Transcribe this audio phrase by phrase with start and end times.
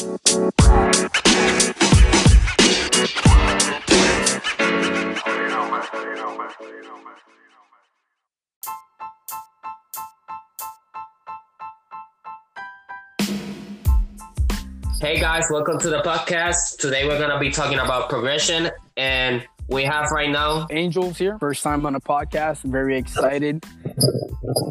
[0.00, 0.06] Hey
[15.20, 16.78] guys, welcome to the podcast.
[16.78, 21.38] Today we're gonna be talking about progression, and we have right now Angels here.
[21.38, 22.64] First time on a podcast.
[22.64, 23.64] I'm very excited.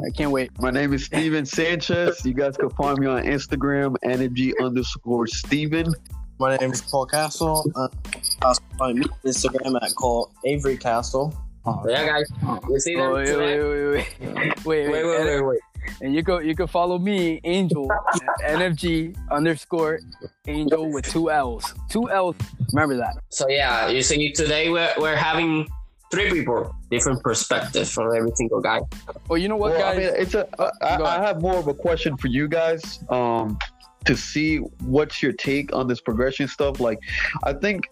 [0.06, 0.52] I can't wait.
[0.60, 2.24] My name is Steven Sanchez.
[2.26, 5.94] You guys can find me on Instagram, energy underscore Steven.
[6.38, 7.70] My name is Paul Castle.
[7.76, 7.88] Uh,
[8.42, 11.34] also find me on Instagram at call Avery Castle.
[11.88, 12.26] Yeah, guys,
[12.70, 13.60] you see them Oh, wait, wait,
[14.66, 15.60] wait, wait, wait, wait, Wait, wait, wait, wait.
[16.02, 17.90] And you go, you can follow me, Angel,
[18.46, 20.00] NFG underscore
[20.48, 21.74] Angel with two L's.
[21.90, 22.36] Two L's.
[22.74, 23.16] Remember that.
[23.30, 25.68] So yeah, you see, today we're we're having
[26.12, 28.82] three people, different perspectives from every single guy.
[29.28, 30.12] Well, you know what, Well, I guys?
[30.12, 30.48] mean, it's a.
[30.82, 31.20] I.
[31.20, 33.04] I have more of a question for you guys.
[33.10, 33.58] Um,
[34.06, 36.80] to see what's your take on this progression stuff.
[36.80, 37.00] Like,
[37.44, 37.90] I think,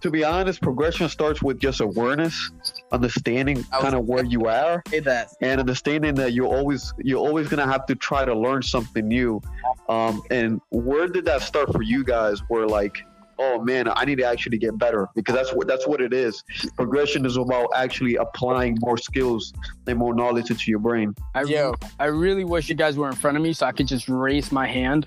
[0.00, 2.50] to be honest, progression starts with just awareness,
[2.92, 5.28] understanding kind of where you are, that.
[5.40, 9.40] and understanding that you're always you're always gonna have to try to learn something new.
[9.88, 12.40] Um, and where did that start for you guys?
[12.48, 13.02] Where like,
[13.38, 16.42] oh man, I need to actually get better because that's what that's what it is.
[16.76, 19.52] Progression is about actually applying more skills
[19.86, 21.14] and more knowledge into your brain.
[21.34, 21.74] I, Yo.
[21.98, 24.52] I really wish you guys were in front of me so I could just raise
[24.52, 25.06] my hand.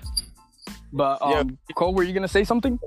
[0.92, 2.78] But um, Cole, were you gonna say something?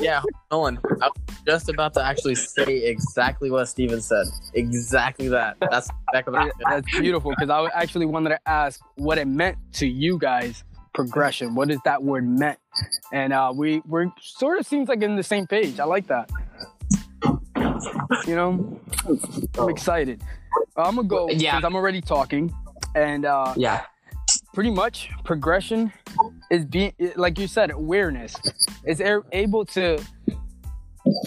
[0.00, 0.78] Yeah, Nolan.
[1.00, 4.26] I was just about to actually say exactly what Steven said.
[4.54, 5.56] Exactly that.
[5.70, 9.58] That's back of the That's beautiful because I actually wanted to ask what it meant
[9.74, 10.64] to you guys.
[10.94, 11.54] Progression.
[11.54, 12.58] What does that word meant?
[13.12, 15.78] And uh, we we're sort of seems like in the same page.
[15.80, 16.30] I like that.
[18.26, 18.80] You know,
[19.58, 20.22] I'm excited.
[20.76, 21.52] I'm gonna go Yeah.
[21.56, 22.52] because I'm already talking,
[22.94, 23.82] and uh, Yeah,
[24.54, 25.92] pretty much progression
[26.50, 28.34] is being like you said awareness.
[28.84, 29.00] Is
[29.32, 29.98] able to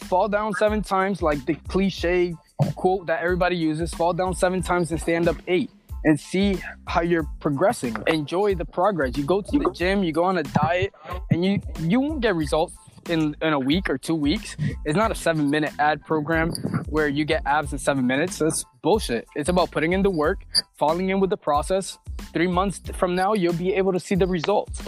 [0.06, 2.36] fall down seven times like the cliche
[2.76, 5.70] quote that everybody uses fall down seven times and stand up eight
[6.06, 7.96] and see how you're progressing.
[8.08, 9.18] Enjoy the progress.
[9.18, 10.94] You go to the gym you go on a diet
[11.32, 12.76] and you you won't get results
[13.10, 14.56] in, in a week or two weeks.
[14.86, 16.52] It's not a seven minute ad program
[16.90, 18.40] where you get abs in seven minutes.
[18.40, 19.28] That's bullshit.
[19.36, 20.46] It's about putting in the work
[20.78, 21.98] falling in with the process.
[22.34, 24.82] Three months from now you'll be able to see the results.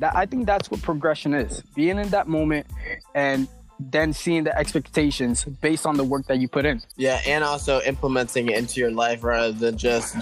[0.00, 1.60] That i think that's what progression is.
[1.74, 2.66] Being in that moment
[3.14, 3.46] and
[3.80, 6.82] then seeing the expectations based on the work that you put in.
[6.96, 10.16] Yeah, and also implementing it into your life rather than just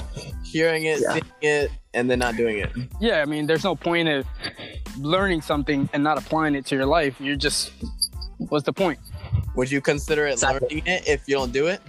[0.45, 1.13] hearing it, Yeah.
[1.15, 2.71] seeing it, and then not doing it.
[3.01, 4.27] yeah i mean there's no point of
[4.99, 7.73] learning something and not applying it to your life you're just
[8.39, 8.99] what's the point?
[9.55, 10.69] Would you consider it Exactly.
[10.69, 11.81] learning it if you don't do it?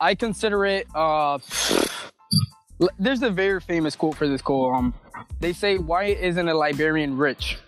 [0.00, 1.38] i consider it uh
[2.98, 4.94] there's a very famous quote for this quote um
[5.40, 7.58] they say why isn't a librarian rich?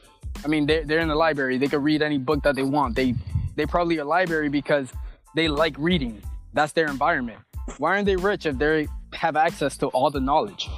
[0.45, 2.95] I mean they're, they're in the library they could read any book that they want
[2.95, 3.15] they
[3.57, 4.93] they probably a library because
[5.35, 7.39] they like reading that's their environment.
[7.79, 10.69] Why aren't they rich if they have access to all the knowledge?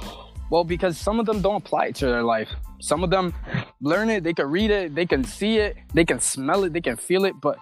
[0.49, 2.49] Well because some of them don't apply it to their life
[2.83, 3.33] some of them
[3.81, 6.81] learn it they can read it they can see it they can smell it they
[6.81, 7.57] can feel it but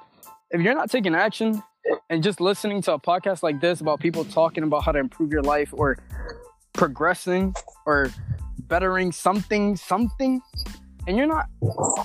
[0.50, 1.62] if you're not taking action
[2.10, 5.32] and just listening to a podcast like this about people talking about how to improve
[5.32, 5.98] your life or
[6.74, 7.54] progressing
[7.86, 8.10] or
[8.68, 10.42] bettering something something
[11.08, 11.46] and you're not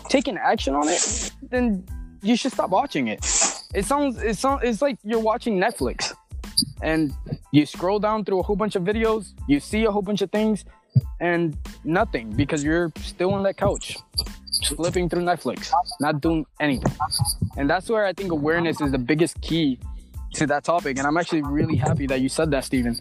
[0.09, 1.85] taking action on it then
[2.23, 3.21] you should stop watching it.
[3.75, 6.13] It sounds it sounds it's like you're watching netflix
[6.83, 7.13] and
[7.53, 10.31] you scroll down through a whole bunch of videos you see a whole bunch of
[10.31, 10.65] things
[11.21, 13.97] and nothing because you're still on that couch
[14.65, 15.71] flipping through netflix
[16.01, 16.93] not doing anything
[17.57, 19.79] and that's where i think awareness is the biggest key
[20.33, 22.97] to that topic and i'm actually really happy that you said that Steven.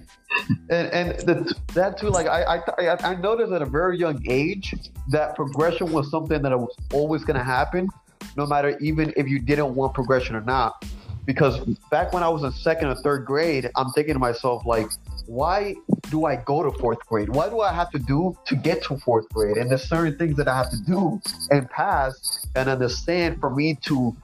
[0.69, 4.23] and and the, that too like I, I i I noticed at a very young
[4.29, 4.73] age
[5.09, 7.89] that progression was something that was always going to happen
[8.37, 10.85] no matter even if you didn't want progression or not
[11.25, 11.59] because
[11.91, 14.87] back when i was in second or third grade i'm thinking to myself like
[15.27, 15.75] why
[16.09, 17.29] do i go to fourth grade?
[17.29, 19.57] Why do i have to do to get to fourth grade?
[19.57, 21.21] And there's certain things that i have to do
[21.51, 24.15] and pass and understand for me to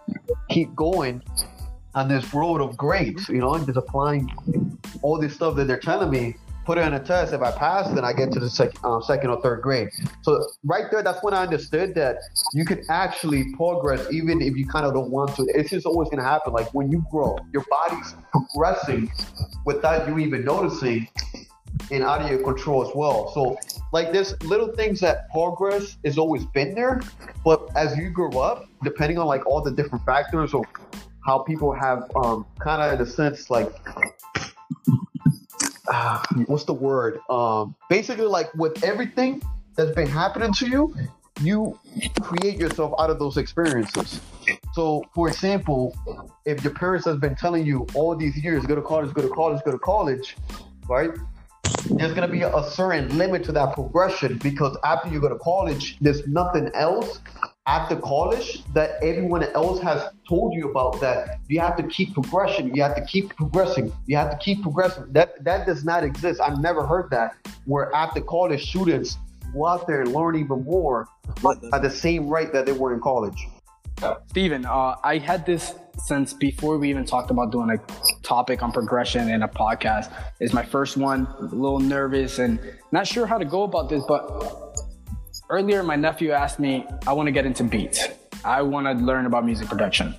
[0.50, 1.22] keep going
[1.94, 4.30] on this road of grades you know and just applying
[5.02, 6.36] all this stuff that they're telling me,
[6.66, 7.34] put it in a test.
[7.34, 9.90] If I pass, then I get to the sec- um, second or third grade.
[10.22, 12.18] So right there, that's when I understood that
[12.54, 15.48] you can actually progress even if you kind of don't want to.
[15.56, 16.54] It's just always going to happen.
[16.54, 19.12] Like when you grow, your body's progressing
[19.66, 21.08] without you even noticing
[21.90, 23.32] and out of your control as well.
[23.34, 23.58] So
[23.92, 27.02] like there's little things that progress has always been there,
[27.44, 30.64] but as you grow up, depending on like all the different factors of
[31.26, 33.72] how people have um, kind of in a sense like
[35.92, 37.20] ah, what's the word?
[37.30, 39.42] Um, basically, like with everything
[39.76, 40.96] that's been happening to you,
[41.42, 41.80] you
[42.22, 44.20] create yourself out of those experiences.
[44.74, 45.96] So, for example,
[46.46, 49.30] if your parents has been telling you all these years, go to college, go to
[49.30, 50.36] college, go to college,
[50.88, 51.12] right?
[52.02, 55.98] There's gonna be a certain limit to that progression because after you go to college,
[56.00, 57.20] there's nothing else
[57.68, 61.40] after college that everyone else has told you about that.
[61.48, 63.92] You have to keep progression you have to keep progressing.
[64.08, 65.12] You have to keep progressing.
[65.12, 66.40] That that does not exist.
[66.40, 67.36] I've never heard that
[67.66, 69.18] where after college students
[69.54, 71.08] go out there and learn even more
[71.74, 73.48] at the same rate that they were in college
[74.28, 77.78] Steven, uh, I had this since before we even talked about doing a
[78.24, 80.12] topic on progression in a podcast.
[80.40, 82.60] It's my first one, a little nervous and
[82.92, 84.80] not sure how to go about this, but
[85.50, 88.08] earlier my nephew asked me, I want to get into beats.
[88.44, 90.16] I want to learn about music production.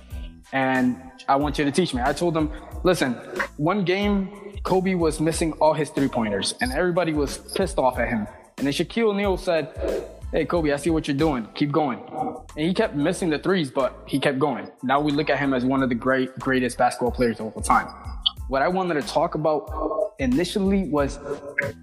[0.53, 2.01] And I want you to teach me.
[2.03, 2.51] I told him,
[2.83, 3.13] listen,
[3.57, 8.07] one game, Kobe was missing all his three pointers and everybody was pissed off at
[8.07, 8.27] him.
[8.57, 9.73] And then Shaquille O'Neal said,
[10.33, 11.47] Hey, Kobe, I see what you're doing.
[11.53, 11.99] Keep going.
[12.57, 14.67] And he kept missing the threes, but he kept going.
[14.81, 17.61] Now we look at him as one of the great, greatest basketball players of all
[17.61, 17.85] time.
[18.47, 21.19] What I wanted to talk about initially was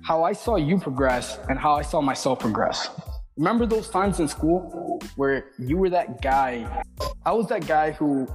[0.02, 2.90] how I saw you progress and how I saw myself progress.
[3.36, 6.84] Remember those times in school where you were that guy?
[7.24, 8.26] I was that guy who,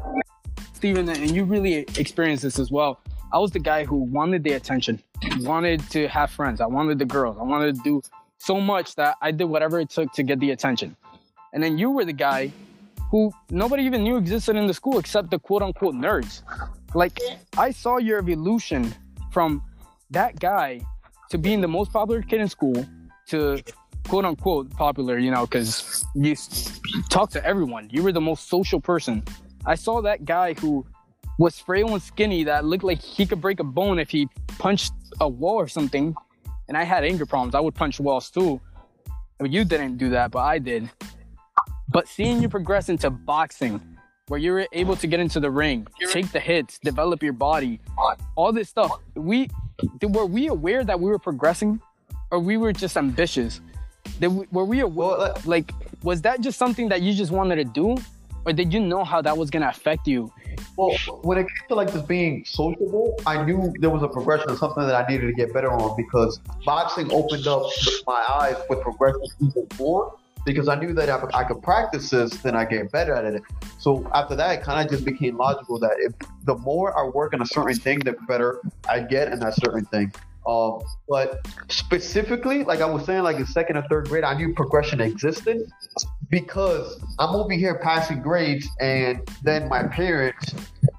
[0.71, 3.01] Steven, and you really experienced this as well.
[3.33, 5.03] I was the guy who wanted the attention,
[5.39, 6.62] wanted to have friends.
[6.62, 7.38] I wanted the girls.
[7.38, 8.01] I wanted to do
[8.45, 10.95] so much that I did whatever it took to get the attention.
[11.53, 12.51] And then you were the guy
[13.09, 16.44] who nobody even knew existed in the school except the quote unquote nerds.
[16.94, 17.19] Like,
[17.57, 18.94] I saw your evolution
[19.31, 19.63] from
[20.12, 20.81] that guy
[21.30, 22.86] to being the most popular kid in school
[23.27, 23.62] to
[24.07, 26.36] quote unquote popular, you know, because you
[27.09, 27.89] talk to everyone.
[27.91, 29.24] You were the most social person.
[29.65, 30.86] I saw that guy who
[31.39, 34.27] was frail and skinny that looked like he could break a bone if he
[34.59, 36.15] punched a wall or something.
[36.67, 37.56] And I had anger problems.
[37.56, 38.59] I would punch walls too.
[39.39, 40.89] I mean, you didn't do that, but I did.
[41.89, 43.81] But seeing you progress into boxing,
[44.27, 47.79] where you were able to get into the ring, take the hits, develop your body,
[48.35, 49.50] all this stuff, we
[50.01, 51.79] were we aware that we were progressing,
[52.31, 53.62] or we were just ambitious?
[54.19, 55.71] Did we, were we aware, Well, uh, like
[56.03, 57.97] was that just something that you just wanted to do,
[58.45, 60.31] or did you know how that was gonna affect you?
[60.77, 64.50] Well, when it came to like just being sociable, I knew there was a progression
[64.50, 67.63] of something that I needed to get better on because boxing opened up
[68.06, 72.31] my eyes with progression even more because I knew that if I could practice this,
[72.38, 73.42] then I get better at it.
[73.80, 76.13] So after that, it kind of just became logical that if
[76.44, 79.86] the more I work on a certain thing, the better I get in that certain
[79.86, 80.13] thing.
[80.48, 84.53] Um, but specifically, like I was saying, like in second or third grade, I knew
[84.53, 85.71] progression existed
[86.30, 90.54] because I'm over here passing grades, and then my parents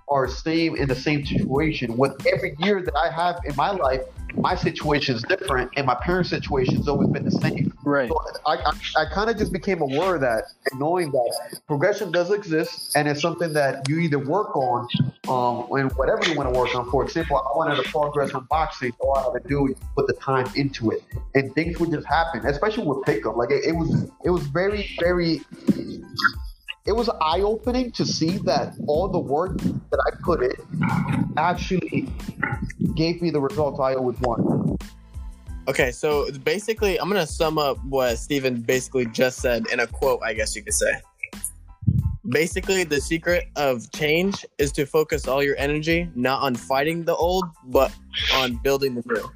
[0.09, 1.97] are same in the same situation.
[1.97, 4.03] With every year that I have in my life,
[4.37, 7.73] my situation is different, and my parents' situation has always been the same.
[7.85, 8.09] Right.
[8.09, 10.45] So I, I, I kind of just became aware of that,
[10.75, 14.89] knowing that progression does exist, and it's something that you either work on,
[15.29, 16.91] um, and whatever you want to work on.
[16.91, 18.93] For example, I wanted to progress on boxing.
[19.01, 21.03] All I had to do is put the time into it,
[21.35, 22.45] and things would just happen.
[22.47, 25.41] Especially with pickup, like it, it was, it was very, very.
[26.87, 32.09] It was eye opening to see that all the work that I put in actually
[32.95, 34.79] gave me the results I always wanted.
[35.69, 40.21] Okay, so basically, I'm gonna sum up what Steven basically just said in a quote,
[40.25, 40.93] I guess you could say.
[42.29, 47.15] Basically, the secret of change is to focus all your energy not on fighting the
[47.17, 47.93] old, but
[48.35, 49.31] on building the new.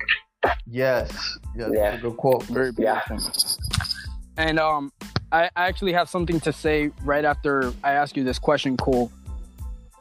[0.67, 1.11] Yes,
[1.57, 1.91] yes, Yeah.
[1.91, 2.45] that's a good quote.
[2.45, 3.01] Very Yeah.
[4.37, 4.93] And um,
[5.33, 9.13] I, actually have something to say right after I ask you this question, Cole,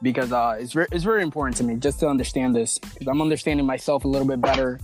[0.02, 3.22] because uh, it's re- it's very important to me just to understand this because I'm
[3.22, 4.80] understanding myself a little bit better,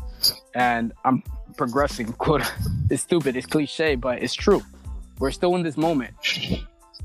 [0.53, 1.23] and I'm
[1.57, 2.13] progressing.
[2.17, 2.43] Quote,
[2.89, 4.61] it's stupid, it's cliche, but it's true.
[5.19, 6.13] We're still in this moment.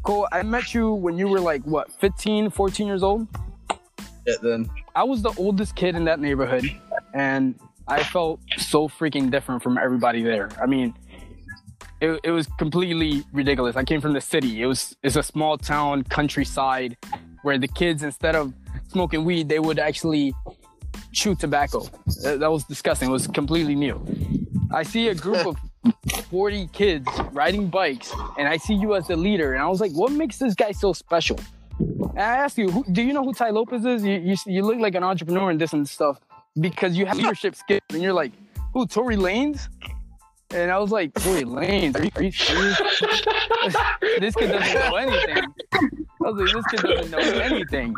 [0.03, 3.29] Cole, I met you when you were like what, 15, 14 years old.
[4.27, 6.65] Yeah, then I was the oldest kid in that neighborhood,
[7.15, 10.51] and I felt so freaking different from everybody there.
[10.61, 10.95] I mean,
[12.01, 13.77] it, it was completely ridiculous.
[13.77, 14.63] I came from the city.
[14.63, 16.97] It was it's a small town, countryside,
[17.43, 18.53] where the kids instead of
[18.89, 20.35] smoking weed, they would actually
[21.13, 21.81] chew tobacco.
[22.23, 23.09] That, that was disgusting.
[23.09, 24.01] It was completely new.
[24.73, 25.57] I see a group of
[26.31, 29.93] 40 kids riding bikes, and I see you as the leader, and I was like,
[29.93, 31.39] what makes this guy so special?
[31.79, 34.05] And I ask you, who, do you know who Tai Lopez is?
[34.05, 36.21] You, you, you look like an entrepreneur and this and stuff
[36.61, 37.81] because you have leadership skills.
[37.91, 38.33] And you're like,
[38.73, 39.69] who, Tory Lanez?
[40.53, 42.79] And I was like, Tory Lanez, are you, are you serious?
[44.19, 45.45] this kid doesn't know anything.
[45.73, 47.95] I was like, this kid doesn't know anything.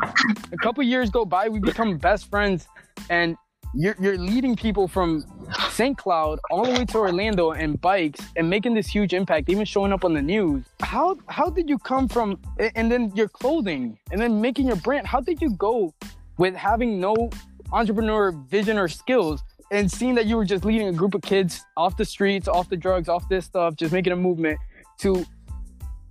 [0.51, 2.67] A couple years go by, we become best friends,
[3.09, 3.35] and
[3.73, 5.25] you're, you're leading people from
[5.71, 5.97] St.
[5.97, 9.91] Cloud all the way to Orlando and bikes and making this huge impact, even showing
[9.91, 10.63] up on the news.
[10.81, 12.39] How how did you come from
[12.75, 15.07] and then your clothing and then making your brand?
[15.07, 15.91] How did you go
[16.37, 17.31] with having no
[17.71, 21.65] entrepreneur vision or skills and seeing that you were just leading a group of kids
[21.75, 24.59] off the streets, off the drugs, off this stuff, just making a movement
[24.99, 25.25] to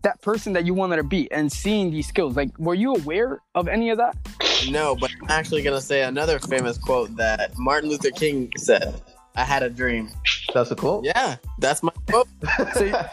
[0.02, 2.36] that person that you wanted to be and seeing these skills?
[2.36, 4.16] Like, were you aware of any of that?
[4.68, 9.00] No, but I'm actually gonna say another famous quote that Martin Luther King said.
[9.34, 10.10] I had a dream.
[10.52, 11.04] That's a quote.
[11.04, 12.28] Yeah, that's my quote.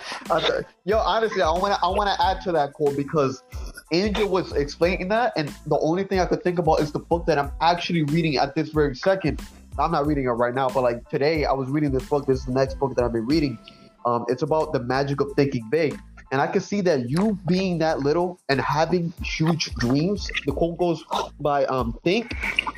[0.83, 3.41] Yo, honestly, I want to I want to add to that quote because
[3.93, 7.25] Angel was explaining that, and the only thing I could think about is the book
[7.27, 9.41] that I'm actually reading at this very second.
[9.79, 12.25] I'm not reading it right now, but like today, I was reading this book.
[12.25, 13.57] This is the next book that I've been reading.
[14.05, 15.97] Um, it's about the magic of thinking big.
[16.31, 20.29] And I can see that you being that little and having huge dreams.
[20.45, 21.03] The quote goes
[21.39, 22.35] by um, think,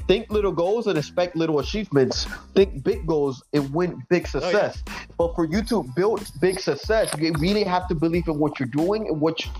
[0.07, 2.27] think little goals and expect little achievements.
[2.55, 4.81] Think big goals and win big success.
[5.17, 8.69] But for you to build big success, you really have to believe in what you're
[8.69, 9.51] doing and what you,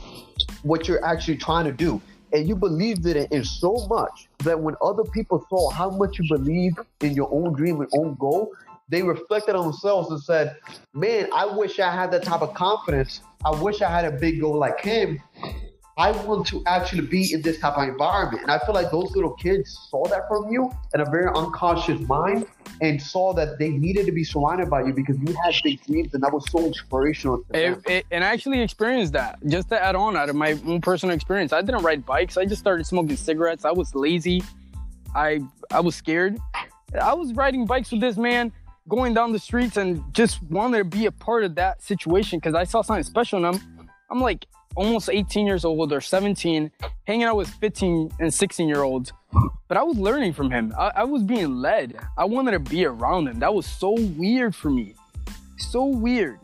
[0.64, 2.02] what you're actually trying to do.
[2.34, 6.20] And you believed in it in so much that when other people saw how much
[6.20, 8.54] you believed in your own dream and own goal,
[8.90, 10.58] they reflected on themselves and said,
[10.94, 13.22] Man, I wish I had that type of confidence.
[13.44, 15.22] I wish I had a big goal like him.
[15.98, 18.44] I want to actually be in this type of environment.
[18.44, 22.00] And I feel like those little kids saw that from you in a very unconscious
[22.02, 22.48] mind
[22.80, 26.14] and saw that they needed to be surrounded by you because you had big dreams
[26.14, 29.40] and that was so inspirational It, it, and I actually experienced that.
[29.48, 32.38] Just to add on out of my own personal experience, I didn't ride bikes.
[32.38, 33.66] I just started smoking cigarettes.
[33.66, 34.44] I was lazy.
[35.14, 36.38] I I was scared.
[37.00, 38.52] I was riding bikes with this man,
[38.88, 42.56] going down the streets, and just wanted to be a part of that situation because
[42.56, 43.88] I saw something special in him.
[44.10, 46.72] I'm like almost 18 years old or 17,
[47.06, 49.14] hanging out with 15 and 16 year olds.
[49.68, 50.74] But I was learning from him.
[50.78, 51.98] I, I was being led.
[52.18, 53.40] I wanted to be around him.
[53.40, 54.96] That was so weird for me.
[55.58, 56.40] So weird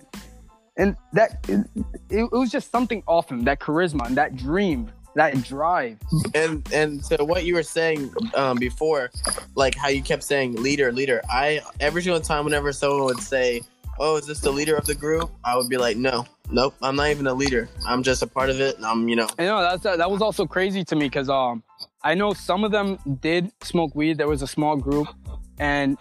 [0.77, 1.65] and that it,
[2.09, 5.97] it was just something off him that charisma and that dream that drive
[6.35, 9.09] and and to what you were saying um, before,
[9.55, 11.21] like how you kept saying leader, leader.
[11.27, 13.61] I every single time whenever someone would say,
[13.99, 16.95] "Oh, is this the leader of the group?" I would be like, "No, nope, I'm
[16.95, 17.69] not even a leader.
[17.85, 18.77] I'm just a part of it.
[18.83, 21.63] I'm, you know, you know that's that was also crazy to me because um
[22.03, 24.17] i know some of them did smoke weed.
[24.17, 25.07] There was a small group
[25.59, 25.97] and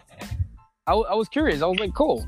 [0.87, 1.63] I, I was curious.
[1.63, 2.27] I was like cool.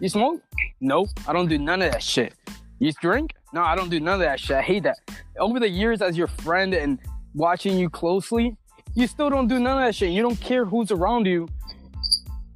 [0.00, 0.42] You smoke?
[0.80, 2.34] Nope i don't do none of that shit.
[2.78, 3.34] You drink?
[3.52, 4.56] No i don't do none of that shit.
[4.56, 4.98] I hate that.
[5.38, 6.98] Over the years as your friend and
[7.34, 8.56] watching you closely
[8.94, 10.10] you still don't do none of that shit.
[10.10, 11.48] You don't care who's around you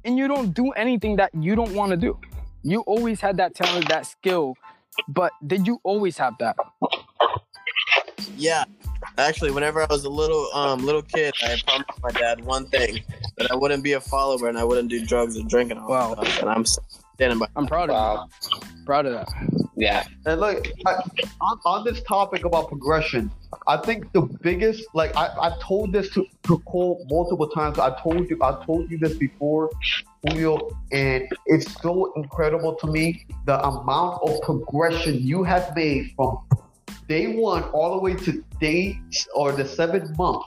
[0.03, 2.19] and you don't do anything that you don't want to do
[2.65, 4.55] you always had that talent that skill
[5.07, 6.55] but did you always have that
[8.37, 8.63] yeah.
[9.17, 13.03] Actually, whenever I was a little um little kid, I promised my dad one thing
[13.37, 15.85] that I wouldn't be a follower and I wouldn't do drugs or drinking.
[15.85, 16.15] Wow.
[16.15, 16.65] And I'm
[17.15, 17.47] standing by.
[17.55, 18.27] I'm proud of Wow.
[18.53, 18.59] you.
[18.85, 19.27] Proud of that.
[19.75, 20.05] Yeah.
[20.25, 20.93] And look, I,
[21.41, 23.31] on, on this topic about progression,
[23.67, 27.79] I think the biggest, like I, I've told this to, to Cole multiple times.
[27.79, 29.69] I told you, I told you this before,
[30.27, 36.37] Julio, and it's so incredible to me the amount of progression you have made from
[37.09, 38.99] day one all the way to day
[39.35, 40.43] or the seventh month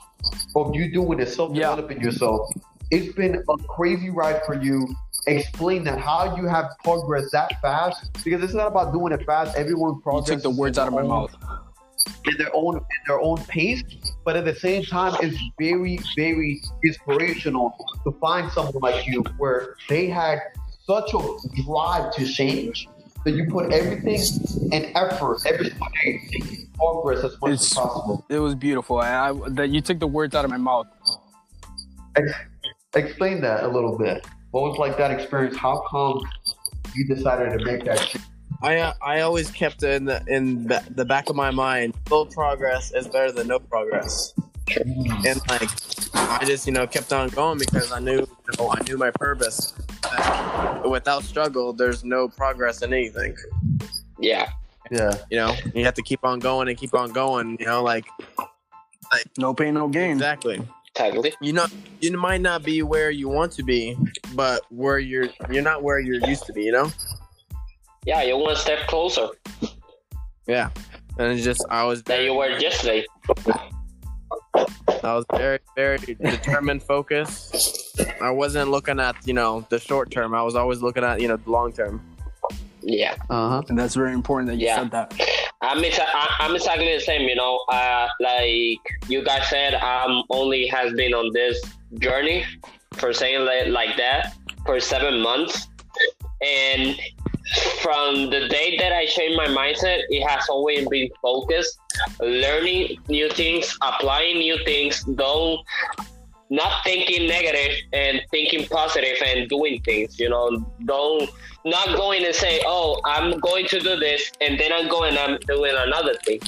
[0.56, 2.48] of you doing this, self developing yourself.
[2.90, 4.88] It's been a crazy ride for you.
[5.28, 9.56] Explain that how you have progressed that fast because it's not about doing it fast.
[9.56, 11.34] Everyone You took the words out of my mouth.
[12.24, 13.82] in their own in their own pace,
[14.24, 19.76] but at the same time, it's very very inspirational to find someone like you where
[19.88, 20.38] they had
[20.86, 21.20] such a
[21.62, 22.88] drive to change
[23.24, 24.20] that you put everything
[24.72, 28.24] and effort every day to progress as much as possible.
[28.30, 28.98] It was beautiful.
[28.98, 30.86] I, that you took the words out of my mouth.
[32.16, 32.32] Ex-
[32.94, 34.26] explain that a little bit.
[34.50, 35.56] What was like that experience?
[35.56, 36.20] How come
[36.94, 38.24] you decided to make that change?
[38.62, 42.24] I uh, I always kept in the in the, the back of my mind, slow
[42.24, 44.34] progress is better than no progress.
[44.76, 45.68] And like,
[46.14, 48.26] I just you know kept on going because I knew you
[48.58, 49.74] know, I knew my purpose.
[50.88, 53.36] Without struggle, there's no progress in anything.
[54.18, 54.50] Yeah.
[54.90, 55.12] Yeah.
[55.30, 57.56] You know, you have to keep on going and keep on going.
[57.60, 58.06] You know, like
[59.38, 60.12] No pain, no gain.
[60.12, 60.60] exactly.
[60.98, 61.32] Totally.
[61.40, 61.66] You know,
[62.00, 63.96] you might not be where you want to be,
[64.34, 66.64] but where you're you're not where you're used to be.
[66.64, 66.92] You know.
[68.04, 69.28] Yeah, you're one step closer
[70.46, 70.70] Yeah.
[71.18, 73.04] And it's just I was than very you were yesterday.
[75.04, 78.00] I was very, very determined, focused.
[78.20, 80.34] I wasn't looking at, you know, the short term.
[80.34, 82.02] I was always looking at, you know, the long term.
[82.82, 83.14] Yeah.
[83.30, 83.62] Uh huh.
[83.68, 84.76] And that's very important that you Yeah.
[84.78, 85.14] said that.
[85.60, 87.58] I'm exactly the same, you know.
[87.68, 91.60] Uh, like you guys said, I'm only has been on this
[91.98, 92.44] journey
[92.94, 94.34] for saying like, like that.
[94.64, 95.68] for seven months,
[96.44, 96.94] and
[97.80, 101.78] from the day that I changed my mindset, it has always been focused,
[102.20, 105.02] learning new things, applying new things.
[105.04, 105.60] Don't
[106.50, 110.18] not thinking negative and thinking positive and doing things.
[110.18, 111.30] You know, don't
[111.64, 115.38] not going and say, "Oh, I'm going to do this," and then I'm going I'm
[115.46, 116.40] doing another thing.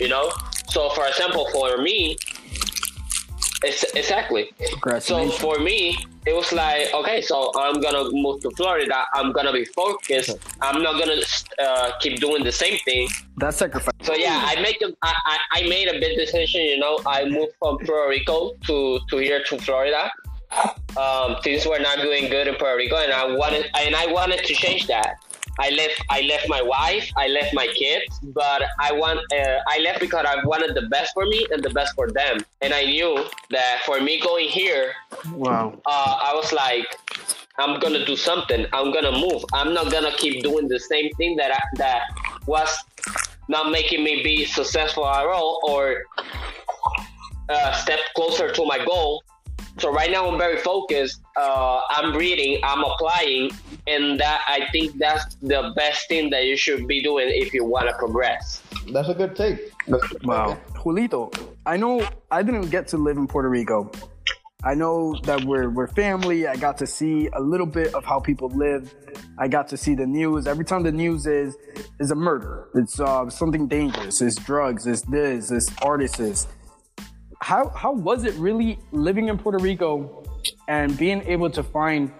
[0.00, 0.32] You know.
[0.68, 2.18] So, for example, for me,
[3.62, 4.50] it's exactly.
[5.00, 9.04] So for me, it was like, okay, so I'm gonna move to Florida.
[9.14, 10.36] I'm gonna be focused.
[10.60, 11.20] I'm not gonna
[11.58, 13.08] uh, keep doing the same thing.
[13.36, 13.94] That's sacrifice.
[14.02, 16.62] So yeah, I make a, I, I, I made a big decision.
[16.62, 20.10] You know, I moved from Puerto Rico to to here to Florida.
[20.96, 24.44] Um, things were not doing good in Puerto Rico, and I wanted and I wanted
[24.44, 25.24] to change that.
[25.58, 29.78] I left I left my wife, I left my kids, but I want uh, I
[29.80, 32.38] left because I wanted the best for me and the best for them.
[32.62, 34.92] And I knew that for me going here,
[35.32, 35.80] Wow.
[35.86, 36.86] uh, I was like,
[37.58, 38.66] I'm gonna do something.
[38.72, 39.44] I'm gonna move.
[39.52, 42.02] I'm not gonna keep doing the same thing that I, that
[42.46, 42.70] was
[43.48, 46.04] not making me be successful at all or
[47.48, 49.22] uh, step closer to my goal.
[49.78, 51.20] So right now I'm very focused.
[51.36, 52.60] Uh, I'm reading.
[52.64, 53.50] I'm applying,
[53.86, 57.64] and that I think that's the best thing that you should be doing if you
[57.64, 58.62] want to progress.
[58.92, 59.72] That's a good take.
[59.86, 60.54] That's Wow.
[60.54, 60.74] take.
[60.74, 61.32] Julito,
[61.64, 63.90] I know I didn't get to live in Puerto Rico.
[64.64, 66.48] I know that we're we're family.
[66.48, 68.92] I got to see a little bit of how people live.
[69.38, 70.48] I got to see the news.
[70.48, 71.56] Every time the news is
[72.00, 72.66] is a murder.
[72.74, 74.20] It's uh, something dangerous.
[74.20, 74.88] It's drugs.
[74.88, 75.52] It's this.
[75.52, 76.48] It's artists.
[77.40, 80.24] How how was it really living in Puerto Rico
[80.66, 82.12] and being able to find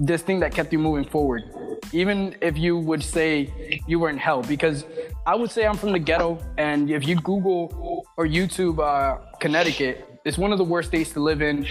[0.00, 1.44] this thing that kept you moving forward,
[1.92, 4.42] even if you would say you were in hell.
[4.42, 4.84] Because
[5.26, 10.20] I would say I'm from the ghetto, and if you Google or YouTube uh, Connecticut,
[10.24, 11.66] it's one of the worst states to live in.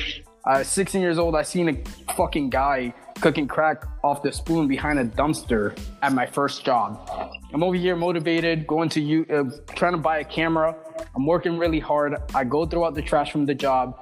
[0.46, 4.98] Uh, 16 years old, I seen a fucking guy cooking crack off the spoon behind
[5.00, 7.10] a dumpster at my first job.
[7.54, 10.76] I'm over here motivated, going to you, uh, trying to buy a camera.
[11.16, 12.16] I'm working really hard.
[12.34, 14.00] I go throw out the trash from the job.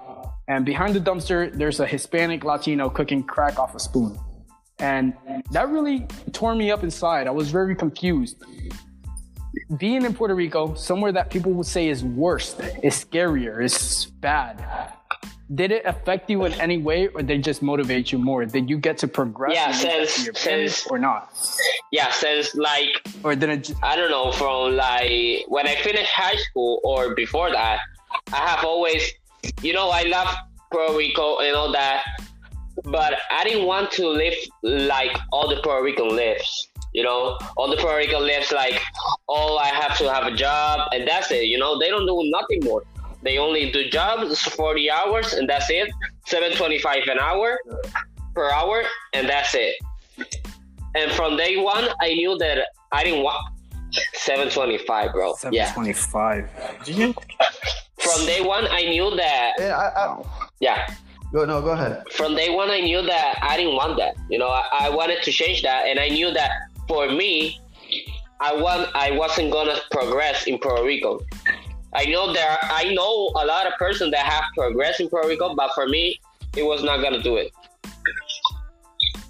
[0.47, 4.17] And behind the dumpster, there's a Hispanic Latino cooking crack off a spoon.
[4.79, 5.13] And
[5.51, 7.27] that really tore me up inside.
[7.27, 8.43] I was very confused.
[9.77, 14.93] Being in Puerto Rico, somewhere that people would say is worse, is scarier, is bad.
[15.55, 18.43] Did it affect you in any way, or did it just motivate you more?
[18.45, 21.31] Did you get to progress Yeah, and get since- your plans since- or not?
[21.91, 22.89] Yeah, since like
[23.23, 27.15] Or did it just, I don't know, from like when I finished high school or
[27.15, 27.79] before that,
[28.33, 29.01] I have always,
[29.61, 30.27] you know, I love
[30.69, 32.03] Puerto Rico and all that,
[32.83, 34.33] but I didn't want to live
[34.63, 36.67] like all the Puerto Rican lives.
[36.93, 38.81] You know, all the Puerto Rican lives like,
[39.29, 41.45] oh, I have to have a job and that's it.
[41.45, 42.83] You know, they don't do nothing more.
[43.23, 45.89] They only do jobs 40 hours and that's it.
[46.27, 47.57] 725 an hour
[48.35, 49.75] per hour and that's it.
[50.95, 53.37] And from day one, I knew that I didn't want
[54.13, 55.33] 725, bro.
[55.35, 56.49] 725.
[56.87, 57.13] Yeah.
[57.13, 57.67] 725?
[57.99, 59.53] From day one, I knew that.
[59.59, 60.23] Yeah, I, I,
[60.59, 60.87] Yeah.
[61.33, 62.03] go no, go ahead.
[62.11, 64.15] From day one, I knew that I didn't want that.
[64.29, 66.51] You know, I, I wanted to change that, and I knew that
[66.87, 67.59] for me,
[68.39, 71.19] I want I wasn't gonna progress in Puerto Rico.
[71.93, 72.57] I know there.
[72.61, 76.19] I know a lot of person that have progressed in Puerto Rico, but for me,
[76.55, 77.51] it was not gonna do it.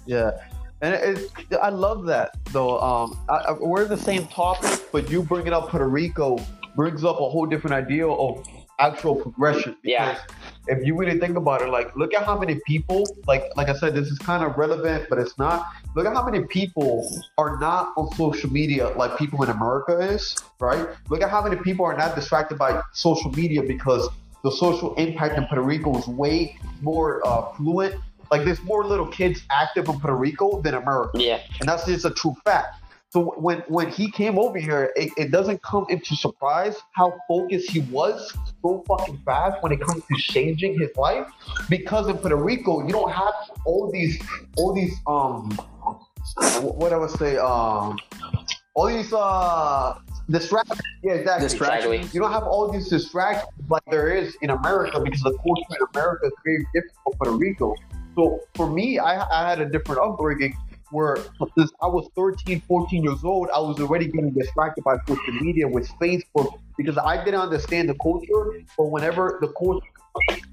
[0.06, 0.32] Yeah,
[0.80, 1.30] and it,
[1.62, 2.80] I love that though.
[2.80, 6.38] Um, I, I, we're the same topic, but you bringing up Puerto Rico
[6.74, 8.46] brings up a whole different idea of
[8.78, 9.76] actual progression.
[9.82, 10.18] Yeah.
[10.68, 13.74] If you really think about it, like look at how many people, like like I
[13.74, 15.66] said, this is kind of relevant, but it's not.
[15.94, 20.36] Look at how many people are not on social media like people in America is,
[20.60, 20.86] right?
[21.08, 24.08] Look at how many people are not distracted by social media because
[24.44, 27.94] the social impact in Puerto Rico is way more uh, fluent.
[28.30, 31.40] Like there's more little kids active in Puerto Rico than America, Yeah.
[31.60, 32.76] and that's just a true fact.
[33.10, 37.70] So when when he came over here, it, it doesn't come into surprise how focused
[37.70, 41.26] he was so fucking fast when it comes to changing his life.
[41.70, 43.32] Because in Puerto Rico, you don't have
[43.64, 44.20] all these
[44.56, 45.50] all these um
[46.60, 47.98] what I would say um
[48.74, 50.80] all these uh distractions.
[51.02, 51.48] Yeah, exactly.
[51.48, 52.14] Distractions.
[52.14, 55.86] You don't have all these distractions like there is in America because the culture in
[55.94, 57.74] America is very different from Puerto Rico.
[58.14, 60.54] So for me, I, I had a different upbringing
[60.90, 61.16] where
[61.56, 65.68] since I was 13, 14 years old, I was already getting distracted by social media
[65.68, 68.62] with Facebook because I didn't understand the culture.
[68.76, 69.86] But whenever the culture,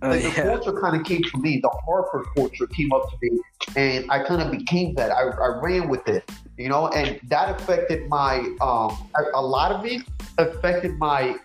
[0.02, 3.16] Uh, like the culture kind of came to me, the Harper culture came up to
[3.22, 3.40] me,
[3.76, 5.10] and I kind of became that.
[5.12, 9.72] I, I ran with it, you know, and that affected my um a, a lot
[9.72, 10.02] of it
[10.38, 11.38] affected my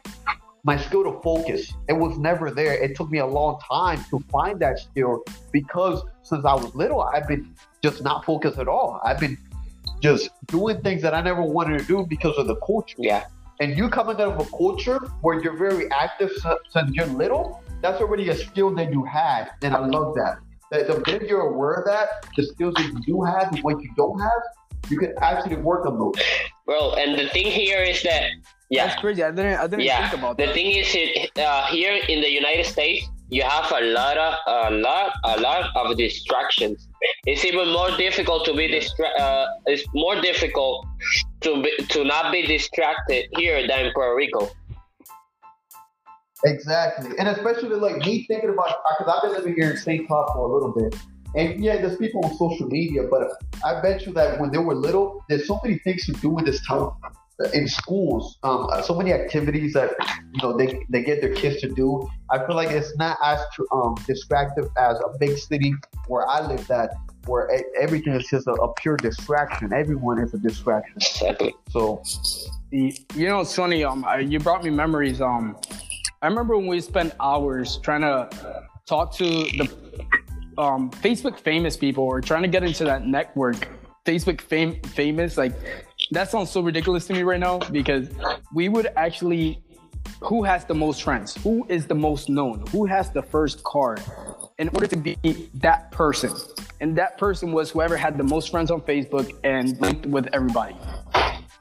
[0.64, 1.72] my skill to focus.
[1.88, 2.74] It was never there.
[2.74, 7.00] It took me a long time to find that skill because since I was little,
[7.02, 9.00] I've been just not focused at all.
[9.04, 9.38] I've been
[10.00, 12.96] just doing things that I never wanted to do because of the culture.
[12.98, 13.24] Yeah.
[13.60, 16.30] And you coming out of a culture where you're very active
[16.70, 19.50] since you're little, that's already a skill that you had.
[19.62, 20.38] And I love that.
[20.70, 23.82] That the minute you're aware of that, the skills that you do have and what
[23.82, 24.42] you don't have,
[24.88, 26.14] you can actually work on those.
[26.66, 28.30] Well, and the thing here is that
[28.70, 29.24] yeah, That's crazy.
[29.24, 30.08] I didn't I didn't yeah.
[30.08, 33.80] think about The thing is, it, uh, here in the United States, you have a
[33.80, 36.86] lot of a lot a lot of distractions.
[37.26, 40.86] It's even more difficult to be distra- uh, It's more difficult
[41.42, 44.50] to be, to not be distracted here than in Puerto Rico.
[46.44, 47.10] Exactly.
[47.18, 50.06] And especially like me thinking about, because I've been living here in St.
[50.06, 50.96] Cloud for a little bit.
[51.36, 53.30] And yeah, there's people on social media, but
[53.64, 56.44] I bet you that when they were little, there's so many things to do in
[56.44, 56.92] this town.
[57.54, 59.92] In schools, um, so many activities that
[60.34, 62.06] you know they, they get their kids to do.
[62.30, 63.40] I feel like it's not as
[63.72, 65.74] um, distractive as a big city
[66.06, 66.90] where I live at,
[67.26, 69.72] where e- everything is just a, a pure distraction.
[69.72, 70.96] Everyone is a distraction.
[70.96, 71.54] Exactly.
[71.70, 72.02] So
[72.70, 73.84] You you know, it's funny.
[73.84, 75.20] Um, I- you brought me memories.
[75.20, 75.56] Um,
[76.22, 78.28] I remember when we spent hours trying to
[78.86, 79.68] talk to the
[80.58, 83.68] um, Facebook famous people or trying to get into that network.
[84.06, 85.54] Facebook fame famous, like
[86.12, 88.08] that sounds so ridiculous to me right now because
[88.52, 89.62] we would actually
[90.22, 91.36] who has the most friends?
[91.42, 92.66] Who is the most known?
[92.72, 94.02] Who has the first card?
[94.58, 95.16] In order to be
[95.54, 96.32] that person.
[96.80, 100.76] And that person was whoever had the most friends on Facebook and linked with everybody.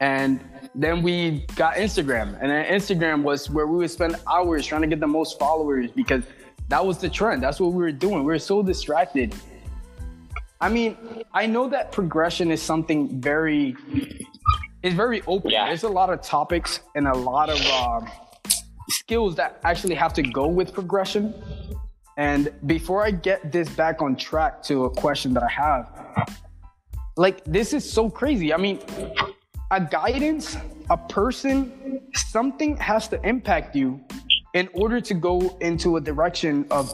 [0.01, 0.43] And
[0.75, 2.37] then we got Instagram.
[2.41, 5.91] And then Instagram was where we would spend hours trying to get the most followers
[5.91, 6.23] because
[6.67, 7.41] that was the trend.
[7.41, 8.19] That's what we were doing.
[8.19, 9.33] We were so distracted.
[10.61, 10.97] I mean,
[11.33, 13.75] I know that progression is something very
[14.83, 15.51] it's very open.
[15.51, 15.67] Yeah.
[15.67, 18.09] There's a lot of topics and a lot of um,
[18.89, 21.33] skills that actually have to go with progression.
[22.17, 26.43] And before I get this back on track to a question that I have,
[27.17, 28.53] like this is so crazy.
[28.53, 28.79] I mean,
[29.71, 30.57] a guidance,
[30.89, 34.01] a person, something has to impact you
[34.53, 36.93] in order to go into a direction of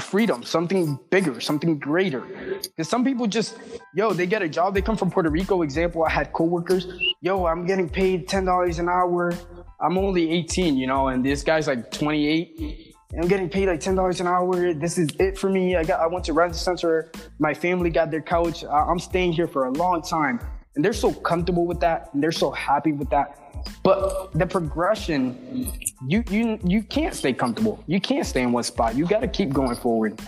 [0.00, 2.20] freedom, something bigger, something greater.
[2.20, 3.58] Because some people just,
[3.94, 4.74] yo, they get a job.
[4.74, 5.62] They come from Puerto Rico.
[5.62, 6.86] Example, I had coworkers.
[7.20, 9.32] Yo, I'm getting paid ten dollars an hour.
[9.80, 12.94] I'm only 18, you know, and this guy's like 28.
[13.12, 14.74] And I'm getting paid like ten dollars an hour.
[14.74, 15.76] This is it for me.
[15.76, 16.00] I got.
[16.00, 17.10] I went to Rent Center.
[17.38, 18.64] My family got their couch.
[18.64, 20.40] I'm staying here for a long time,
[20.74, 23.45] and they're so comfortable with that, and they're so happy with that.
[23.82, 25.72] But the progression,
[26.06, 27.82] you you you can't stay comfortable.
[27.86, 28.96] You can't stay in one spot.
[28.96, 30.20] You got to keep going forward.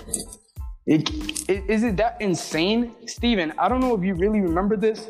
[0.86, 1.10] It,
[1.50, 3.52] it, is it that insane, Steven?
[3.58, 5.06] I don't know if you really remember this,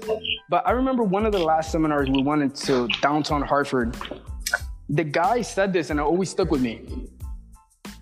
[0.50, 3.96] but I remember one of the last seminars we went into downtown Hartford.
[4.88, 7.06] The guy said this, and it always stuck with me.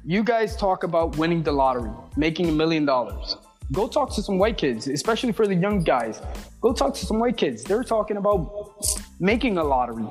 [0.06, 3.36] You guys talk about winning the lottery, making a million dollars.
[3.72, 6.20] Go talk to some white kids, especially for the young guys.
[6.60, 7.64] Go talk to some white kids.
[7.64, 8.84] They're talking about
[9.18, 10.06] making a lottery.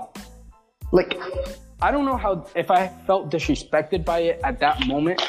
[0.91, 1.17] Like,
[1.81, 5.21] I don't know how if I felt disrespected by it at that moment,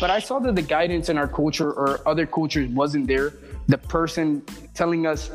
[0.00, 3.34] but I saw that the guidance in our culture or other cultures wasn't there.
[3.68, 4.42] The person
[4.74, 5.30] telling us,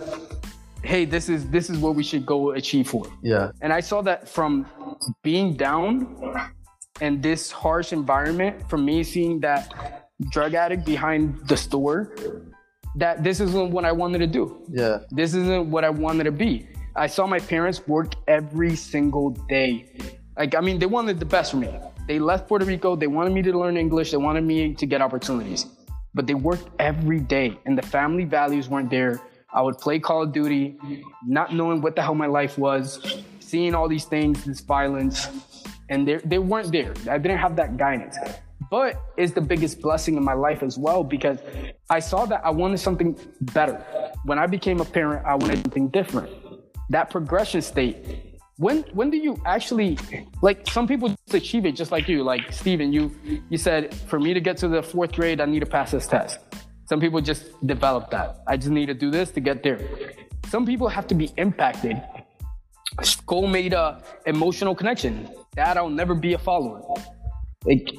[0.83, 4.01] "Hey, this is this is what we should go achieve for." yeah, And I saw
[4.01, 4.65] that from
[5.23, 6.07] being down
[7.01, 12.15] in this harsh environment, from me seeing that drug addict behind the store,
[12.95, 14.65] that this isn't what I wanted to do.
[14.69, 14.99] yeah.
[15.11, 16.67] This isn't what I wanted to be.
[16.95, 19.91] I saw my parents work every single day.
[20.37, 21.69] Like, I mean, they wanted the best for me.
[22.07, 22.95] They left Puerto Rico.
[22.95, 24.11] They wanted me to learn English.
[24.11, 25.65] They wanted me to get opportunities.
[26.13, 29.21] But they worked every day, and the family values weren't there.
[29.53, 30.77] I would play Call of Duty,
[31.25, 35.27] not knowing what the hell my life was, seeing all these things, this violence,
[35.89, 36.93] and they they weren't there.
[37.09, 38.17] I didn't have that guidance.
[38.69, 41.39] But it's the biggest blessing in my life as well because
[41.89, 43.83] I saw that I wanted something better.
[44.25, 46.29] When I became a parent, I wanted something different.
[46.89, 48.25] That progression state.
[48.57, 49.97] When when do you actually
[50.41, 53.11] like some people just achieve it just like you, like Steven, you
[53.49, 56.07] you said for me to get to the fourth grade, I need to pass this
[56.07, 56.39] test.
[56.89, 58.41] Some people just develop that.
[58.47, 59.79] I just need to do this to get there.
[60.47, 62.01] Some people have to be impacted.
[63.03, 65.29] School made a emotional connection.
[65.55, 66.81] Dad, I'll never be a follower.
[67.63, 67.93] Like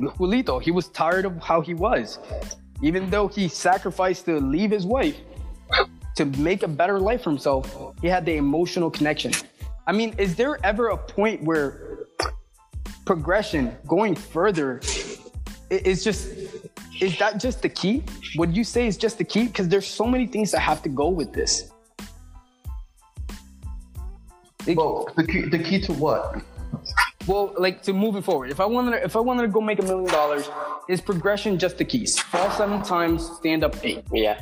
[0.00, 2.18] Julito, he was tired of how he was.
[2.82, 5.16] Even though he sacrificed to leave his wife
[6.16, 9.32] to make a better life for himself, he had the emotional connection.
[9.86, 12.06] I mean, is there ever a point where
[13.04, 14.80] progression, going further,
[15.70, 16.28] is just
[17.00, 18.04] is that just the key?
[18.36, 19.46] Would you say it's just the key?
[19.46, 21.70] Because there's so many things that have to go with this.
[24.66, 26.42] Like, Well, the key, the key to what?
[27.26, 28.50] Well, like to moving forward.
[28.50, 30.48] If I wanted, to, if I wanted to go make a million dollars,
[30.88, 32.18] is progression just the keys?
[32.18, 34.04] Fall seven times, stand up eight.
[34.12, 34.40] Yeah.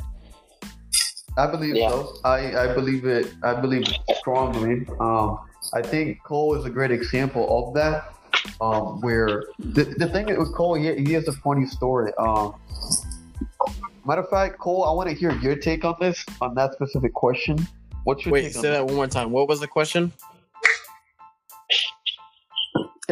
[1.37, 1.89] I believe Yeah.
[1.89, 2.15] so.
[2.25, 3.33] I, I believe it.
[3.41, 3.87] I believe
[4.19, 4.85] strongly.
[4.99, 5.39] Um,
[5.73, 8.13] I think Cole is a great example of that.
[8.59, 12.11] Um, where the, the thing with Cole, he, he has a funny story.
[12.17, 12.55] Um,
[14.05, 17.13] matter of fact, Cole, I want to hear your take on this, on that specific
[17.13, 17.57] question.
[18.03, 19.31] What's your Wait, take on say that one more time.
[19.31, 20.11] What was the question?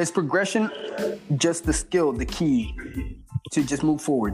[0.02, 0.72] Is progression
[1.38, 2.74] just the skill, the key
[3.52, 4.34] to just move forward,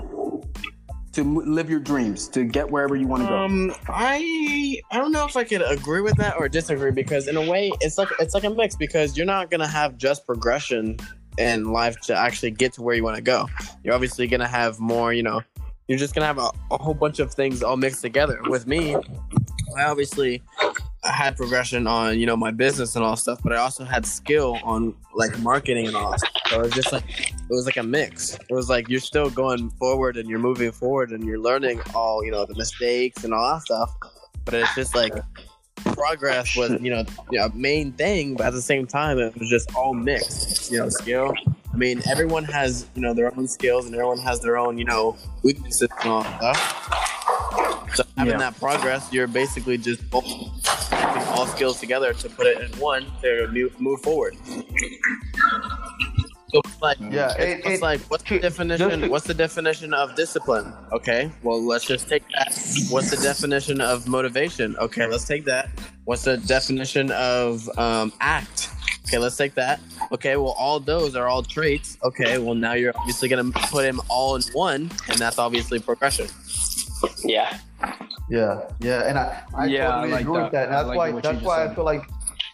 [1.11, 3.37] to mo- live your dreams, to get wherever you want to go?
[3.37, 7.35] Um, I I don't know if I could agree with that or disagree because in
[7.35, 10.95] a way it's like it's like a mix because you're not gonna have just progression
[11.37, 13.49] in life to actually get to where you want to go.
[13.83, 15.41] You're obviously gonna have more, you know.
[15.89, 18.39] You're just gonna have a, a whole bunch of things all mixed together.
[18.47, 18.95] With me,
[19.75, 20.41] I obviously
[21.07, 24.59] had progression on you know my business and all stuff, but I also had skill
[24.63, 26.17] on like marketing and all.
[26.17, 26.31] Stuff.
[26.47, 28.35] So it was just like it was like a mix.
[28.35, 32.23] It was like you're still going forward and you're moving forward and you're learning all
[32.23, 33.95] you know the mistakes and all that stuff.
[34.45, 35.13] But it's just like
[35.93, 37.03] progress was you know
[37.39, 40.71] a main thing, but at the same time it was just all mixed.
[40.71, 41.33] You know, skill.
[41.73, 44.85] I mean, everyone has you know their own skills and everyone has their own you
[44.85, 47.16] know weaknesses and all stuff.
[47.95, 48.37] So having Yeah.
[48.39, 50.51] that progress, you're basically just putting
[51.29, 54.35] all skills together to put it in one to move, move forward.
[56.49, 59.01] So it's like, Yeah, it's, it- it's it- like, what's the definition?
[59.01, 60.71] to- what's the definition of discipline?
[60.93, 62.57] Okay, well, let's just take that.
[62.89, 64.77] What's the definition of motivation?
[64.77, 65.69] Okay, let's take that.
[66.05, 68.69] What's the definition of um, act?
[69.07, 69.79] Okay, let's take that.
[70.11, 71.97] Okay, well, all those are all traits.
[72.03, 76.27] Okay, well, now you're obviously gonna put them all in one, and that's obviously progression.
[77.23, 77.57] Yeah.
[78.29, 80.51] Yeah, yeah, and I, I Yeah, I totally like agree with that.
[80.51, 80.63] that.
[80.65, 82.03] And that's like why that's just why I feel like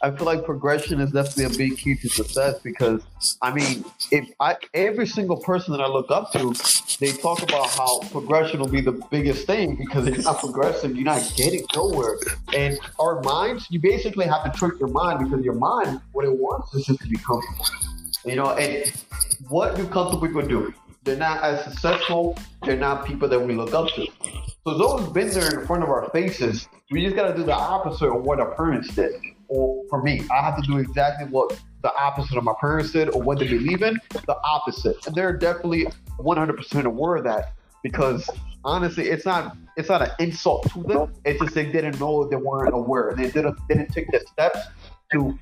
[0.04, 3.02] I feel like progression is definitely a big key to success because
[3.42, 6.54] I mean, if I every single person that I look up to,
[7.00, 10.96] they talk about how progression will be the biggest thing because if you're not progressing,
[10.96, 12.18] you're not getting nowhere.
[12.54, 16.38] And our minds, you basically have to trick your mind because your mind, what it
[16.38, 17.66] wants is just to be comfortable.
[18.26, 18.94] You know, and
[19.48, 20.74] what do comfortable people do?
[21.04, 22.38] They're not as successful.
[22.64, 24.06] They're not people that we look up to.
[24.06, 26.70] So it's always been there in front of our faces.
[26.92, 29.14] We just got to do the opposite of what our parents did.
[29.50, 33.10] Or for me, I have to do exactly what the opposite of my parents did
[33.10, 35.06] or what they believe in, the opposite.
[35.06, 35.88] And they're definitely
[36.20, 38.30] 100% aware of that because
[38.64, 41.14] honestly, it's not it's not an insult to them.
[41.26, 43.14] It's just they didn't know they weren't aware.
[43.16, 44.60] They didn't didn't take the steps
[45.12, 45.38] to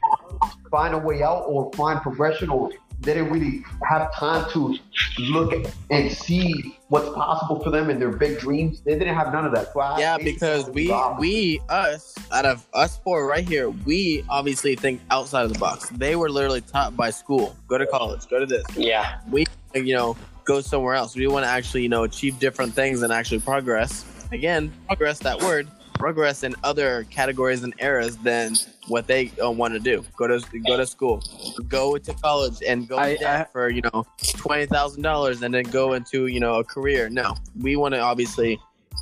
[0.71, 2.71] find a way out or find progression or
[3.02, 4.76] they didn't really have time to
[5.18, 5.54] look
[5.90, 8.82] and see what's possible for them and their big dreams.
[8.82, 9.74] They didn't have none of that.
[9.74, 14.24] So I Yeah, because we the we us out of us four right here, we
[14.30, 15.90] obviously think outside of the box.
[15.90, 17.56] They were literally taught by school.
[17.68, 18.28] Go to college.
[18.30, 18.66] Go to this.
[18.78, 19.20] Yeah.
[19.30, 21.16] We you know go somewhere else.
[21.16, 24.06] We want to actually you know achieve different things and actually progress.
[24.32, 25.20] Again, progress.
[25.20, 25.68] That word
[26.02, 28.56] progress in other categories and eras than
[28.88, 30.04] what they uh, want to do.
[30.18, 31.24] Go to go to school,
[31.68, 35.66] go to college, and go I- I- for you know twenty thousand dollars, and then
[35.66, 37.08] go into you know a career.
[37.10, 38.60] No, we want to obviously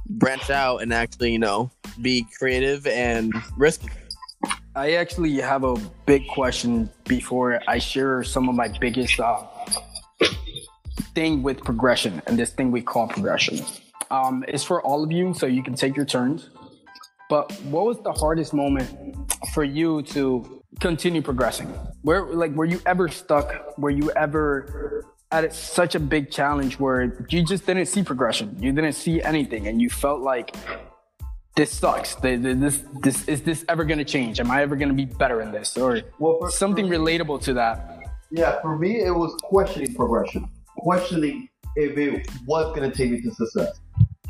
[0.10, 3.90] branch out and actually you know be creative and risky.
[4.76, 9.44] I actually have a big question before I share some of my biggest uh,
[11.16, 13.60] thing with progression and this thing we call progression.
[14.12, 16.50] Um, it's for all of you, so you can take your turns.
[17.30, 18.90] But what was the hardest moment
[19.54, 21.68] for you to continue progressing?
[22.02, 23.78] Where, like, were you ever stuck?
[23.78, 28.58] Were you ever at such a big challenge where you just didn't see progression?
[28.60, 30.56] You didn't see anything, and you felt like
[31.56, 32.16] this sucks.
[32.16, 34.40] Th- th- This, this, is this ever going to change?
[34.40, 35.78] Am I ever going to be better in this?
[35.78, 38.00] Or Well, for- something relatable to that?
[38.32, 43.22] Yeah, for me, it was questioning progression, questioning if it was going to take me
[43.22, 43.80] to success.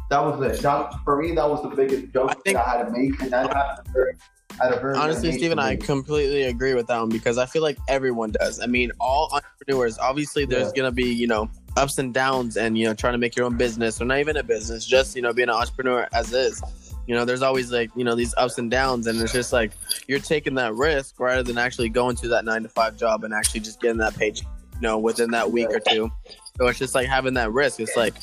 [0.10, 0.62] That was it.
[0.62, 3.22] That, for me, that was the biggest joke I think- that I had to make,
[3.22, 4.16] and that happened very,
[4.62, 7.78] at a very Honestly, Steven, I completely agree with that one because I feel like
[7.88, 8.60] everyone does.
[8.60, 10.84] I mean, all entrepreneurs, obviously, there's Yeah.
[10.84, 13.56] to be, you know, ups and downs and, you know, trying to make your own
[13.56, 16.62] business or not even a business, just, you know, being an entrepreneur as is.
[17.06, 19.08] You know, there's always like, you know, these ups and downs.
[19.08, 19.72] And it's just like
[20.08, 23.34] you're taking that risk rather than actually going to that nine to five job and
[23.34, 26.12] actually just getting that paycheck, you know, within that week or two.
[26.58, 27.80] So it's just like having that risk.
[27.80, 28.16] It's like,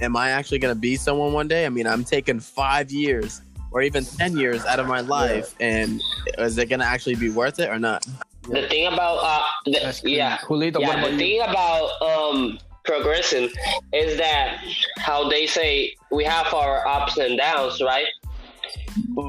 [0.00, 1.66] am I actually going to be someone one day?
[1.66, 5.54] I mean, I'm taking five years or even 10 years out of my life.
[5.60, 6.00] And
[6.38, 8.06] is it going to actually be worth it or not?
[8.48, 10.90] The thing about uh, the, yeah, Julito, yeah.
[10.90, 11.18] about The you?
[11.18, 13.48] thing about um progressing
[13.92, 14.58] is that
[14.98, 18.06] how they say we have our ups and downs, right?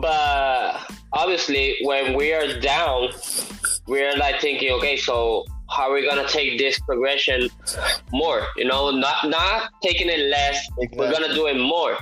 [0.01, 0.79] But
[1.13, 3.09] obviously, when we are down,
[3.85, 7.49] we're like thinking, okay, so how we're gonna take this progression
[8.11, 8.41] more.
[8.57, 10.67] You know, not not taking it less.
[10.93, 11.97] We're gonna do it more.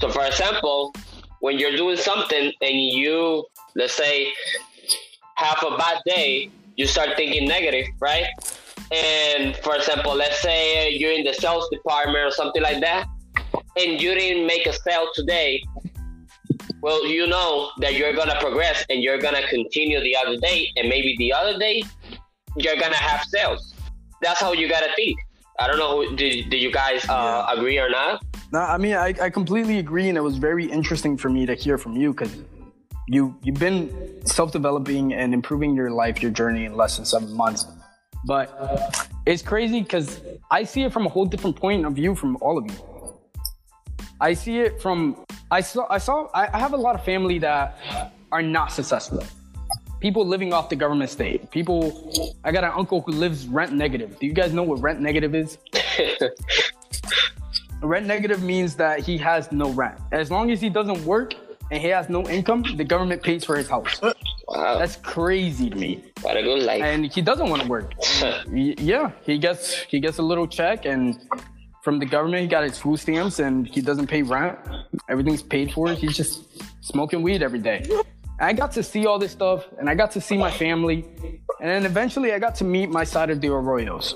[0.00, 0.92] So, for example,
[1.40, 3.44] when you're doing something and you,
[3.76, 4.28] let's say,
[5.36, 8.26] have a bad day, you start thinking negative, right?
[8.90, 13.06] And for example, let's say you're in the sales department or something like that,
[13.76, 15.62] and you didn't make a sale today.
[16.80, 20.88] Well, you know that you're gonna progress and you're gonna continue the other day, and
[20.88, 21.82] maybe the other day
[22.56, 23.74] you're gonna have sales.
[24.22, 25.18] That's how you gotta think.
[25.58, 26.16] I don't know.
[26.16, 28.24] Did, did you guys uh, agree or not?
[28.52, 31.54] No, I mean I, I completely agree, and it was very interesting for me to
[31.54, 32.34] hear from you because
[33.08, 37.66] you you've been self-developing and improving your life, your journey in less than seven months.
[38.26, 42.36] But it's crazy because I see it from a whole different point of view from
[42.40, 42.76] all of you.
[44.20, 47.78] I see it from I saw I saw I have a lot of family that
[48.32, 49.22] are not successful.
[50.04, 51.50] People living off the government state.
[51.50, 54.18] People I got an uncle who lives rent negative.
[54.18, 55.56] Do you guys know what rent negative is?
[57.82, 59.98] Rent negative means that he has no rent.
[60.12, 61.32] As long as he doesn't work
[61.70, 64.00] and he has no income, the government pays for his house.
[64.02, 66.04] Wow, That's crazy to me.
[66.20, 66.82] what a good life.
[66.82, 67.92] And he doesn't want to work.
[68.52, 71.18] Yeah, he gets he gets a little check and
[71.82, 74.58] from the government he got his food stamps and he doesn't pay rent.
[75.08, 75.88] Everything's paid for.
[75.94, 76.34] He's just
[76.82, 77.86] smoking weed every day.
[78.38, 81.04] And I got to see all this stuff and I got to see my family.
[81.60, 84.14] And then eventually I got to meet my side of the Arroyos.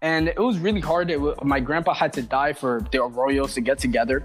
[0.00, 1.10] And it was really hard.
[1.10, 4.24] It wa- my grandpa had to die for the Arroyos to get together.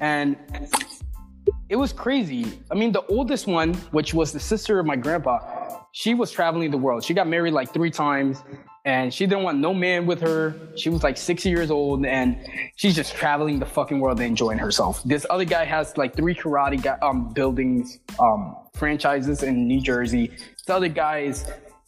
[0.00, 0.36] And
[1.68, 2.58] it was crazy.
[2.70, 6.70] I mean, the oldest one, which was the sister of my grandpa, she was traveling
[6.70, 7.04] the world.
[7.04, 8.42] She got married like three times
[8.84, 10.54] and she didn't want no man with her.
[10.76, 12.36] She was like 60 years old and
[12.76, 15.02] she's just traveling the fucking world and enjoying herself.
[15.04, 20.28] This other guy has like three karate ga- um, buildings, um, franchises in New Jersey.
[20.28, 21.46] This other guy is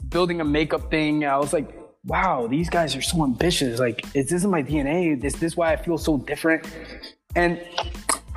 [0.09, 1.25] building a makeup thing.
[1.25, 1.69] I was like,
[2.05, 3.81] wow, these guys are so ambitious.
[3.81, 5.21] Like, is this in my DNA?
[5.21, 6.67] This is this why I feel so different?
[7.35, 7.61] And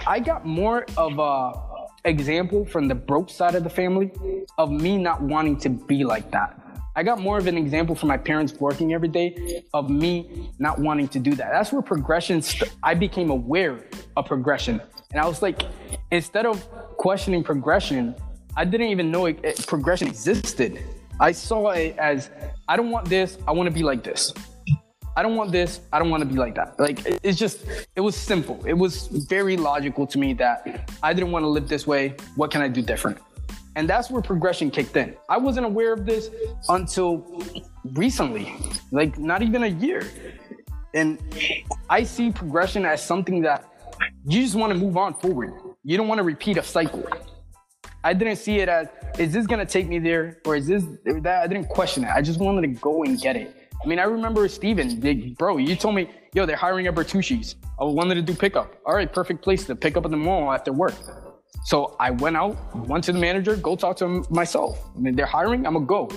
[0.07, 1.67] I got more of a
[2.05, 4.11] example from the broke side of the family
[4.57, 6.66] of me not wanting to be like that.
[6.97, 10.79] I got more of an example from my parents working every day of me not
[10.79, 11.51] wanting to do that.
[11.51, 13.85] That's where progression, st- I became aware
[14.17, 14.81] of progression.
[15.11, 15.61] And I was like,
[16.09, 18.15] instead of questioning progression,
[18.55, 20.79] I didn't even know it, it- progression existed.
[21.19, 22.31] I saw it as,
[22.67, 24.33] I don't want this, I want to be like this.
[25.15, 25.81] I don't want this.
[25.93, 26.79] I don't want to be like that.
[26.79, 27.63] Like it- it's just,
[27.95, 28.59] it was simple.
[28.65, 32.15] It was very logical to me that I didn't want to live this way.
[32.35, 33.19] What can I do different?
[33.77, 35.15] And that's where progression kicked in.
[35.29, 36.31] I wasn't aware of this
[36.67, 37.43] until
[37.93, 38.55] recently,
[38.91, 40.01] like not even a year.
[40.95, 41.19] And
[41.87, 43.71] I see progression as something that
[44.25, 45.53] you just want to move on forward.
[45.83, 47.07] You don't want to repeat a cycle.
[48.03, 48.87] I didn't see it as,
[49.19, 51.43] is this gonna take me there or is this or that?
[51.43, 52.09] I didn't question it.
[52.09, 53.69] I just wanted to go and get it.
[53.83, 57.57] I mean, I remember Steven, bro, you told me, yo, they're hiring at Bertucci's.
[57.79, 58.73] I wanted to do pickup.
[58.87, 60.95] All right, perfect place to pick up at the mall after work.
[61.65, 62.55] So I went out,
[62.87, 64.79] went to the manager, go talk to him myself.
[64.95, 66.09] I mean, they're hiring, I'm gonna go.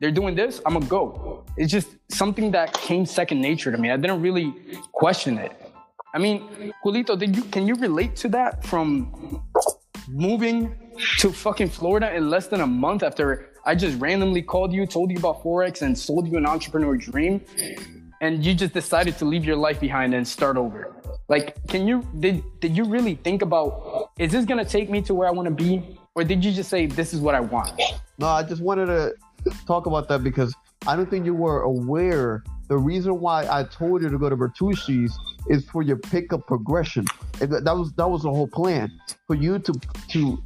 [0.00, 1.44] They're doing this, I'm gonna go.
[1.56, 3.90] It's just something that came second nature to me.
[3.90, 4.54] I didn't really
[4.92, 5.52] question it.
[6.14, 9.42] I mean, Julito, did you can you relate to that from
[10.08, 10.74] moving
[11.18, 15.10] to fucking Florida in less than a month after I just randomly called you, told
[15.10, 17.42] you about Forex, and sold you an entrepreneur dream,
[18.20, 20.94] and you just decided to leave your life behind and start over.
[21.28, 25.14] Like, can you did did you really think about is this gonna take me to
[25.14, 27.80] where I want to be, or did you just say this is what I want?
[28.18, 29.14] No, I just wanted to
[29.66, 30.54] talk about that because
[30.86, 32.42] I don't think you were aware.
[32.68, 35.16] The reason why I told you to go to Bertucci's
[35.48, 37.06] is for your pickup progression.
[37.40, 38.90] And That was that was the whole plan
[39.26, 39.72] for you to
[40.08, 40.42] to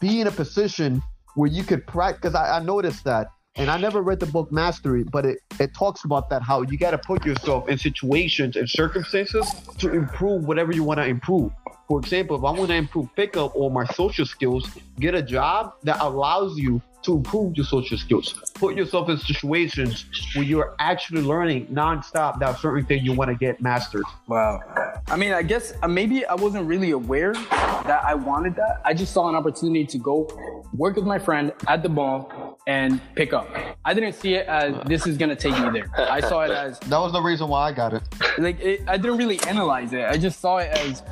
[0.00, 1.02] be in a position
[1.34, 2.20] where you could practice.
[2.20, 5.74] Because I, I noticed that, and I never read the book Mastery, but it it
[5.74, 9.46] talks about that how you got to put yourself in situations and circumstances
[9.78, 11.52] to improve whatever you want to improve.
[11.88, 15.74] For example, if I want to improve pickup or my social skills, get a job
[15.82, 18.40] that allows you to improve your social skills.
[18.54, 23.34] Put yourself in situations where you're actually learning nonstop that certain thing you want to
[23.34, 24.04] get mastered.
[24.28, 24.60] Wow.
[25.08, 28.80] I mean, I guess uh, maybe I wasn't really aware that I wanted that.
[28.84, 30.28] I just saw an opportunity to go
[30.72, 33.48] work with my friend at the mall and pick up.
[33.84, 35.90] I didn't see it as this is gonna take me there.
[35.96, 38.02] I saw it as That was the reason why I got it.
[38.38, 40.04] like it, I didn't really analyze it.
[40.04, 41.02] I just saw it as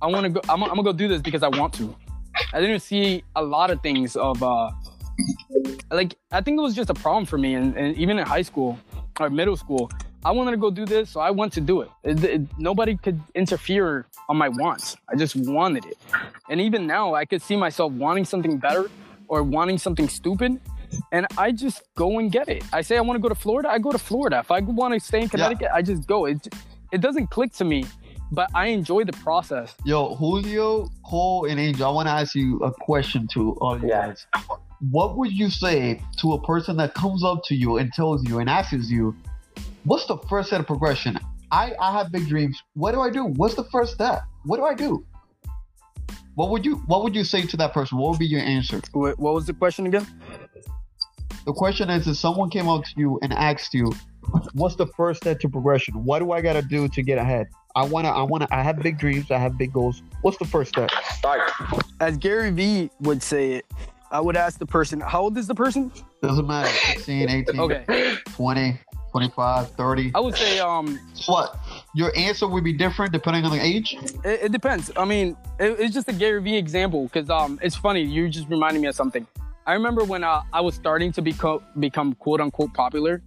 [0.00, 0.40] I want to go.
[0.48, 1.94] I'm, I'm gonna go do this because I want to.
[2.52, 4.70] I didn't see a lot of things of uh
[5.90, 8.42] like I think it was just a problem for me, and, and even in high
[8.42, 8.78] school
[9.20, 9.90] or middle school,
[10.24, 11.90] I wanted to go do this, so I went to do it.
[12.04, 14.96] It- it- Nobody could interfere on my wants.
[15.08, 15.98] I just wanted it,
[16.48, 18.88] and even now, I could see myself wanting something better
[19.28, 20.60] or wanting something stupid,
[21.12, 22.64] and I just go and get it.
[22.72, 24.38] I say I want to go to Florida, I go to Florida.
[24.40, 26.24] If I want to stay in Connecticut, I just go.
[26.26, 26.48] It
[26.92, 27.84] it doesn't click to me,
[28.30, 29.74] but I enjoy the process.
[29.84, 33.88] Yo, Julio, Cole, and Angel, I want to ask you a question to all you
[33.88, 34.08] Yeah.
[34.08, 34.26] guys.
[34.90, 38.40] What would you say to a person that comes up to you and tells you
[38.40, 39.14] and asks you,
[39.84, 41.18] "What's the first step of progression?"
[41.50, 42.58] I I have big dreams.
[42.74, 43.24] What do I do?
[43.26, 44.22] What's the first step?
[44.44, 45.04] What do I do?
[46.34, 47.98] What would you What would you say to that person?
[47.98, 48.80] What would be your answer?
[48.92, 50.06] What, what was the question again?
[51.44, 53.92] The question is: If someone came up to you and asked you,
[54.54, 56.04] "What's the first step to progression?
[56.04, 58.78] What do I got to do to get ahead?" I wanna, I wanna, I have
[58.80, 59.30] big dreams.
[59.30, 60.02] I have big goals.
[60.20, 60.90] What's the first step?
[61.16, 61.40] Start.
[62.00, 63.66] As Gary Vee would say it,
[64.10, 65.90] I would ask the person, how old is the person?
[66.20, 66.68] Doesn't matter.
[66.68, 68.16] 16, 18, Okay.
[68.26, 68.78] 20,
[69.10, 70.12] 25, 30.
[70.14, 71.58] I would say um What?
[71.94, 73.96] Your answer would be different depending on the age?
[74.22, 74.90] It, it depends.
[74.96, 78.02] I mean, it, it's just a Gary Vee example because um, it's funny.
[78.02, 79.26] You just reminded me of something.
[79.66, 83.22] I remember when uh, I was starting to become become quote unquote popular,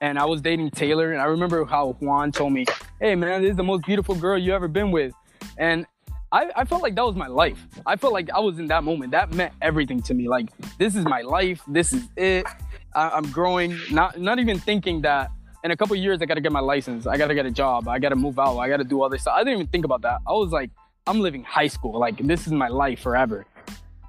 [0.00, 2.64] and I was dating Taylor, and I remember how Juan told me,
[3.00, 5.12] "Hey man, this is the most beautiful girl you ever been with,"
[5.58, 5.86] and
[6.32, 7.66] I, I felt like that was my life.
[7.86, 9.10] I felt like I was in that moment.
[9.10, 10.28] That meant everything to me.
[10.28, 11.60] Like this is my life.
[11.66, 12.46] This is it.
[12.94, 13.76] I, I'm growing.
[13.90, 15.32] Not not even thinking that
[15.64, 17.08] in a couple years I gotta get my license.
[17.08, 17.88] I gotta get a job.
[17.88, 18.58] I gotta move out.
[18.58, 19.34] I gotta do all this stuff.
[19.36, 20.20] I didn't even think about that.
[20.24, 20.70] I was like,
[21.08, 21.98] I'm living high school.
[21.98, 23.44] Like this is my life forever.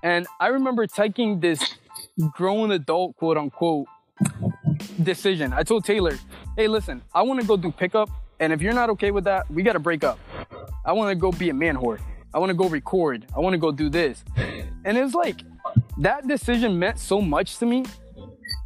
[0.04, 1.76] And I remember taking this
[2.32, 3.88] grown adult quote unquote
[5.04, 5.54] decision.
[5.54, 6.18] I told Taylor,
[6.56, 9.50] hey, listen, I want to go do pickup, and if you're not okay with that,
[9.52, 10.20] we gotta break up.
[10.84, 12.00] I want to go be a man whore.
[12.34, 13.28] I want to go record.
[13.36, 14.24] I want to go do this.
[14.84, 15.42] And it was like
[16.00, 17.86] that decision meant so much to me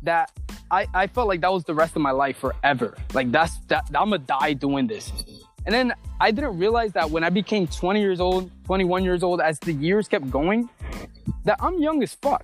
[0.04, 0.32] that
[0.72, 2.96] I, I felt like that was the rest of my life forever.
[3.14, 5.12] Like that's that I'm gonna die doing this.
[5.66, 9.42] And then I didn't realize that when I became 20 years old, 21 years old,
[9.42, 10.70] as the years kept going,
[11.44, 12.44] that I'm young as fuck.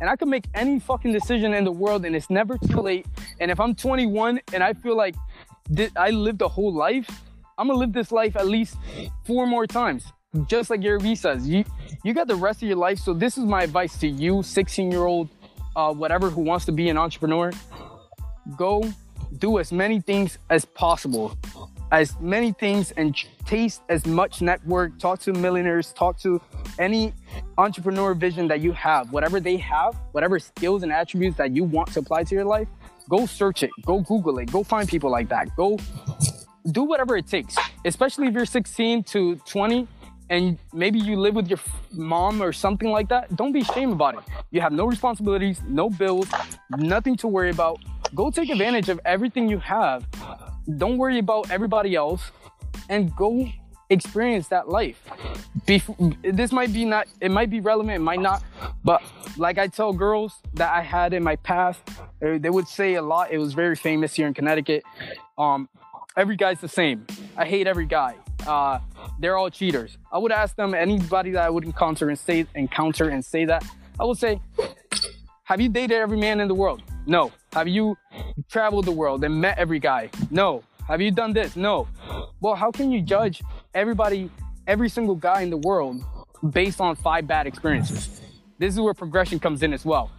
[0.00, 3.06] And I can make any fucking decision in the world and it's never too late.
[3.40, 5.16] And if I'm 21 and I feel like
[5.74, 7.08] thi- I lived a whole life,
[7.58, 8.76] I'm gonna live this life at least
[9.24, 10.12] four more times.
[10.46, 11.64] Just like Gary Vee says, you
[12.04, 12.98] you got the rest of your life.
[12.98, 15.28] So this is my advice to you, 16 year old,
[15.74, 17.50] uh, whatever who wants to be an entrepreneur.
[18.56, 18.84] Go
[19.38, 21.36] do as many things as possible,
[21.90, 23.16] as many things, and
[23.46, 24.98] taste as much network.
[24.98, 25.92] Talk to millionaires.
[25.92, 26.40] Talk to
[26.78, 27.12] any
[27.56, 31.92] entrepreneur vision that you have, whatever they have, whatever skills and attributes that you want
[31.92, 32.68] to apply to your life.
[33.08, 33.70] Go search it.
[33.86, 34.52] Go Google it.
[34.52, 35.54] Go find people like that.
[35.56, 35.78] Go
[36.72, 39.88] do whatever it takes, especially if you're 16 to 20
[40.30, 41.58] and maybe you live with your
[41.92, 43.34] mom or something like that.
[43.34, 44.24] Don't be ashamed about it.
[44.50, 46.28] You have no responsibilities, no bills,
[46.76, 47.80] nothing to worry about.
[48.14, 50.06] Go take advantage of everything you have.
[50.76, 52.30] Don't worry about everybody else
[52.88, 53.48] and go
[53.90, 55.02] experience that life.
[55.66, 58.42] Bef- this might be not, it might be relevant, it might not,
[58.84, 59.02] but
[59.38, 61.80] like I tell girls that I had in my past,
[62.20, 63.30] they would say a lot.
[63.30, 64.82] It was very famous here in Connecticut.
[65.38, 65.68] Um,
[66.16, 67.06] every guy's the same.
[67.36, 68.16] I hate every guy.
[68.46, 68.80] Uh,
[69.18, 69.96] they're all cheaters.
[70.12, 73.64] I would ask them anybody that I would encounter and say encounter and say that.
[73.98, 74.40] I would say,
[75.48, 76.82] have you dated every man in the world?
[77.06, 77.32] No.
[77.54, 77.96] Have you
[78.50, 80.10] traveled the world and met every guy?
[80.30, 80.62] No.
[80.86, 81.56] Have you done this?
[81.56, 81.88] No.
[82.42, 83.42] Well, how can you judge
[83.72, 84.30] everybody,
[84.66, 86.04] every single guy in the world
[86.50, 88.20] based on five bad experiences?
[88.58, 90.10] This is where progression comes in as well.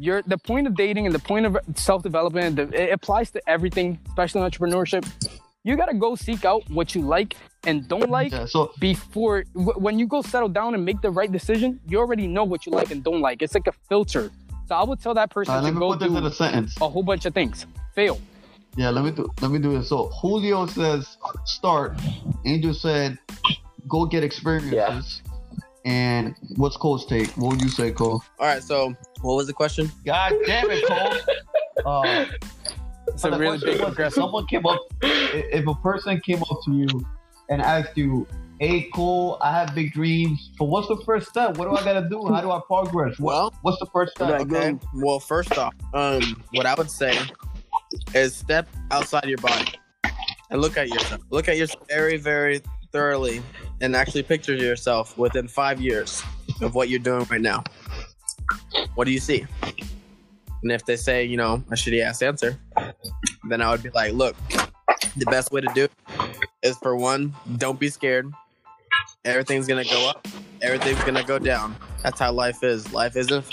[0.00, 5.04] The point of dating and the point of self-development, it applies to everything, especially entrepreneurship.
[5.64, 8.46] You gotta go seek out what you like and don't like Yeah.
[8.46, 11.78] So before wh- when you go settle down and make the right decision.
[11.86, 13.42] You already know what you like and don't like.
[13.42, 14.30] It's like a filter.
[14.68, 16.76] So I would tell that person uh, to go put this do a sentence.
[16.80, 17.66] a whole bunch of things.
[17.94, 18.18] Fail.
[18.76, 19.88] Yeah, let me do let me do this.
[19.88, 21.98] So Julio says start.
[22.46, 23.18] Angel said
[23.88, 25.22] go get experiences.
[25.84, 27.28] And what's Cole's take?
[27.36, 28.22] What would you say, Cole?
[28.38, 28.62] All right.
[28.62, 29.90] So, what was the question?
[30.06, 31.12] God damn it, Cole.
[31.84, 32.26] Uh,
[33.08, 36.58] It's a really big was, if someone came up, i- if a person came up
[36.66, 37.04] to you
[37.48, 38.28] and asked you,
[38.62, 40.52] "Hey, Cole, I have big dreams.
[40.56, 41.56] But what's the first step?
[41.56, 42.24] What do I gotta do?
[42.28, 43.18] How do I progress?
[43.18, 44.78] Well, what's the first step?" Okay.
[44.94, 47.18] Well, first off, um, what I would say
[48.14, 49.66] is step outside your body
[50.50, 51.22] and look at yourself.
[51.30, 53.42] Look at yourself very, very thoroughly,
[53.80, 56.22] and actually picture yourself within five years
[56.60, 57.64] of what you're doing right now.
[58.94, 59.44] What do you see?
[60.62, 62.56] And if they say, you know, a shitty ass answer,
[63.48, 64.36] then I would be like, look,
[65.16, 65.92] the best way to do it
[66.62, 68.32] is for one, don't be scared.
[69.24, 70.26] Everything's gonna go up.
[70.62, 71.76] Everything's gonna go down.
[72.02, 72.92] That's how life is.
[72.92, 73.44] Life isn't.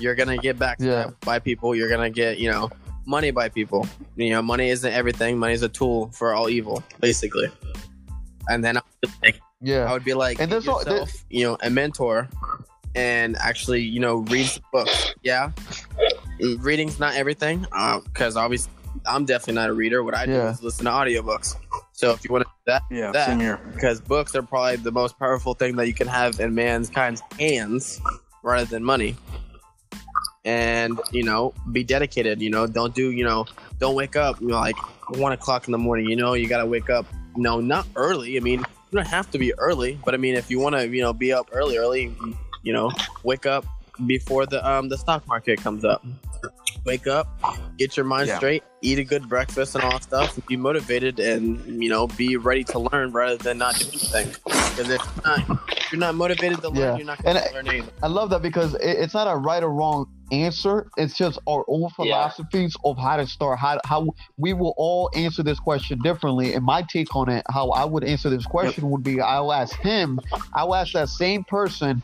[0.00, 1.10] You're gonna get back Yeah.
[1.20, 1.74] by people.
[1.74, 2.68] You're gonna get, you know,
[3.06, 3.86] money by people.
[4.16, 5.38] You know, money isn't everything.
[5.38, 7.48] Money is a tool for all evil, basically.
[8.48, 9.40] And then I would, like,
[9.88, 12.28] I would be like, And there's all- yourself, you know, a mentor,
[12.96, 15.14] and actually, you know, read books.
[15.22, 15.52] Yeah,
[16.58, 18.72] reading's not everything uh, because obviously
[19.08, 20.02] I'm definitely not a reader.
[20.04, 20.50] What I do Yeah.
[20.50, 21.56] is listen to audiobooks.
[21.92, 23.58] So if you want to do that, Yeah, that same here.
[23.74, 28.00] because books are probably the most powerful thing that you can have in mankind's hands
[28.42, 29.16] rather than money.
[30.44, 32.40] And you know, be dedicated.
[32.40, 33.10] You know, don't do.
[33.10, 33.46] You know,
[33.78, 34.40] don't wake up.
[34.40, 34.76] You know, like
[35.16, 36.06] one o'clock in the morning.
[36.08, 37.06] You know, you gotta wake up.
[37.36, 38.36] No, not early.
[38.36, 40.88] I mean, you don't have to be early, but I mean, if you want to,
[40.88, 42.14] you know, be up early, early,
[42.62, 42.90] you know,
[43.24, 43.66] wake up
[44.06, 46.04] before the um the stock market comes up.
[46.88, 47.28] Wake up,
[47.76, 48.38] get your mind Yeah.
[48.38, 52.38] straight, eat a good breakfast and all that stuff, be motivated, and you know, be
[52.38, 54.28] ready to learn rather than not do anything.
[54.46, 56.96] Because if you're not, if you're not motivated to learn, Yeah.
[56.96, 57.90] you're not going to learn anything.
[58.02, 60.90] I love that because it, it's not a right or wrong answer.
[60.96, 61.88] It's just our own Yeah.
[61.96, 63.58] philosophies of how to start.
[63.58, 66.54] How how we will all answer this question differently.
[66.54, 69.76] And my take on it, how I would answer this question would be: I'll ask
[69.80, 70.20] him.
[70.54, 72.02] I'll ask that same person.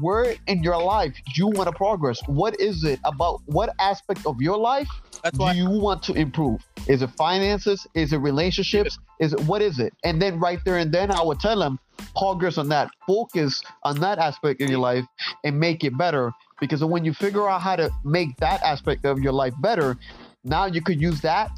[0.00, 2.20] Where in your life do you want to progress?
[2.26, 3.40] What is it about?
[3.46, 4.88] What aspect of your life
[5.22, 6.60] That's do why you want to improve?
[6.86, 7.86] Is it finances?
[7.94, 8.98] Is it relationships?
[9.20, 9.94] Is it what is it?
[10.04, 11.78] And then right there and then I would tell him
[12.14, 15.04] progress on that, focus on that aspect of your life
[15.44, 16.30] and make it better.
[16.60, 19.96] Because when you figure out how to make that aspect of your life better,
[20.44, 21.50] now you could use that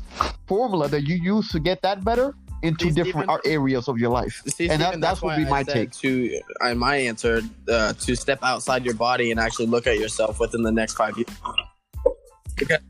[0.47, 4.11] formula that you use to get that better into See, different Stephen- areas of your
[4.11, 4.43] life.
[4.47, 5.93] See, and that- that's would be I my take.
[5.93, 10.41] To uh, my answer, uh, to step outside your body and actually look at yourself
[10.41, 11.29] within the next five years.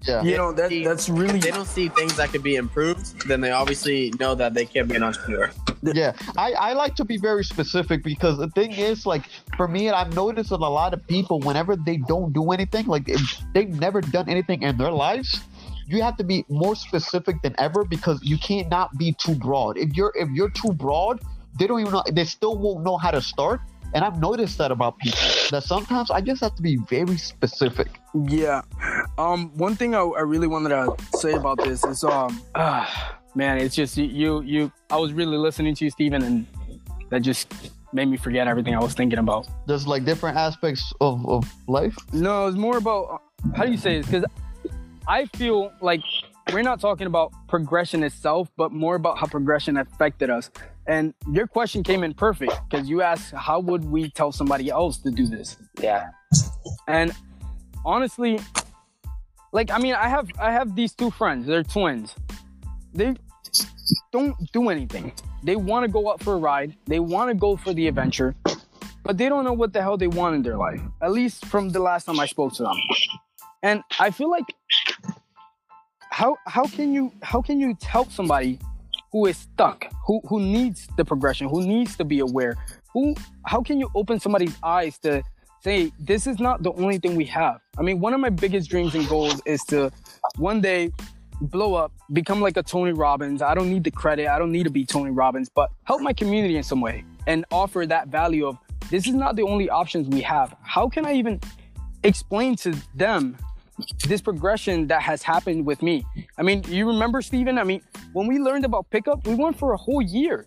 [0.02, 0.22] Yeah.
[0.22, 3.28] You know that See, that's really If they don't see things that could be improved,
[3.28, 5.50] then they obviously know that they can't be an entrepreneur.
[5.82, 9.24] Yeah, I, I like to be very specific because the thing is, like,
[9.56, 13.08] for me, I've noticed that a lot of people, whenever they don't do anything, like,
[13.54, 15.40] they've never done anything in their lives,
[15.86, 19.78] you have to be more specific than ever because you can't not be too broad.
[19.78, 21.20] If you're if you're too broad,
[21.58, 22.04] they don't even know.
[22.12, 23.60] They still won't know how to start.
[23.94, 25.18] And I've noticed that about people
[25.50, 27.88] that sometimes I just have to be very specific.
[28.26, 28.62] Yeah.
[29.16, 33.58] Um, one thing I, I really wanted to say about this is, um, ah, man,
[33.58, 34.72] it's just you, you, you.
[34.90, 36.46] I was really listening to you, Steven, and
[37.10, 37.52] that just
[37.92, 39.48] made me forget everything I was thinking about.
[39.66, 41.96] There's like different aspects of, of life.
[42.12, 43.22] No, it's more about
[43.56, 44.06] how do you say this?
[44.06, 44.24] Because
[45.06, 46.02] I feel like
[46.52, 50.50] we're not talking about progression itself, but more about how progression affected us.
[50.88, 54.96] And your question came in perfect because you asked, how would we tell somebody else
[54.98, 55.58] to do this?
[55.80, 56.08] Yeah.
[56.88, 57.12] And
[57.84, 58.40] honestly,
[59.52, 61.46] like I mean, I have I have these two friends.
[61.46, 62.14] They're twins.
[62.94, 63.14] They
[64.12, 65.12] don't do anything.
[65.42, 66.74] They want to go out for a ride.
[66.86, 68.34] They want to go for the adventure,
[69.04, 70.80] but they don't know what the hell they want in their life.
[71.02, 72.76] At least from the last time I spoke to them.
[73.62, 74.44] And I feel like
[76.10, 78.58] how how can you how can you help somebody
[79.12, 82.56] who is stuck, who who needs the progression, who needs to be aware?
[82.92, 83.14] Who
[83.46, 85.22] how can you open somebody's eyes to
[85.62, 87.60] say this is not the only thing we have.
[87.78, 89.90] I mean, one of my biggest dreams and goals is to
[90.36, 90.92] one day
[91.40, 93.42] blow up, become like a Tony Robbins.
[93.42, 94.28] I don't need the credit.
[94.28, 97.44] I don't need to be Tony Robbins, but help my community in some way and
[97.50, 98.58] offer that value of
[98.90, 100.56] this is not the only options we have.
[100.62, 101.40] How can I even
[102.04, 103.36] explain to them
[104.06, 106.04] this progression that has happened with me?
[106.38, 107.58] I mean, you remember Steven?
[107.58, 110.46] I mean, when we learned about pickup, we went for a whole year.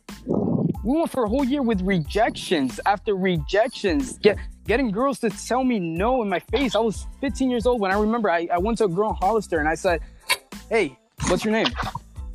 [0.84, 4.18] We went for a whole year with rejections after rejections.
[4.20, 6.76] Get getting girls to tell me no in my face.
[6.76, 9.16] I was 15 years old when I remember I, I went to a girl in
[9.16, 10.02] Hollister and I said,
[10.70, 11.68] Hey, what's your name?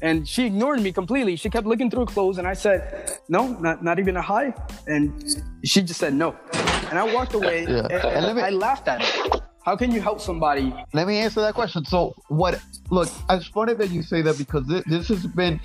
[0.03, 1.36] And she ignored me completely.
[1.36, 4.55] She kept looking through her clothes and I said, No, not, not even a hi.
[4.86, 5.24] And
[5.64, 6.36] she just said no.
[6.90, 7.86] And I walked away Yeah.
[7.90, 9.42] and, And let me- I laughed at it.
[9.66, 10.72] How can you help somebody?
[10.92, 11.84] Let me answer that question.
[11.84, 12.62] So, what?
[12.90, 15.60] Look, it's funny that you say that because this, this has been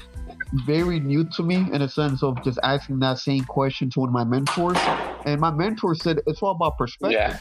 [0.66, 4.10] very new to me in a sense of just asking that same question to one
[4.10, 4.80] of my mentors.
[5.28, 7.12] And my mentor said it's all about perspective.
[7.12, 7.38] Yeah.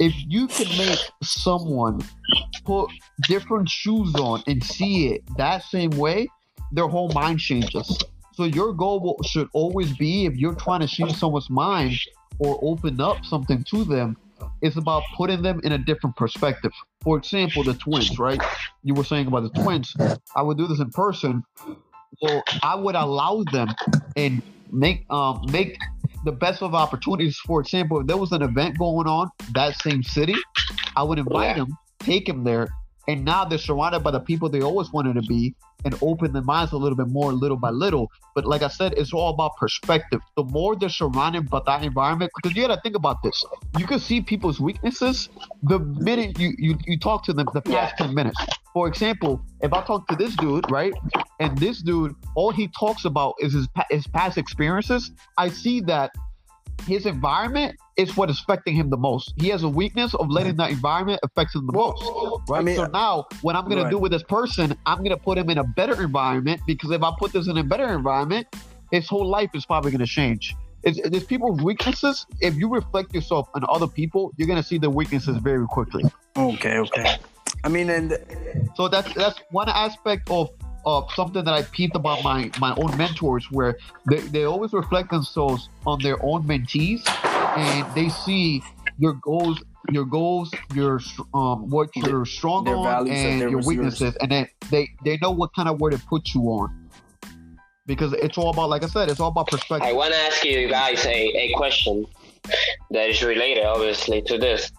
[0.00, 2.00] If you can make someone
[2.64, 2.90] put
[3.28, 6.26] different shoes on and see it that same way,
[6.72, 8.02] their whole mind changes.
[8.34, 12.00] So your goal should always be if you're trying to change someone's mind
[12.40, 14.16] or open up something to them,
[14.62, 16.72] it's about putting them in a different perspective.
[17.04, 18.40] For example, the twins, right?
[18.82, 19.94] You were saying about the twins.
[20.36, 21.42] I would do this in person.
[22.22, 23.68] Well, I would allow them
[24.16, 25.76] and make um make
[26.24, 27.38] the best of opportunities.
[27.46, 30.34] For example, if there was an event going on that same city,
[30.96, 31.64] I would invite Yeah.
[31.64, 32.68] them, take them there,
[33.08, 36.42] and now they're surrounded by the people they always wanted to be, and open their
[36.42, 38.10] minds a little bit more, little by little.
[38.34, 40.20] But like I said, it's all about perspective.
[40.36, 43.42] The more they're surrounded by that environment, because you got to think about this.
[43.78, 45.30] You can see people's weaknesses
[45.62, 48.06] the minute you you, you talk to them the past Yeah.
[48.06, 48.38] ten minutes.
[48.74, 50.92] For example, if I talk to this dude, right,
[51.40, 55.10] and this dude, all he talks about is his his past experiences.
[55.38, 56.10] I see that
[56.82, 59.32] his environment is what is affecting him the most.
[59.36, 62.02] He has a weakness of letting that environment affect him the most.
[62.48, 62.58] Right.
[62.58, 63.90] I mean, so now, what I'm gonna Right.
[63.90, 67.12] do with this person, I'm gonna put him in a better environment because if I
[67.18, 68.46] put this in a better environment,
[68.90, 70.54] his whole life is probably gonna change.
[70.82, 72.24] It's, there's people's weaknesses.
[72.40, 76.04] If you reflect yourself on other people, you're gonna see their weaknesses very quickly.
[76.36, 77.18] Okay, okay.
[77.64, 78.16] I mean, and
[78.76, 80.48] So that's that's one aspect of
[80.84, 83.76] of something that I peeped about my my own mentors, where
[84.08, 87.02] they, they always reflect themselves on their own mentees,
[87.56, 88.62] and they see
[88.98, 91.00] your goals, your goals, your
[91.34, 93.66] um what you're strong their on, and and your reserves.
[93.66, 96.76] weaknesses, and then they they know what kind of word to put you on.
[97.86, 99.88] Because it's all about, like I said, it's all about perspective.
[99.88, 102.06] I want to ask you guys a, a question
[102.92, 104.70] that is related, obviously, to this.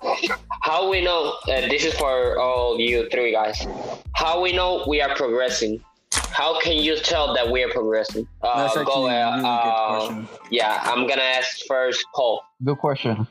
[0.61, 3.67] How we know, uh, this is for all you three guys,
[4.13, 5.83] how we know we are progressing?
[6.41, 8.27] How can you tell that we are progressing?
[8.41, 10.27] Uh, that's actually go, a uh, really good uh, question.
[10.49, 12.41] Yeah, I'm gonna ask first Paul.
[12.63, 13.27] Good question.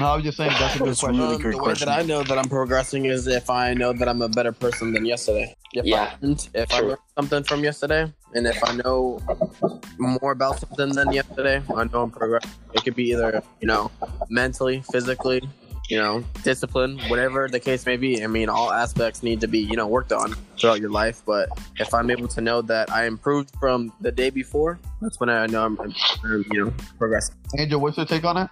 [0.00, 1.20] No, I was just saying that's a good That's question.
[1.20, 4.08] really good the way that I know that I'm progressing is if I know that
[4.08, 5.54] I'm a better person than yesterday.
[5.74, 6.16] If Yeah.
[6.20, 9.20] I, learned- if I learned something from yesterday, and if I know
[9.98, 12.50] more about something than yesterday, I know I'm progressing.
[12.74, 13.92] It could be either you know
[14.28, 15.48] mentally, physically,
[15.90, 18.22] you know, discipline, whatever the case may be.
[18.22, 21.22] I mean, all aspects need to be you know worked on throughout your life.
[21.26, 25.28] But if I'm able to know that I improved from the day before, that's when
[25.28, 25.92] I know I'm, I'm
[26.52, 27.34] you know progressing.
[27.58, 28.48] Angel, what's your take on it?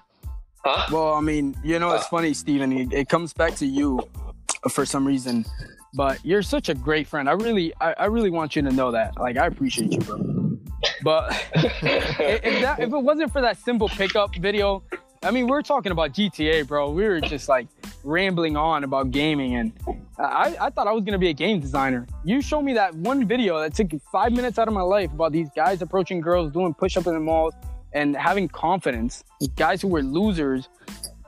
[0.65, 0.89] Huh?
[0.93, 2.73] Well, I mean, you know, it's funny, Steven.
[2.73, 4.01] It, it comes back to you
[4.69, 5.45] for some reason,
[5.95, 7.29] but you're such a great friend.
[7.29, 9.17] I really, I, I really want you to know that.
[9.19, 10.59] Like, I appreciate you, bro.
[11.03, 11.83] But if,
[12.21, 14.83] if that, if it wasn't for that simple pickup video,
[15.23, 16.91] I mean, we are talking about GTA, bro.
[16.91, 17.67] We were just like
[18.05, 19.73] rambling on about gaming, and
[20.19, 22.07] I, I thought I was gonna be a game designer.
[22.25, 25.33] You showed me that one video that took five minutes out of my life about
[25.33, 27.55] these guys approaching girls, doing push-up in the malls,
[27.93, 29.25] and having confidence.
[29.57, 30.69] Guys who were losers.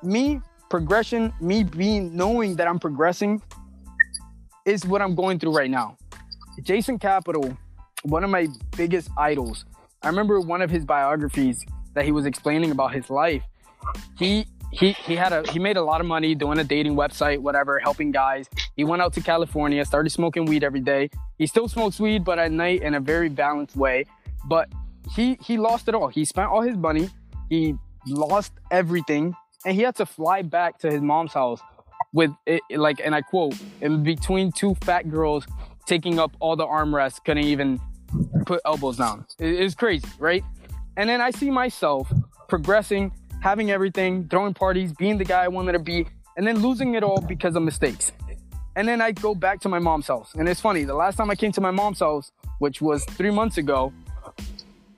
[0.02, 3.42] Me progression, me being knowing that I'm progressing,
[4.64, 5.96] is what I'm going through right now.
[6.62, 7.56] Jason Capital,
[8.02, 9.64] one of my biggest idols.
[10.02, 13.42] I remember one of his biographies that he was explaining about his life.
[14.18, 17.38] He he he had a he made a lot of money doing a dating website,
[17.38, 18.48] whatever, helping guys.
[18.76, 21.10] He went out to California, started smoking weed every day.
[21.38, 24.06] He still smokes weed, but at night in a very balanced way.
[24.46, 24.68] But
[25.14, 26.08] he he lost it all.
[26.08, 27.10] He spent all his money.
[27.48, 27.74] He
[28.06, 31.60] lost everything, and he had to fly back to his mom's house
[32.12, 35.46] with it, like, and I quote, in between two fat girls
[35.86, 37.80] taking up all the armrests, couldn't even
[38.46, 39.26] put elbows down.
[39.38, 40.44] It, it's crazy, right?
[40.96, 42.12] And then I see myself
[42.48, 46.94] progressing, having everything, throwing parties, being the guy I wanted to be, and then losing
[46.94, 48.12] it all because of mistakes.
[48.76, 50.34] And then I go back to my mom's house.
[50.34, 52.30] And it's funny, the last time I came to my mom's house,
[52.60, 53.92] which was three months ago,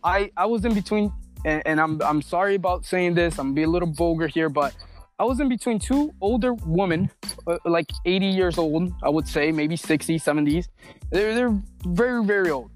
[0.05, 1.12] I, I was in between,
[1.45, 4.74] and, and I'm, I'm sorry about saying this, I'm be a little vulgar here, but
[5.18, 7.11] I was in between two older women,
[7.47, 10.66] uh, like 80 years old, I would say, maybe 60, 70s.
[11.11, 12.70] They're, they're very, very old.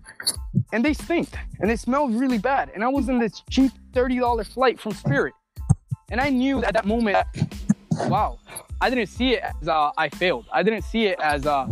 [0.73, 1.29] And they stink
[1.61, 2.71] and they smell really bad.
[2.75, 5.35] And I was in this cheap $30 flight from Spirit.
[6.11, 7.27] And I knew at that moment,
[8.09, 8.39] wow,
[8.81, 10.47] I didn't see it as uh, I failed.
[10.53, 11.67] I didn't see it as uh,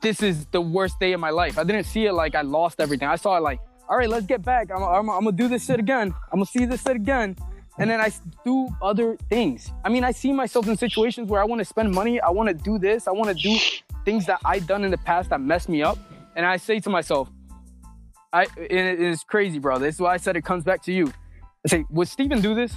[0.00, 1.58] this is the worst day of my life.
[1.58, 3.08] I didn't see it like I lost everything.
[3.08, 4.70] I saw it like, all right, let's get back.
[4.74, 6.14] I'm, I'm, I'm gonna do this shit again.
[6.32, 7.36] I'm gonna see this shit again.
[7.78, 8.10] And then I
[8.44, 9.70] do other things.
[9.84, 12.20] I mean, I see myself in situations where I wanna spend money.
[12.20, 13.06] I wanna do this.
[13.06, 13.56] I wanna do
[14.06, 15.98] things that I've done in the past that messed me up.
[16.36, 17.30] And I say to myself,
[18.32, 19.78] I, it is crazy, bro.
[19.78, 21.12] This is why I said it comes back to you.
[21.66, 22.74] I say, would Steven do this?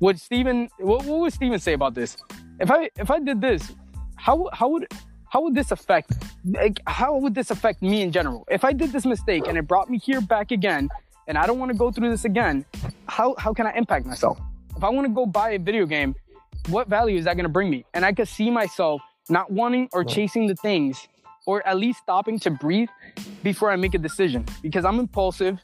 [0.00, 2.16] Would Steven, what, what would Steven say about this?
[2.60, 3.72] If I, if I did this,
[4.16, 4.88] how, how would,
[5.28, 6.12] how would this affect,
[6.44, 8.44] like, how would this affect me in general?
[8.50, 10.88] If I did this mistake and it brought me here back again,
[11.26, 12.64] and I don't want to go through this again,
[13.08, 14.38] how, how can I impact myself?
[14.76, 16.14] If I want to go buy a video game,
[16.68, 17.84] what value is that going to bring me?
[17.94, 21.08] And I could see myself not wanting or chasing the things,
[21.46, 22.88] or at least stopping to breathe
[23.42, 25.60] before I make a decision because I'm impulsive.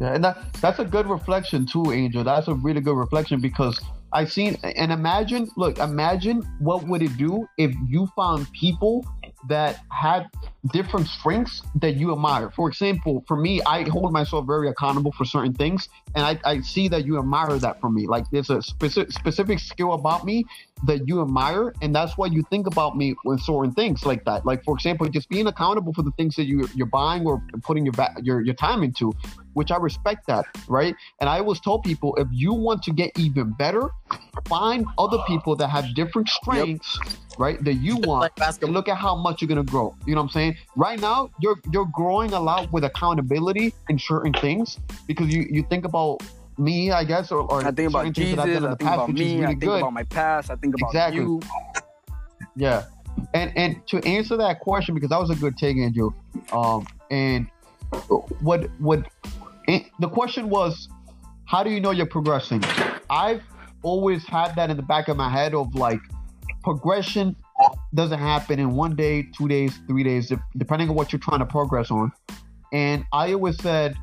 [0.00, 2.24] Yeah, and that that's a good reflection too, Angel.
[2.24, 3.78] That's a really good reflection because
[4.12, 9.04] I've seen and imagine, look, imagine what would it do if you found people
[9.48, 10.26] that had
[10.72, 12.50] different strengths that you admire.
[12.50, 16.60] For example, for me, I hold myself very accountable for certain things, and I, I
[16.60, 18.06] see that you admire that from me.
[18.06, 20.44] Like there's a specific specific skill about me
[20.84, 24.46] that you admire, and that's why you think about me when certain things like that.
[24.46, 27.84] Like for example, just being accountable for the things that you you're buying or putting
[27.84, 29.12] your your your time into,
[29.54, 30.94] which I respect that, right?
[31.20, 33.90] And I always tell people if you want to get even better,
[34.46, 36.98] find other people that have different strengths,
[37.38, 37.62] right?
[37.64, 39.94] That you want, Like and look at how much you're gonna grow.
[40.06, 40.56] You know what I'm saying?
[40.76, 45.62] Right now, you're you're growing a lot with accountability in certain things because you you
[45.64, 46.22] think about
[46.60, 48.38] me, I guess, or, or I think about Jesus.
[48.38, 49.34] I done in the think past, about me.
[49.34, 49.78] really I think good.
[49.80, 50.50] about my past.
[50.50, 51.20] I think about Exactly.
[51.22, 51.40] you.
[52.56, 52.84] Yeah,
[53.34, 56.12] and and to answer that question because that was a good take, Andrew.
[56.52, 57.46] Um, and
[58.40, 59.06] what what
[59.68, 60.88] eh, the question was,
[61.46, 62.62] how do you know you're progressing?
[63.08, 63.42] I've
[63.82, 66.00] always had that in the back of my head of like
[66.62, 67.36] progression
[67.94, 71.46] doesn't happen in one day, two days, three days, depending on what you're trying to
[71.46, 72.12] progress on.
[72.72, 73.96] And I always said,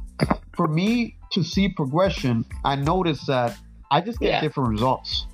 [0.55, 3.57] for me to see progression, I notice that
[3.91, 4.41] I just get Yeah.
[4.41, 5.27] different results.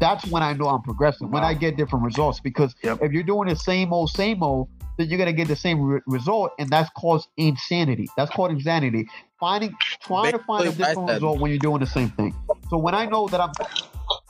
[0.00, 1.30] That's when I know I'm progressing.
[1.30, 2.98] When I get different results, because Yep.
[3.02, 4.68] if you're doing the same old, same old,
[4.98, 8.08] then you're gonna get the same re- result, and that's called insanity.
[8.16, 9.06] That's called insanity.
[9.38, 12.34] Finding, trying to find a Basically different result when you're doing the same thing.
[12.68, 13.52] So when I know that I'm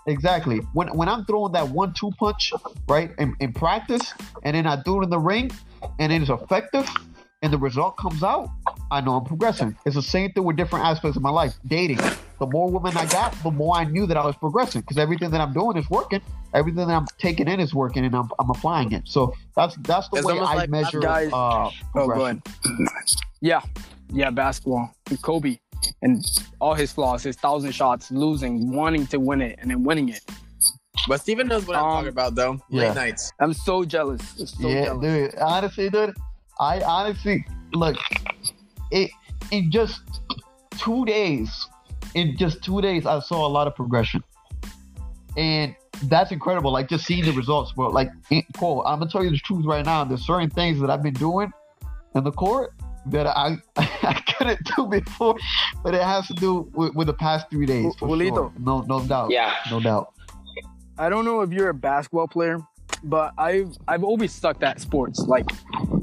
[0.06, 2.52] exactly when when I'm throwing that one-two punch,
[2.88, 5.50] right, in, in practice, and then I do it in the ring,
[5.98, 6.88] and it is effective,
[7.42, 8.48] and the result comes out,
[8.90, 9.76] I know I'm progressing.
[9.84, 11.54] It's the same thing with different aspects of my life.
[11.66, 11.98] Dating.
[12.38, 15.30] The more women I got, the more I knew that I was progressing because everything
[15.30, 16.20] that I'm doing is working.
[16.54, 19.02] Everything that I'm taking in is working, and I'm, I'm applying it.
[19.06, 21.36] So that's that's the It's way I like measure guys- uh,
[21.66, 22.42] Oh, go progression.
[22.66, 22.88] ahead.
[23.40, 23.60] Yeah,
[24.12, 24.90] yeah, basketball.
[25.08, 25.58] And Kobe
[26.02, 26.22] and
[26.60, 30.20] all his flaws, his thousand shots, losing, wanting to win it, and then winning it.
[31.08, 32.52] But Steven knows what I'm Um, talking about, though.
[32.70, 32.92] Late yeah.
[32.92, 33.32] nights.
[33.40, 34.20] I'm so jealous.
[34.36, 35.02] So yeah, jealous.
[35.32, 35.40] dude.
[35.40, 36.14] Honestly, dude,
[36.62, 37.96] I honestly look.
[38.92, 39.10] It
[39.50, 40.00] in just
[40.78, 41.66] two days,
[42.14, 44.22] in just two days, I saw a lot of progression,
[45.36, 46.72] and that's incredible.
[46.72, 47.88] Like just seeing the results, bro.
[47.88, 50.04] Like, it- Cole, I'm gonna tell you the truth right now.
[50.04, 51.52] There's certain things that I've been doing
[52.14, 52.74] in the court
[53.06, 55.36] that I I couldn't do before,
[55.82, 57.92] but it has to do with, with the past three days.
[57.98, 58.34] For Julito.
[58.34, 58.52] sure.
[58.60, 59.30] No, no doubt.
[59.30, 59.52] Yeah.
[59.68, 60.14] no doubt.
[60.96, 62.60] I don't know if you're a basketball player,
[63.04, 65.48] but I've I've always sucked at sports, like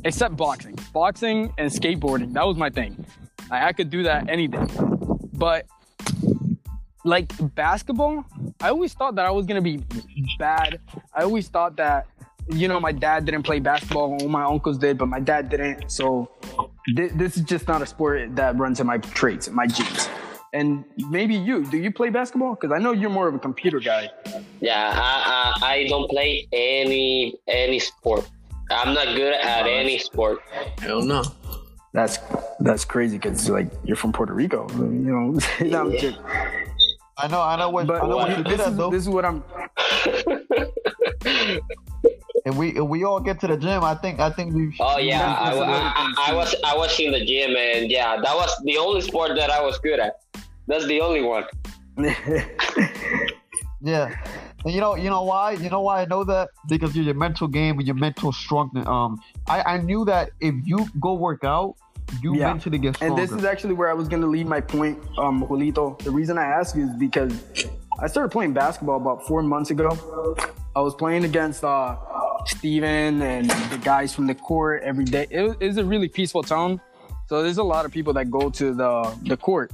[0.04, 0.78] except boxing.
[0.94, 3.06] Boxing and skateboarding, that was my thing.
[3.52, 4.66] I, could do that any day.
[5.34, 5.66] But
[7.04, 8.26] like basketball,
[8.62, 9.84] I always thought that I was gonna be
[10.38, 10.80] bad.
[11.14, 12.08] I always thought that
[12.52, 15.90] you know my dad didn't play basketball, all my uncles did, but my dad didn't.
[15.90, 16.30] So
[16.96, 20.10] thi- this is just not a sport that runs in my traits, my genes.
[20.54, 22.56] And maybe you, do you play basketball?
[22.56, 24.10] Because I know you're more of a computer guy.
[24.62, 28.28] Yeah, I, I I don't play any any sport.
[28.72, 30.40] I'm not good at any sport.
[30.80, 31.24] Hell no.
[31.94, 32.20] That's
[32.60, 35.40] that's crazy because like you're from Puerto Rico, you know.
[35.66, 36.20] No, I'm kidding.
[37.18, 37.42] I know.
[37.42, 37.88] I know what.
[37.88, 38.90] but I know what you this, did at is, though.
[38.90, 39.44] this is what I'm.
[42.46, 44.74] If we if we all get to the gym, I think I think we.
[44.80, 48.16] Oh yeah, Yeah, I, I, I, I was I was in the gym and yeah,
[48.22, 50.22] that was the only sport that I was good at.
[50.70, 51.44] That's the only one.
[53.82, 54.14] Yeah,
[54.66, 55.54] and you know, you know why?
[55.54, 58.76] You know why I know that because you're your mental game and your mental strength.
[58.86, 61.76] Um, I I knew that if you go work out,
[62.22, 62.48] you Yeah.
[62.48, 63.14] mentally get stronger.
[63.14, 65.98] and this is actually where I was gonna lead my point, um, Julito.
[66.04, 67.34] The reason I ask you is because
[68.02, 69.90] I started playing basketball about four months ago.
[70.76, 71.96] I was playing against uh,
[72.48, 75.26] Steven and the guys from the court every day.
[75.30, 76.82] It, was- it's a really peaceful town,
[77.30, 78.92] so there's a lot of people that go to the
[79.24, 79.72] the court.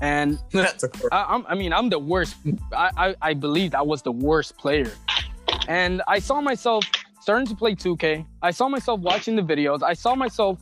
[0.00, 0.68] And I,
[1.12, 2.36] I'm, I mean, I'm the worst.
[2.72, 4.92] I, I, I believed I was the worst player.
[5.66, 6.84] And I saw myself
[7.20, 8.24] starting to play 2K.
[8.42, 9.82] I saw myself watching the videos.
[9.82, 10.58] I saw myself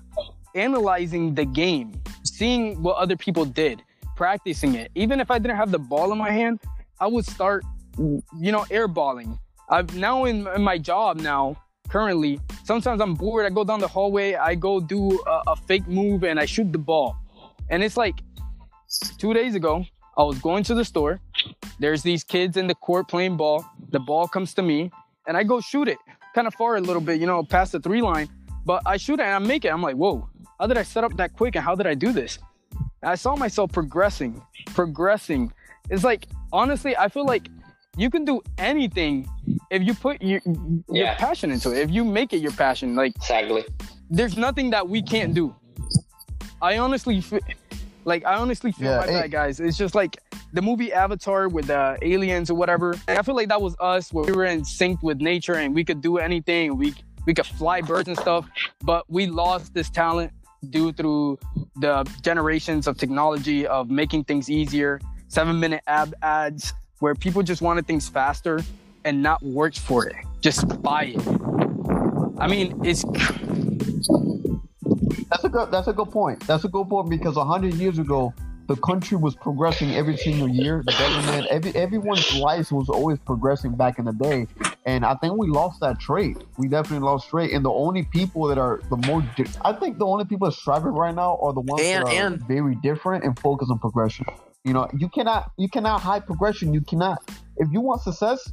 [0.54, 1.92] analyzing the game,
[2.24, 3.82] seeing what other people did,
[4.16, 4.90] practicing it.
[4.94, 6.60] Even if I didn't have the ball in my hand,
[6.98, 7.62] I would start,
[7.98, 9.38] you know, airballing.
[9.68, 11.56] I've now in, in my job now,
[11.88, 13.46] currently, sometimes I'm bored.
[13.46, 16.72] I go down the hallway, I go do a, a fake move, and I shoot
[16.72, 17.16] the ball.
[17.68, 18.22] And it's like,
[19.18, 19.84] two days ago,
[20.16, 21.20] I was going to the store.
[21.78, 23.64] There's these kids in the court playing ball.
[23.90, 24.90] The ball comes to me,
[25.26, 25.98] and I go shoot it
[26.34, 28.28] kind of far a little bit, you know, past the three line.
[28.64, 29.68] But I shoot it and I make it.
[29.72, 30.28] I'm like, whoa,
[30.60, 32.38] how did I set up that quick and how did I do this?
[33.02, 34.42] And I saw myself progressing,
[34.74, 35.52] progressing.
[35.88, 37.48] It's like, honestly, I feel like
[37.96, 39.26] you can do anything
[39.70, 41.14] if you put your, your Yeah.
[41.14, 41.78] passion into it.
[41.78, 43.64] If you make it your passion, like Exactly.
[44.10, 45.54] there's nothing that we can't do.
[46.60, 47.22] I honestly,
[48.06, 49.60] like, I honestly feel Yeah, like that, guys.
[49.60, 50.18] It's just like
[50.52, 52.94] the movie Avatar with the aliens or whatever.
[53.08, 55.84] I feel like that was us, where we were in sync with nature and we
[55.84, 56.78] could do anything.
[56.78, 56.94] We
[57.26, 58.48] we could fly birds and stuff,
[58.82, 60.32] but we lost this talent
[60.70, 61.38] due through
[61.76, 65.00] the generations of technology of making things easier.
[65.26, 68.60] Seven minute ab ads where people just wanted things faster
[69.04, 71.20] and not work for it, just buy it.
[72.38, 73.04] I mean, it's
[75.30, 75.70] That's a good.
[75.70, 76.40] That's a good point.
[76.46, 78.32] That's a good point because hundred years ago,
[78.68, 80.82] the country was progressing every single year.
[80.86, 84.46] The government, every everyone's life was always progressing back in the day,
[84.84, 86.36] and I think we lost that trait.
[86.58, 87.52] We definitely lost trait.
[87.52, 90.54] And the only people that are the more, di- I think the only people that
[90.54, 93.78] striving right now are the ones And- that are and- very different and focus on
[93.78, 94.26] progression.
[94.66, 96.74] You know, you cannot you cannot hide progression.
[96.74, 97.22] You cannot.
[97.56, 98.52] If you want success,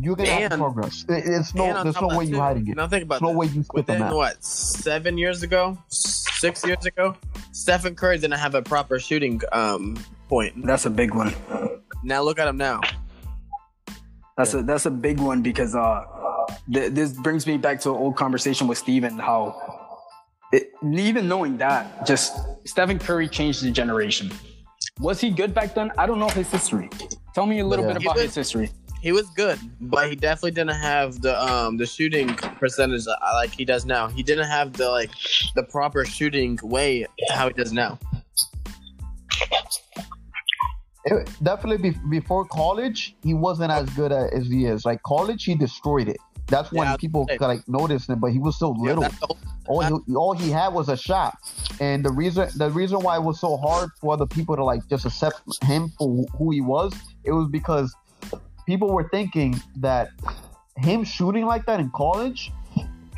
[0.00, 1.04] you're gonna have to progress.
[1.06, 2.76] It's no there's no way you too, hiding it.
[2.78, 4.12] Now think about There's no way you skip the Within map.
[4.14, 7.14] what seven years ago, six years ago,
[7.52, 10.64] Stephen Curry didn't have a proper shooting um, point.
[10.64, 11.34] That's a big one.
[12.02, 12.80] Now look at him now.
[14.38, 16.04] That's a that's a big one because uh,
[16.72, 19.60] th- this brings me back to an old conversation with Steven how
[20.52, 22.34] it, even knowing that just
[22.64, 24.30] Stephen Curry changed the generation.
[25.00, 25.90] Was he good back then?
[25.98, 26.88] I don't know his history.
[27.34, 27.94] Tell me a little Yeah.
[27.94, 28.70] bit about was- his history.
[29.02, 33.50] He was good, but he definitely didn't have the um the shooting percentage uh, like
[33.50, 34.08] he does now.
[34.08, 35.10] He didn't have the like
[35.54, 37.98] the proper shooting way how he does now.
[41.06, 44.84] It- definitely be, before college, he wasn't as good as he is.
[44.84, 46.18] Like college, he destroyed it.
[46.50, 47.38] That's when Yeah, people okay.
[47.44, 49.04] like noticed him, but he was so little.
[49.04, 51.36] whole- all he, all he had was a shot,
[51.80, 54.86] and the reason the reason why it was so hard for other people to like
[54.88, 56.92] just accept him for who he was,
[57.24, 57.94] it was because
[58.66, 60.08] people were thinking that
[60.78, 62.50] him shooting like that in college,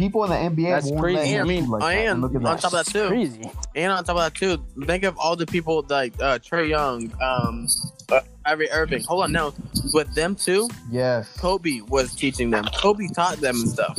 [0.03, 1.17] people in the NBA That's crazy.
[1.19, 2.07] let him I mean, shoot like that.
[2.11, 2.61] and look at on that.
[2.61, 3.51] top of that too, Crazy.
[3.77, 7.13] and on top of that too, think of all the people like uh, Trae Young,
[7.23, 7.67] um,
[8.11, 9.05] uh, Kyrie Irving.
[9.05, 9.55] Hold on, now
[9.95, 12.65] with them too, yes, Kobe was teaching them.
[12.77, 13.99] Kobe taught them and stuff,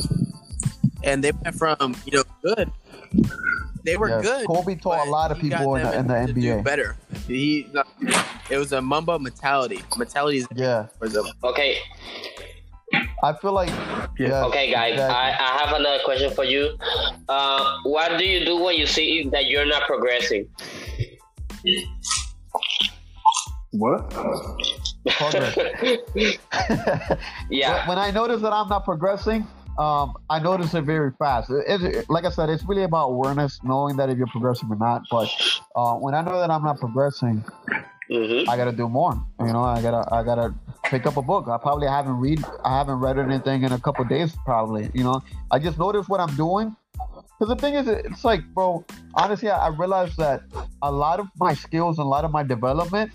[1.02, 2.70] and they went from you know good.
[3.84, 4.22] They were yes.
[4.22, 4.46] good.
[4.46, 6.64] Kobe taught a lot of people in the, in the to do NBA.
[6.64, 6.96] better.
[7.26, 7.68] He,
[8.50, 9.82] it was a Mamba mentality.
[9.98, 10.86] Mentality is Yeah.
[11.44, 11.76] Okay,
[13.24, 13.70] I feel like
[14.18, 14.44] yeah.
[14.44, 14.92] okay, guys.
[14.92, 15.16] exactly.
[15.16, 16.76] I, I have another question for you.
[17.28, 20.46] Uh, what do you do when you see that you're not progressing?
[23.72, 24.10] What?
[25.08, 25.56] Progress.
[27.50, 27.88] yeah.
[27.88, 29.46] when I notice that I'm not progressing,
[29.78, 31.50] um, I notice it very fast.
[31.50, 34.76] It, it- like I said, it's really about awareness, knowing that if you're progressing or
[34.76, 35.02] not.
[35.10, 35.28] But
[35.74, 37.44] uh, when I know that I'm not progressing,
[38.08, 39.14] hmm I gotta do more.
[39.40, 41.48] You know, I gotta I gotta pick up a book.
[41.48, 44.34] I probably haven't read I haven't read anything in a couple days.
[44.44, 46.76] Probably, you know, I just notice what I'm doing.
[47.38, 48.84] Because the thing is, it's like, bro,
[49.14, 50.42] honestly, I, I realized that
[50.82, 53.10] a lot of my skills and a lot of my development,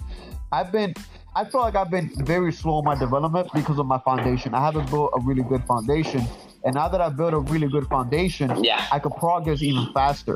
[0.51, 0.93] I've been,
[1.35, 4.53] I feel like I've been very slow in my development because of my foundation.
[4.53, 6.23] I haven't built a really good foundation.
[6.65, 8.85] And now that I've built a really good foundation, Yeah.
[8.91, 10.35] I can progress even faster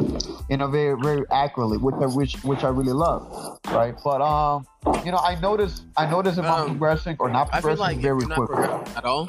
[0.50, 3.94] in a very, very accurately, which I which which I really love, right?
[4.04, 4.66] But um,
[5.04, 7.80] you know, I notice I notice if I'm Um, progressing or not I feel progressing
[7.82, 8.94] like if very you're not quickly.
[8.96, 9.26] at all,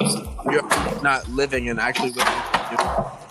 [0.51, 3.24] you're not living and actually living.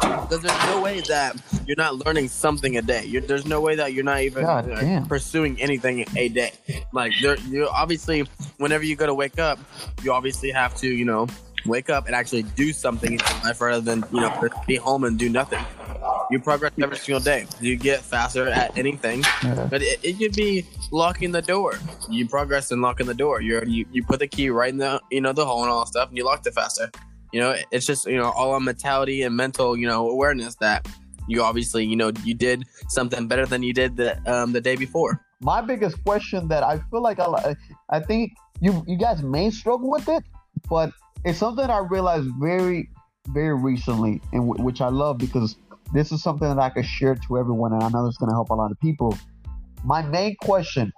[0.00, 1.36] Because there's no way that
[1.66, 3.04] you're not learning something a day.
[3.04, 6.52] You're, there's no way that you're not even God uh, pursuing anything a day.
[6.92, 8.20] Like there, you obviously,
[8.58, 9.58] whenever you go to wake up,
[10.02, 11.26] you obviously have to, you know,
[11.66, 15.04] wake up and actually do something in your life rather than you know be home
[15.04, 15.62] and do nothing.
[16.30, 17.46] You progress every single day.
[17.60, 19.24] You get faster at anything.
[19.42, 19.66] Yeah.
[19.68, 21.74] But it, it could be locking the door.
[22.08, 23.40] You progress in locking the door.
[23.40, 25.80] You're, you you put the key right in the you know the hole and all
[25.80, 26.90] that stuff, and you locked it faster.
[27.32, 30.88] You know, it's just you know all on mentality and mental you know awareness that
[31.28, 34.76] you obviously you know you did something better than you did the um the day
[34.76, 35.24] before.
[35.40, 37.56] My biggest question that I feel like I,
[37.88, 40.24] I think you you guys may struggle with it,
[40.68, 40.92] but
[41.24, 42.90] it's something I realized very
[43.28, 45.56] very recently, and w- which I love because
[45.92, 48.34] this is something that I could share to everyone, and I know it's going to
[48.34, 49.16] help a lot of people.
[49.84, 50.92] My main question,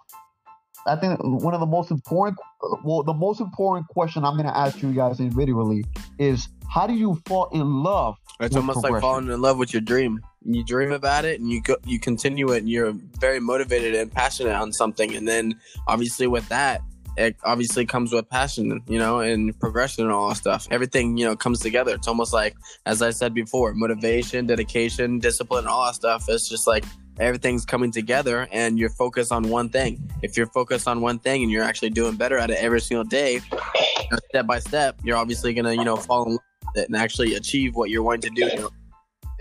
[0.86, 2.38] I think one of the most important,
[2.84, 5.84] well, the most important question I'm going to ask you guys individually
[6.18, 8.16] is how do you fall in love?
[8.40, 10.20] It's almost like falling in love with your dream.
[10.44, 14.10] You dream about it and you go you continue it and you're very motivated and
[14.10, 16.82] passionate on something and then obviously with that
[17.16, 20.66] it obviously comes with passion, you know, and progression and all that stuff.
[20.70, 21.94] Everything, you know, comes together.
[21.94, 22.56] It's almost like,
[22.86, 26.24] as I said before, motivation, dedication, discipline, all that stuff.
[26.28, 26.84] It's just like
[27.22, 30.02] everything's coming together and you're focused on one thing.
[30.22, 33.04] If you're focused on one thing and you're actually doing better at it every single
[33.04, 36.40] day, you know, step by step, you're obviously gonna, you know, fall in love
[36.74, 38.46] with it and actually achieve what you're wanting to do.
[38.46, 38.70] You know?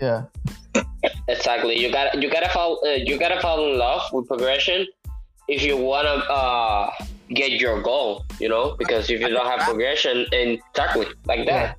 [0.00, 0.24] Yeah,
[1.28, 1.78] Exactly.
[1.78, 4.86] You got you gotta fall uh, you gotta fall in love with progression
[5.48, 6.90] if you wanna uh
[7.30, 8.24] get your goal.
[8.38, 11.78] You know, because if you don't have progression, and exactly like that.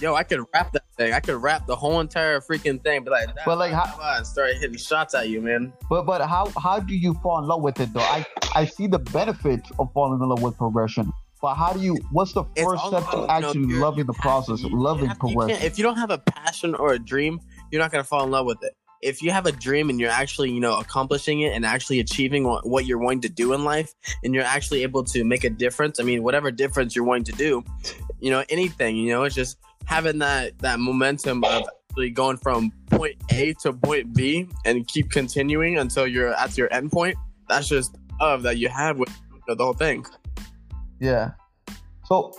[0.00, 1.12] Yo, I could rap that thing.
[1.12, 4.50] I could rap the whole entire freaking thing, but like, But, like, how- and start
[4.56, 5.72] hitting shots at you, man.
[5.88, 8.00] but but how how do you fall in love with it though?
[8.00, 11.96] I I see the benefits of falling in love with progression, but how do you?
[12.12, 15.56] What's the first step to you actually loving the process, You- you loving you progression?
[15.56, 17.40] can't- If you don't have a passion or a dream,
[17.70, 18.72] you're not gonna fall in love with it.
[19.02, 22.44] If you have a dream and you're actually, you know, accomplishing it and actually achieving
[22.44, 23.92] what, what you're wanting to do in life,
[24.22, 26.00] and you're actually able to make a difference.
[26.00, 27.62] I mean, whatever difference you're wanting to do,
[28.20, 32.72] you know, anything, you know, it's just having that that momentum of actually going from
[32.90, 37.16] point A to point B and keep continuing until you're at your end point.
[37.48, 39.10] That's just love that you have with
[39.46, 40.04] the whole thing.
[41.00, 41.32] Yeah.
[42.06, 42.32] So,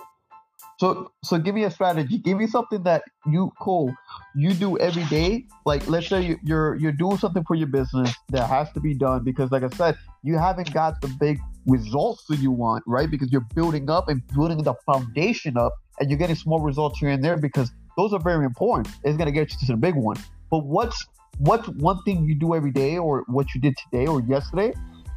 [0.79, 2.17] so, so, give me a strategy.
[2.17, 3.93] Give me something that you cool
[4.35, 5.45] you do every day.
[5.65, 8.93] Like, let's say you, you're you're doing something for your business that has to be
[8.93, 13.09] done because, like I said, you haven't got the big results that you want, right?
[13.09, 17.09] Because you're building up and building the foundation up, and you're getting small results here
[17.09, 18.93] and there because those are very important.
[19.03, 20.17] It's gonna get you to the big one.
[20.51, 21.05] But what's
[21.37, 24.73] what's one thing you do every day, or what you did today or yesterday,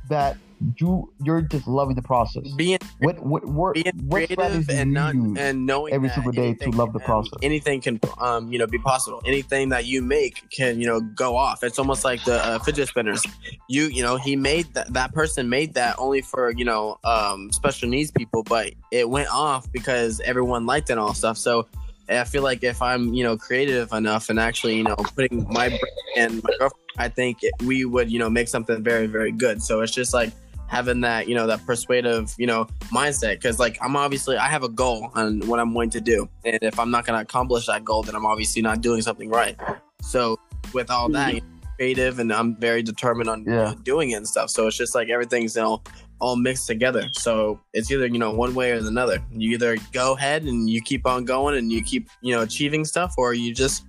[0.09, 0.37] that
[0.77, 2.51] you you're just loving the process.
[2.57, 6.71] Being what what what, being what creative and not and knowing every single day to
[6.71, 7.39] love the can- process?
[7.43, 9.23] Anything can um you know be possible.
[9.25, 11.63] Anything that you make can you know go off.
[11.63, 13.25] It's almost like the uh, fidget spinners.
[13.69, 17.53] You you know he made that that person made that only for you know um
[17.53, 21.39] special needs people, but it went off because everyone liked it and all stuff.
[21.39, 21.67] So.
[22.09, 25.69] I feel like if I'm, you know, creative enough and actually, you know, putting my
[25.69, 25.81] brain
[26.17, 29.63] and my girlfriend, I think it, we would, you know, make something very, very good.
[29.63, 30.33] So it's just like
[30.67, 33.35] having that, you know, that persuasive, you know, mindset.
[33.35, 36.59] Because like I'm obviously, I have a goal on what I'm going to do, and
[36.63, 39.57] if I'm not going to accomplish that goal, then I'm obviously not doing something right.
[40.03, 40.39] So
[40.73, 41.35] with all that, mm-hmm.
[41.37, 41.47] you know,
[41.77, 43.75] creative, and I'm very determined on Yeah.
[43.85, 44.51] doing it and stuff.
[44.51, 45.83] So it's just like everything's, you know,
[46.21, 47.09] all mixed together.
[47.13, 49.19] So it's either you know one way or another.
[49.33, 52.85] You either go ahead and you keep on going and you keep you know achieving
[52.85, 53.85] stuff, or you just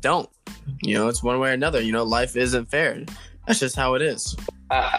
[0.00, 0.28] don't.
[0.82, 1.80] You know, it's one way or another.
[1.80, 3.04] You know, life isn't fair.
[3.46, 4.34] That's just how it is.
[4.70, 4.90] Uh,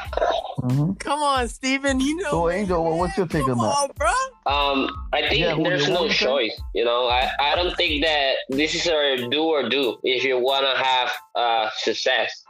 [0.58, 1.00] Mhm.
[1.00, 2.00] Come on, Steven.
[2.00, 2.32] You know.
[2.32, 2.58] So, man.
[2.60, 3.96] Angel, what's your take Come on that?
[3.96, 4.08] bro.
[4.52, 6.60] um, I think Yeah, there's no want to choice.
[6.74, 10.40] You know, I, I don't think that this is a do or do if you
[10.40, 12.44] wanna have uh success.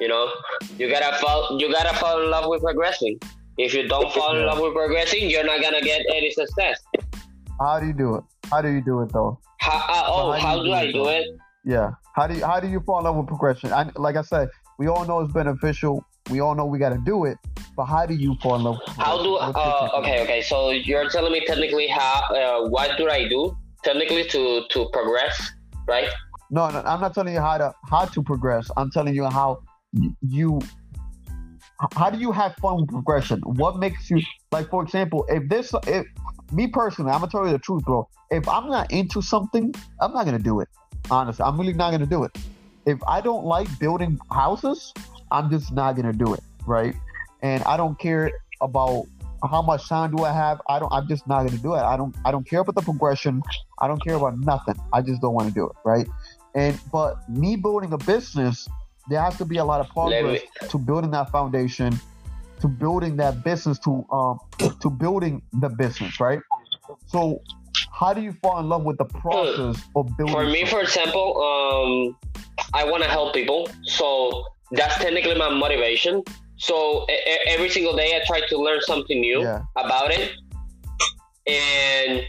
[0.00, 0.32] You know,
[0.78, 3.18] you gotta fall you gotta fall in love with progressing.
[3.56, 6.80] If you don't fall in love with progressing, you're not gonna get any success.
[7.60, 8.24] How do you do it?
[8.50, 9.38] How do you do it though?
[9.60, 11.08] How, uh, oh, how do how do do I do though?
[11.08, 11.26] it?
[11.64, 11.90] Yeah.
[12.14, 13.72] How do you how do you fall in love with progression?
[13.72, 14.48] I, like I said,
[14.78, 16.04] we all know it's beneficial.
[16.30, 17.38] We all know we got to do it.
[17.76, 18.78] But how do you fall in love?
[18.86, 23.08] With How do uh, okay okay so you're telling me technically how uh, what do
[23.08, 25.52] I do technically to to progress
[25.86, 26.08] right?
[26.50, 28.70] No, no, I'm not telling you how to how to progress.
[28.76, 29.62] I'm telling you how
[30.20, 30.60] you
[31.94, 33.40] how do you have fun with progression?
[33.40, 34.20] What makes you
[34.52, 36.06] like for example, if this if
[36.52, 38.08] me personally, I'm gonna tell you the truth, bro.
[38.30, 40.68] If I'm not into something, I'm not gonna do it.
[41.10, 42.36] Honestly, I'm really not gonna do it.
[42.86, 44.92] If I don't like building houses,
[45.30, 46.94] I'm just not gonna do it, right?
[47.42, 49.06] And I don't care about
[49.50, 50.60] how much time do I have.
[50.68, 50.92] I don't.
[50.92, 51.80] I'm just not gonna do it.
[51.80, 52.14] I don't.
[52.24, 53.42] I don't care about the progression.
[53.80, 54.76] I don't care about nothing.
[54.92, 56.06] I just don't want to do it, right?
[56.54, 58.68] And but me building a business,
[59.08, 60.40] there has to be a lot of progress
[60.70, 62.00] to building that foundation,
[62.60, 64.38] to building that business, to um,
[64.80, 66.40] to building the business, right?
[67.06, 67.40] So,
[67.92, 70.34] how do you fall in love with the process of building?
[70.34, 72.16] For me, for example, um,
[72.72, 76.22] I want to help people, so that's technically my motivation.
[76.56, 80.32] So e- every single day, I try to learn something new yeah, about it,
[81.46, 82.22] and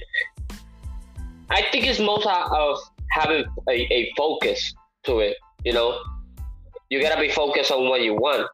[1.49, 2.77] I think it's most of
[3.11, 4.73] having a, a focus
[5.03, 5.37] to it.
[5.63, 5.97] You know,
[6.89, 8.47] you gotta be focused on what you want,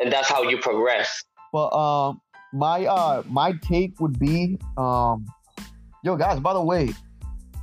[0.00, 1.24] and that's how you progress.
[1.52, 2.20] but um,
[2.52, 5.26] my uh, my take would be um,
[6.04, 6.40] yo guys.
[6.40, 6.90] By the way,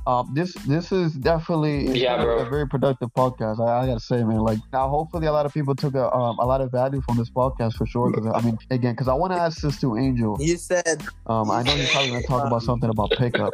[0.06, 2.38] um, this this is definitely Yeah, bro.
[2.38, 3.58] a very productive podcast.
[3.58, 4.38] I, I gotta say, man.
[4.38, 7.16] Like now, hopefully, a lot of people took a um, a lot of value from
[7.16, 8.10] this podcast for sure.
[8.12, 10.36] Because I mean, again, because I want to ask this to Angel.
[10.40, 13.52] You said Um, I know you're probably gonna talk about something about pickup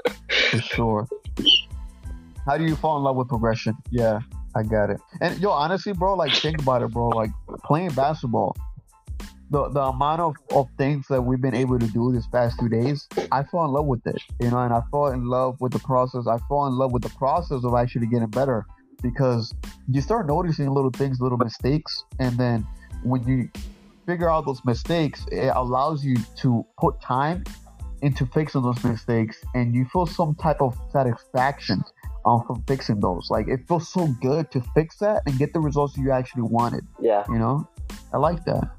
[0.50, 1.08] for sure.
[2.46, 3.74] How do you fall in love with progression?
[3.90, 4.18] Yeah,
[4.54, 5.00] I got it.
[5.20, 7.08] And yo, honestly, bro, like think about it, bro.
[7.08, 7.30] Like
[7.64, 8.56] playing basketball,
[9.50, 12.68] the the amount of, of things that we've been able to do this past two
[12.68, 14.20] days, I fell in love with it.
[14.40, 16.26] You know, and I fall in love with the process.
[16.26, 18.66] I fall in love with the process of actually getting better
[19.02, 19.52] because
[19.88, 22.66] you start noticing little things, little mistakes, and then
[23.02, 23.50] when you
[24.06, 27.44] figure out those mistakes, it allows you to put time
[28.02, 31.82] into fixing those mistakes and you feel some type of satisfaction
[32.24, 33.28] um, from fixing those.
[33.30, 36.86] Like it feels so good to fix that and get the results you actually wanted.
[37.00, 37.24] Yeah.
[37.28, 37.68] You know,
[38.12, 38.70] I like that.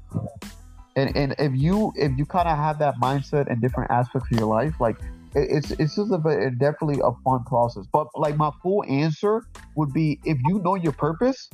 [0.96, 4.38] And and if you if you kind of have that mindset in different aspects of
[4.38, 4.96] your life, like
[5.34, 7.84] it, it's it's just a, definitely a fun process.
[7.92, 9.42] But like my full answer
[9.76, 11.48] would be if you know your purpose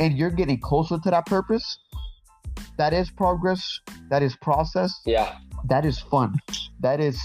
[0.00, 1.78] and you're getting closer to that purpose,
[2.78, 3.80] that is progress.
[4.10, 5.38] That is process Yeah.
[5.68, 6.34] that is fun
[6.80, 7.18] that is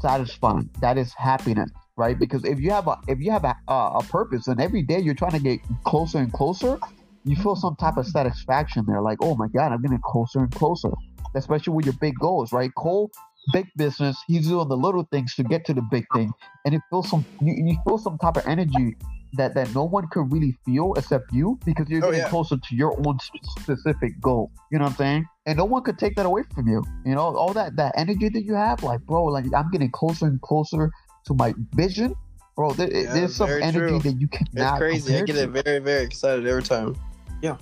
[0.00, 4.02] satisfying that is happiness right because if you have a if you have a, a,
[4.08, 6.78] purpose and every day you're trying to get closer and closer
[7.24, 10.50] you feel some type of satisfaction there like oh my god i'm getting closer and
[10.52, 10.90] closer
[11.36, 13.10] especially with your big goals right cole
[13.52, 16.32] big business he's doing the little things to get to the big thing
[16.64, 18.96] and it feels some you, you feel some type of energy
[19.36, 22.28] that that no one could really feel except you because you're Oh, getting yeah.
[22.28, 23.18] closer to your own
[23.58, 24.50] specific goal.
[24.70, 25.26] You know what I'm saying?
[25.46, 26.82] And no one could take that away from you.
[27.04, 30.26] You know, all that that energy that you have, like bro, like I'm getting closer
[30.26, 30.90] and closer
[31.26, 32.14] to my vision.
[32.56, 33.98] Bro, there, Yeah, there's some energy true.
[34.00, 34.78] that you It's cannot.
[34.78, 35.16] crazy.
[35.16, 36.96] I get it very, very excited every time.
[37.42, 37.56] Yeah.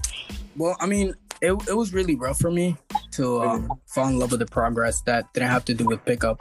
[0.56, 2.76] Well, I mean, it, it was really rough for me
[3.12, 6.38] to um, fall in love with the progress that didn't have to do with pickup.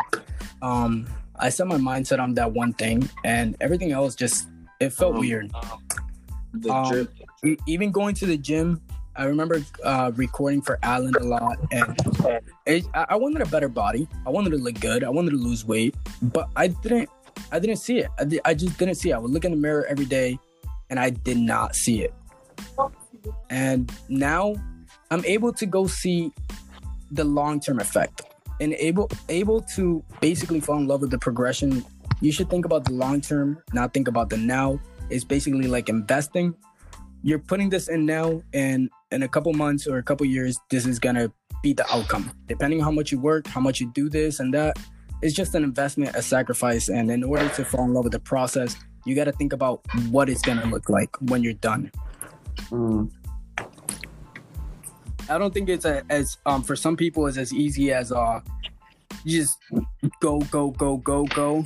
[0.62, 1.08] Um,
[1.40, 4.48] I set my mindset on that one thing, and everything else just
[4.80, 5.52] it felt Um, weird.
[6.54, 7.14] The Um, drip.
[7.46, 8.82] E- even going to the gym,
[9.16, 11.98] I remember uh, recording for Alan a lot, and
[12.66, 14.08] it, I wanted a better body.
[14.26, 15.04] I wanted to look good.
[15.04, 17.10] I wanted to lose weight, but I didn't.
[17.52, 18.10] I didn't see it.
[18.20, 19.14] I, I just didn't see it.
[19.14, 20.40] I would look in the mirror every day,
[20.90, 22.14] and I did not see it.
[23.50, 24.56] And now,
[25.10, 26.32] I'm able to go see
[27.12, 28.22] the long term effect,
[28.62, 31.84] and able able to basically fall in love with the progression.
[32.22, 34.80] You should think about the long term, not think about the now.
[35.10, 36.56] It's basically like investing
[37.24, 40.86] you're putting this in now and in a couple months or a couple years this
[40.86, 41.32] is gonna
[41.62, 42.32] be the outcome.
[42.48, 44.78] Depending on how much you work how much you do this and that
[45.22, 46.90] it's just an investment a sacrifice.
[46.90, 49.82] And in order to fall in love with the process you got to think about
[50.10, 51.92] what it's gonna look like when you're done.
[52.70, 53.10] Mm.
[55.30, 58.42] i don't think it's a, as um for some people it's as easy as uh
[59.24, 59.58] you just
[60.20, 61.66] go go go go go.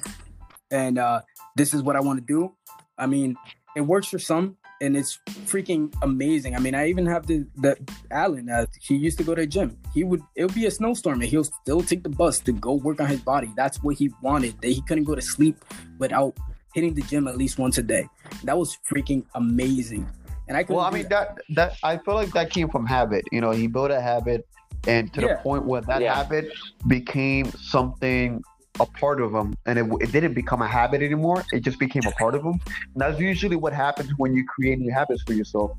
[0.72, 1.22] And uh
[1.56, 2.54] this is what i want to do.
[2.98, 3.36] I mean
[3.76, 7.78] it works for some and it's freaking amazing i mean i even have the the
[8.12, 10.72] alan uh, he used to go to the gym he would it would be a
[10.72, 13.96] snowstorm and he'll still take the bus to go work on his body that's what
[13.98, 15.58] he wanted that he couldn't go to sleep
[15.98, 16.34] without
[16.74, 18.08] hitting the gym at least once a day
[18.44, 20.08] that was freaking amazing
[20.48, 23.24] and i could Well, I mean that that I feel like that came from habit.
[23.32, 24.46] You know, he built a habit,
[24.88, 25.28] and to Yeah.
[25.30, 26.16] the point where that Yeah.
[26.16, 26.46] habit
[26.88, 28.44] became something
[28.80, 31.44] a part of them and it, it didn't become a habit anymore.
[31.52, 32.60] It just became a part of them
[32.94, 35.72] And that's usually what happens when you create new habits for yourself.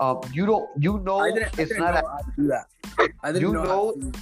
[0.00, 2.66] Um, you don't, you know, I didn't, I it's not know a do that.
[3.22, 4.12] I didn't You know, know-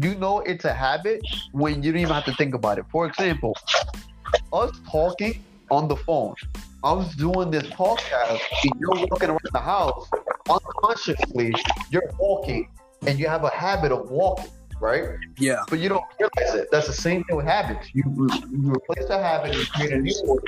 [0.00, 1.20] you know it's a habit
[1.52, 2.84] when you don't even have to think about it.
[2.90, 3.56] For example,
[4.52, 6.34] us talking on the phone.
[6.84, 10.08] I was doing this podcast and you're walking around the house
[10.48, 11.52] unconsciously,
[11.90, 12.68] you're walking
[13.06, 14.50] and you have a habit of walking,
[14.80, 15.04] right?
[15.38, 16.68] yeah But you don't realize it.
[16.70, 17.88] That's the same thing with habits.
[17.94, 18.04] You
[18.50, 20.38] you replace a habit and create a new one.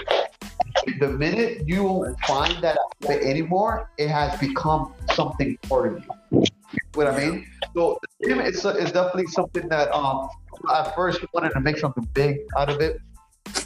[0.99, 6.11] The minute you find that habit anymore, it has become something part of you.
[6.33, 7.47] You know what I mean?
[7.77, 10.29] So the gym is, is definitely something that um
[10.75, 12.99] at first wanted to make something big out of it,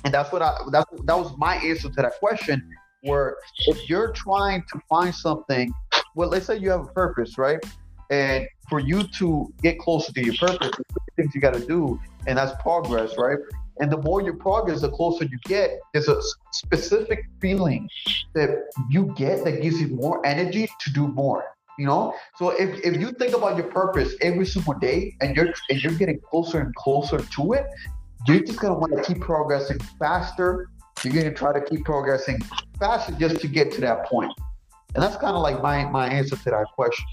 [0.05, 2.63] and that's what I that's that was my answer to that question.
[3.03, 3.37] Where
[3.67, 5.73] if you're trying to find something,
[6.15, 7.59] well, let's say you have a purpose, right?
[8.11, 10.71] And for you to get closer to your purpose,
[11.17, 13.39] things you got to do, and that's progress, right?
[13.81, 15.81] And the more you progress, the closer you get.
[15.93, 16.21] There's a
[16.53, 17.89] specific feeling
[18.35, 21.45] that you get that gives you more energy to do more.
[21.77, 25.53] You know, so if, if you think about your purpose every single day, and you're
[25.69, 27.67] and you're getting closer and closer to it,
[28.29, 30.69] you're just gonna want to keep progressing faster.
[31.03, 32.41] You're gonna try to keep progressing
[32.79, 34.33] faster just to get to that point.
[34.95, 37.05] And that's kind of like my my answer to that question.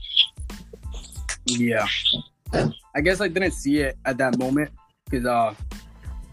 [1.46, 1.86] Yeah.
[2.96, 4.72] I guess I didn't see it at that moment
[5.06, 5.54] because uh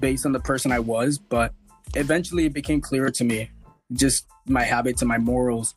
[0.00, 1.52] based on the person I was, but
[1.94, 3.50] eventually it became clearer to me.
[3.92, 5.74] Just my habits and my morals.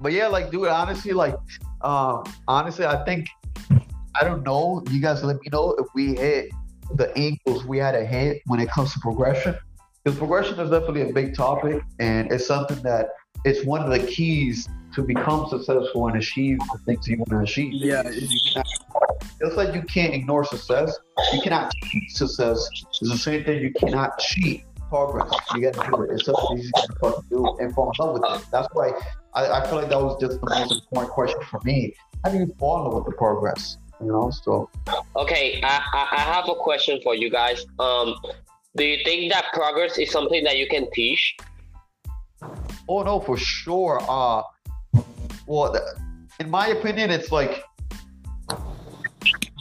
[0.00, 1.36] But yeah, like dude, honestly, like
[1.82, 3.26] um honestly, I think
[4.14, 4.82] I don't know.
[4.90, 6.50] You guys let me know if we hit
[6.94, 9.56] the angles we had to hit when it comes to progression.
[10.04, 13.08] Because progression is definitely a big topic and it's something that
[13.44, 17.38] it's one of the keys to become successful and achieve the things you want to
[17.38, 17.72] achieve.
[17.74, 18.02] Yeah.
[19.40, 20.98] Just like you can't ignore success,
[21.32, 22.68] you cannot cheat success.
[22.88, 25.32] It's the same thing you cannot cheat progress.
[25.54, 26.10] You got to do it.
[26.12, 28.46] It's something you got to fucking do and fall in love with it.
[28.52, 28.92] That's why
[29.34, 31.94] I, I feel like that was just the most important question for me.
[32.24, 33.78] How do you fall in love with the progress?
[34.00, 34.68] You know, so
[35.16, 37.64] Okay, I, I, I have a question for you guys.
[37.78, 38.14] Um,
[38.76, 41.36] do you think that progress is something that you can teach?
[42.88, 44.00] Oh no, for sure.
[44.08, 44.42] Uh,
[45.46, 45.76] well,
[46.40, 47.64] in my opinion, it's like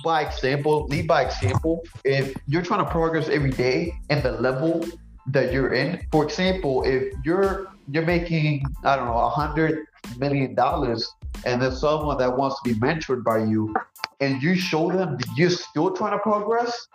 [0.03, 1.84] by example, lead by example.
[2.03, 4.85] If you're trying to progress every day and the level
[5.27, 9.85] that you're in, for example, if you're you're making I don't know a hundred
[10.18, 11.10] million dollars,
[11.45, 13.73] and there's someone that wants to be mentored by you,
[14.19, 16.88] and you show them you're still trying to progress,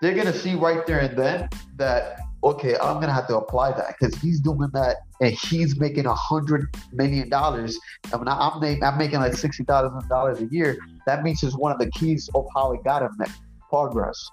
[0.00, 3.94] they're gonna see right there and then that okay, I'm gonna have to apply that
[3.98, 7.78] because he's doing that and he's making a hundred million dollars.
[8.12, 10.78] And when I'm, I'm making like sixty thousand dollars a year.
[11.06, 13.30] That means it's one of the keys of how I got him that
[13.68, 14.28] progress.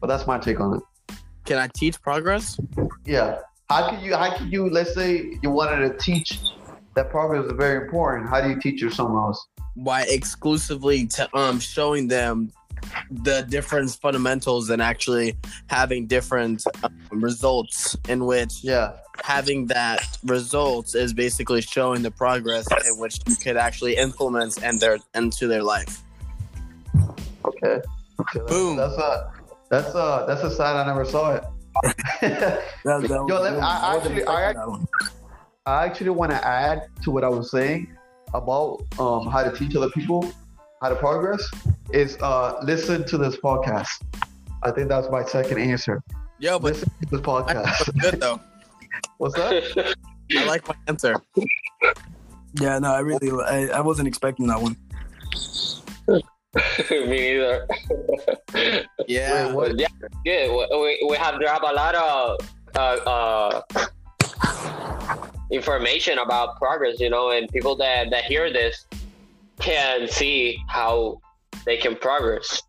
[0.00, 1.16] But that's my take on it.
[1.44, 2.58] Can I teach progress?
[3.04, 3.38] Yeah,
[3.70, 4.14] How can you?
[4.14, 4.68] How can you?
[4.68, 6.40] Let's say you wanted to teach
[6.94, 8.28] that progress is very important.
[8.28, 9.46] How do you teach it someone else?
[9.76, 12.52] By exclusively to um showing them
[13.10, 15.36] the different fundamentals and actually
[15.68, 18.92] having different um, results in which Yeah.
[19.24, 24.80] having that results is basically showing the progress in which you could actually implement and
[24.80, 26.02] their into their life.
[27.44, 27.80] Okay.
[28.20, 28.76] okay that's, Boom.
[28.76, 29.32] That's a
[29.70, 31.44] that's a that's a sign I never saw it.
[32.20, 34.86] That- that- Yo, let me- I- I actually- I- expecting that one.
[35.66, 37.94] I actually want to add to what I was saying
[38.34, 40.30] about um, how to teach other people
[40.80, 41.42] how to progress
[41.92, 43.88] is uh, listen to this podcast.
[44.62, 46.02] I think that's my second answer.
[46.38, 48.00] Yeah, but Listen to this I podcast.
[48.00, 48.40] good though.
[49.18, 49.96] What's that?
[50.36, 51.14] I like my answer.
[52.60, 54.76] Yeah, no, I really, I, I wasn't expecting that one.
[56.90, 57.66] Me either.
[59.06, 59.46] Yeah.
[59.46, 59.78] Wait, what?
[59.78, 59.86] Yeah,
[60.24, 60.50] good.
[60.50, 62.38] We, we, we have dropped a lot of
[62.76, 63.86] uh, uh,
[65.50, 68.84] information about progress, you know, and people that, that hear this
[69.60, 71.20] can see how
[71.64, 72.62] they can progress.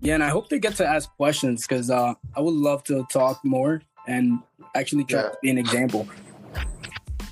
[0.00, 3.06] Yeah, and I hope they get to ask questions because uh, I would love to
[3.10, 4.40] talk more and
[4.74, 5.28] actually try Yeah.
[5.28, 6.08] to be an example.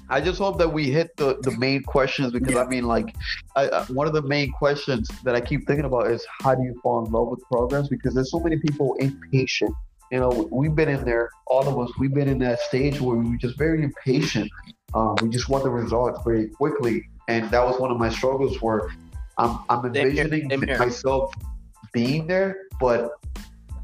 [0.09, 2.62] I just hope that we hit the, the main questions because Yeah.
[2.62, 3.15] I mean, like,
[3.55, 6.62] I, I, one of the main questions that I keep thinking about is how do
[6.62, 7.89] you fall in love with progress?
[7.89, 9.73] Because there's so many people impatient.
[10.11, 13.16] You know, we've been in there, all of us, we've been in that stage where
[13.16, 14.51] we were just very impatient.
[14.95, 17.09] Um, we just want the results very quickly.
[17.29, 18.91] And that was one of my struggles where
[19.39, 20.49] I'm, I'm envisioning
[20.79, 21.33] myself
[21.93, 23.12] being there, but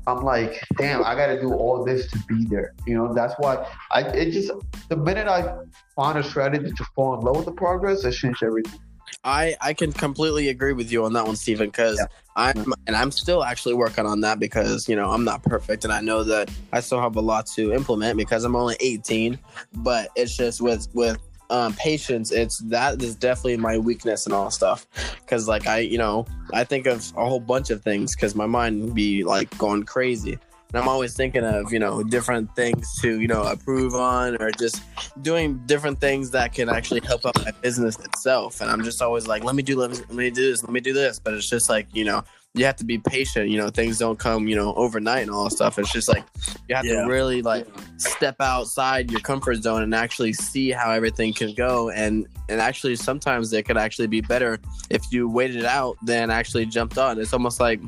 [0.08, 2.74] I'm like, damn, I got to do all this to be there.
[2.86, 4.52] You know, that's why I, it just,
[4.88, 5.56] the minute I
[5.96, 8.80] find a strategy to fall in love with the progress, it changed everything.
[9.24, 12.04] I I can completely agree with you on that one, Steven, because
[12.36, 15.92] I'm and I'm still actually working on that because you know I'm not perfect and
[15.92, 19.38] I know that I still have a lot to implement because I'm only 18.
[19.74, 21.18] But it's just with with
[21.50, 24.86] um, patience, it's that is definitely my weakness and all stuff.
[25.20, 28.46] Because like I you know I think of a whole bunch of things because my
[28.46, 30.38] mind be like going crazy.
[30.72, 34.50] And I'm always thinking of, you know, different things to, you know, approve on or
[34.50, 34.82] just
[35.22, 38.60] doing different things that can actually help out my business itself.
[38.60, 40.72] And I'm just always like, let me do let me, let me do this, let
[40.72, 41.20] me do this.
[41.20, 42.24] But it's just like, you know,
[42.54, 43.48] you have to be patient.
[43.50, 45.78] You know, things don't come, you know, overnight and all that stuff.
[45.78, 46.24] It's just like
[46.68, 47.02] you have Yeah.
[47.02, 47.66] to really like
[47.98, 51.90] step outside your comfort zone and actually see how everything can go.
[51.90, 54.58] And and actually sometimes it could actually be better
[54.90, 57.20] if you waited it out than actually jumped on.
[57.20, 57.80] It's almost like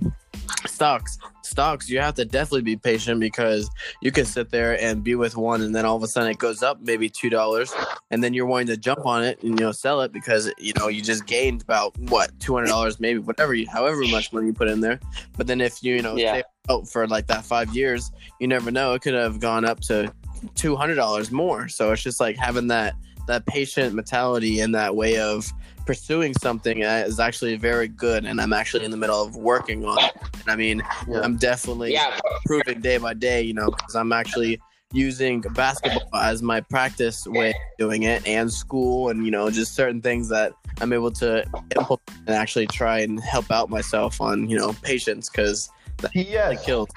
[0.78, 1.18] stocks.
[1.42, 3.68] Stocks, you have to definitely be patient because
[4.00, 6.38] you can sit there and be with one and then all of a sudden it
[6.38, 7.74] goes up maybe two dollars
[8.12, 10.72] and then you're wanting to jump on it and you know sell it because you
[10.78, 14.46] know you just gained about what two hundred dollars maybe whatever you however much money
[14.46, 15.00] you put in there.
[15.36, 16.42] But then if you you know Yeah.
[16.70, 18.94] out for like that five years, you never know.
[18.94, 20.12] It could have gone up to
[20.55, 21.66] two hundred dollars more.
[21.66, 22.94] So it's just like having that
[23.26, 25.50] that patient mentality and that way of
[25.89, 29.86] pursuing something uh, is actually very good and i'm actually in the middle of working
[29.86, 31.20] on it and i mean Yeah.
[31.24, 34.60] i'm definitely Yeah, improving day by day you know because i'm actually
[34.93, 39.74] using basketball as my practice way of doing it and school and you know just
[39.74, 40.52] certain things that
[40.82, 41.43] i'm able to
[41.74, 45.70] implement and actually try and help out myself on you know patience because
[46.02, 46.65] that P.S.
[46.66, 46.89] kills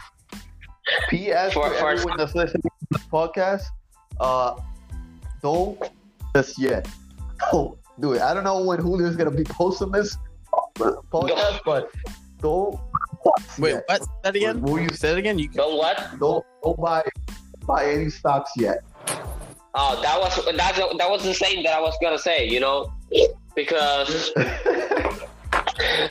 [1.09, 1.53] P.S.
[1.53, 3.63] For- For, for- everyone that's listening to this podcast,
[4.19, 4.55] uh,
[5.41, 5.81] don't
[6.35, 6.87] just yet.
[7.51, 8.21] Don't do it.
[8.21, 10.17] I don't know when Julio's gonna be posting this
[10.79, 11.91] podcast, but
[12.41, 12.79] don't.
[13.59, 13.83] wait yet.
[13.87, 16.09] what Say that again Will you say it again you don't what?
[16.19, 17.03] don't don't buy
[17.65, 18.79] buy any stocks yet?
[19.75, 22.47] Oh, that was that's that was the same that I was gonna say.
[22.47, 22.91] You know,
[23.55, 24.31] because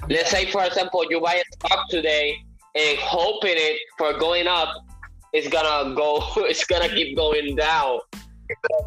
[0.09, 2.37] let's say for example you buy a stock today
[2.75, 4.69] and hoping it for going up,
[5.33, 6.23] it's gonna go.
[6.49, 7.99] It's gonna keep going down.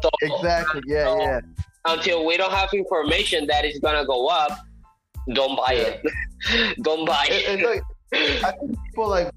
[0.02, 0.82] So, exactly.
[0.86, 1.40] Yeah, yeah.
[1.84, 4.50] Until we don't have information that it's gonna go up,
[5.32, 6.02] don't buy it.
[6.82, 7.60] don't buy it.
[7.60, 7.82] look,
[8.12, 9.30] I think people like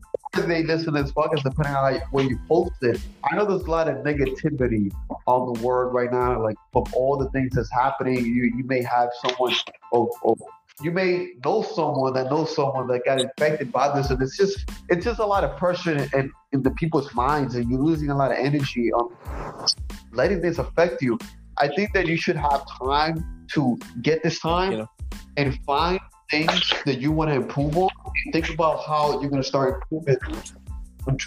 [0.46, 3.00] they listen to this podcast, depending on how, when you post it.
[3.30, 4.92] I know there's a lot of negativity
[5.26, 6.42] on the world right now.
[6.42, 9.56] Like from all the things that's happening, you you may have someone,
[9.92, 10.36] or, or
[10.84, 14.70] you may know someone that knows someone that got infected by this, and it's just
[14.90, 18.10] it's just a lot of pressure in, in, in the people's minds, and you're losing
[18.10, 19.10] a lot of energy on
[20.12, 21.18] letting this affect you.
[21.60, 24.88] I think that you should have time to get this time You know.
[25.38, 27.90] and find things that you want to improve on.
[28.34, 30.18] Think about how you're going to start improving,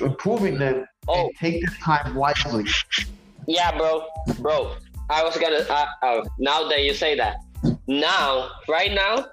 [0.01, 2.67] improving them, Oh, and take this time wisely.
[3.49, 4.05] yeah, bro,
[4.39, 4.77] bro.
[5.09, 5.65] I was gonna.
[5.69, 7.37] Uh, uh, now that you say that,
[7.89, 9.27] now, right now,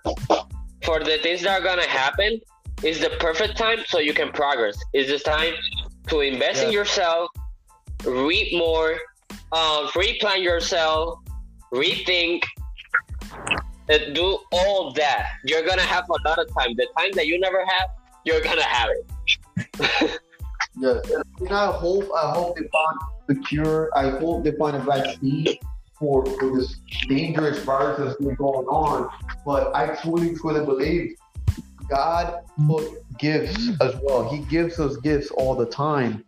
[0.84, 2.40] for the things that are gonna happen,
[2.84, 4.76] is the perfect time so you can progress.
[4.94, 5.54] Is this time
[6.08, 7.30] to invest in yourself,
[8.06, 8.98] read more,
[9.52, 11.20] uh, replan yourself,
[11.74, 12.44] rethink,
[13.90, 15.30] uh, do all that.
[15.46, 16.76] You're gonna have a lot of time.
[16.76, 17.90] The time that you never have,
[18.26, 20.22] you're gonna have it.
[20.80, 21.00] Yeah,
[21.40, 23.90] and I hope I hope they find the cure.
[23.96, 25.48] I hope they find a vaccine
[25.96, 26.76] for, for this
[27.08, 29.10] dangerous virus that's been going on.
[29.44, 31.16] But I truly, truly believe
[31.90, 34.30] God put gifts as well.
[34.30, 36.24] He gives us gifts all the time,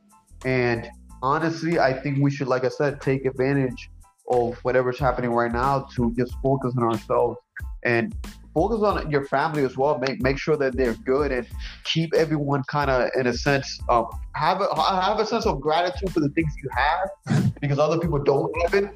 [0.45, 0.89] and
[1.21, 3.89] honestly, I think we should, like I said, take advantage
[4.29, 7.37] of whatever's happening right now to just focus on ourselves
[7.83, 8.15] and
[8.53, 9.97] focus on your family as well.
[9.97, 11.47] Make make sure that they're good and
[11.83, 16.11] keep everyone kind of in a sense um, have a have a sense of gratitude
[16.11, 18.91] for the things you have because other people don't have it.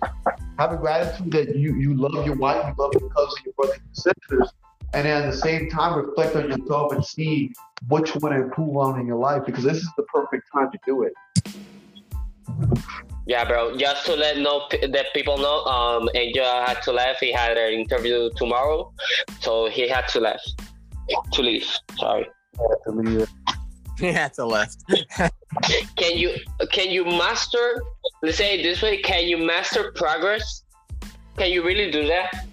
[0.59, 3.77] Have a gratitude that you you love your wife, you love your cousin, your brothers
[3.77, 4.53] your sisters,
[4.93, 7.51] and then at the same time reflect on yourself and see
[7.87, 10.71] what you want to improve on in your life because this is the perfect time
[10.71, 11.13] to do it.
[13.25, 13.77] Yeah, bro.
[13.77, 17.17] Just to let know that people know, um, Angel had to leave.
[17.19, 18.91] He had an interview tomorrow,
[19.39, 21.19] so he had to leave.
[21.31, 21.65] To leave.
[21.97, 22.27] Sorry.
[23.99, 24.83] He had to left.
[25.95, 26.35] Can you
[26.71, 27.83] can you master?
[28.23, 28.97] Let's say it this way.
[29.01, 30.63] Can you master progress?
[31.37, 32.47] Can you really do that?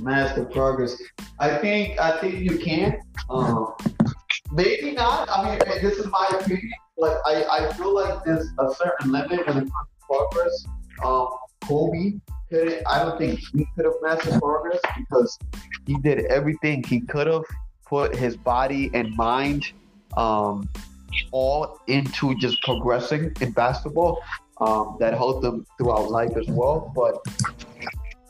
[0.00, 0.96] Master progress.
[1.38, 2.98] I think I think you can.
[3.30, 3.74] Um,
[4.52, 5.28] maybe not.
[5.30, 6.72] I mean, this is my opinion.
[6.98, 10.66] Like I, I feel like there's a certain limit when it comes to progress.
[11.04, 11.28] Um,
[11.64, 12.14] Kobe
[12.50, 15.38] could I don't think he could have mastered progress because
[15.86, 17.44] he did everything he could have
[17.86, 19.72] put his body and mind
[20.16, 20.68] um,
[21.30, 24.22] all into just progressing in basketball.
[24.60, 26.92] Um, that helped him throughout life as well.
[26.92, 27.24] But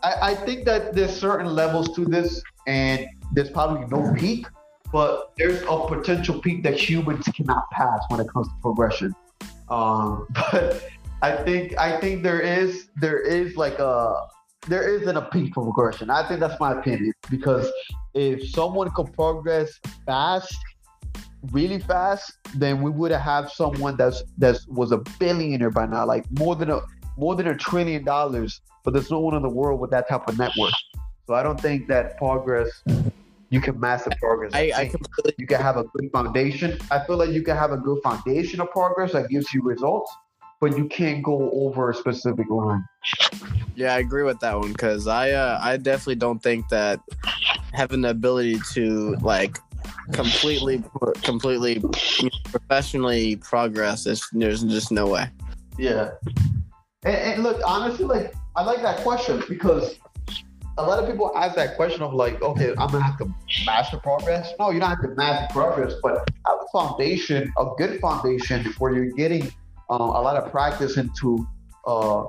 [0.02, 4.46] I, I think that there's certain levels to this, and there's probably no peak,
[4.92, 9.14] but there's a potential peak that humans cannot pass when it comes to progression.
[9.68, 10.88] Um, but
[11.22, 14.14] I think I think there is there is like a
[14.66, 16.10] there isn't a peak for progression.
[16.10, 17.70] I think that's my opinion because
[18.14, 20.56] if someone could progress fast,
[21.50, 26.24] really fast, then we would have someone that's that's was a billionaire by now, like
[26.38, 26.80] more than a
[27.16, 28.60] more than a trillion dollars.
[28.84, 30.72] But there's no one in the world with that type of network.
[31.26, 32.82] So I don't think that progress
[33.50, 34.52] you can master progress.
[34.54, 36.78] I, I completely you can have a good foundation.
[36.90, 40.12] I feel like you can have a good foundation of progress that gives you results,
[40.60, 42.84] but you can't go over a specific line.
[43.74, 47.00] Yeah, I agree with that one because I uh, I definitely don't think that
[47.72, 49.58] having the ability to like
[50.12, 50.82] completely
[51.22, 51.82] completely
[52.44, 55.28] professionally progress is there's just no way.
[55.78, 56.10] Yeah.
[57.04, 59.98] And, and look, honestly, like I like that question because
[60.78, 63.34] a lot of people ask that question of like, okay, I'm gonna have to
[63.66, 64.52] master progress.
[64.58, 68.94] No, you don't have to master progress, but have a foundation, a good foundation where
[68.94, 69.42] you're getting
[69.90, 71.46] um, a lot of practice into
[71.86, 72.24] uh,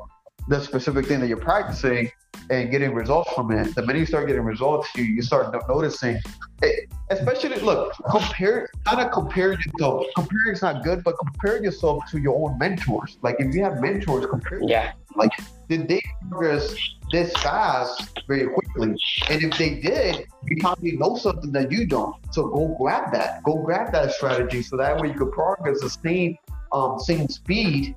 [0.48, 2.12] the specific thing that you're practicing
[2.50, 3.76] and getting results from it.
[3.76, 6.20] The minute you start getting results, you, you start noticing,
[6.64, 10.08] it, especially look, compare, kind of compare yourself.
[10.16, 13.20] Comparing is not good, but compare yourself to your own mentors.
[13.22, 14.60] Like if you have mentors, compare.
[14.64, 14.94] Yeah.
[15.16, 15.32] Like
[15.70, 16.76] did they progress
[17.12, 18.96] this fast very quickly?
[19.30, 22.16] And if they did, you probably know something that you don't.
[22.34, 23.44] So go grab that.
[23.44, 26.38] Go grab that strategy so that way you could progress the same
[26.72, 27.96] um same speed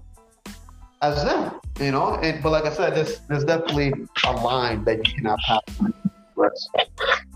[1.00, 1.60] as them.
[1.80, 3.92] You know, and but like I said, there's there's definitely
[4.26, 5.62] a line that you cannot pass.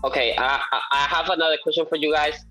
[0.03, 0.61] Okay, I,
[0.91, 2.45] I have another question for you guys.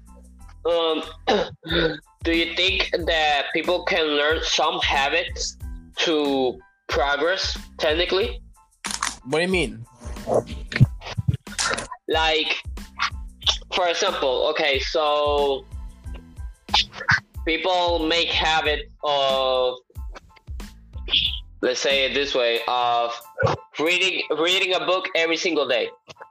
[0.65, 1.03] Um,
[2.25, 5.59] do you think that people can learn some habits
[5.99, 6.59] to
[6.89, 8.41] progress technically?
[9.25, 9.85] What do you mean?
[12.09, 12.63] Like,
[13.75, 15.65] for example, okay, so
[17.45, 19.75] people make habit of,
[21.63, 23.13] let's say it this way, of
[23.79, 25.89] reading reading a book every single day.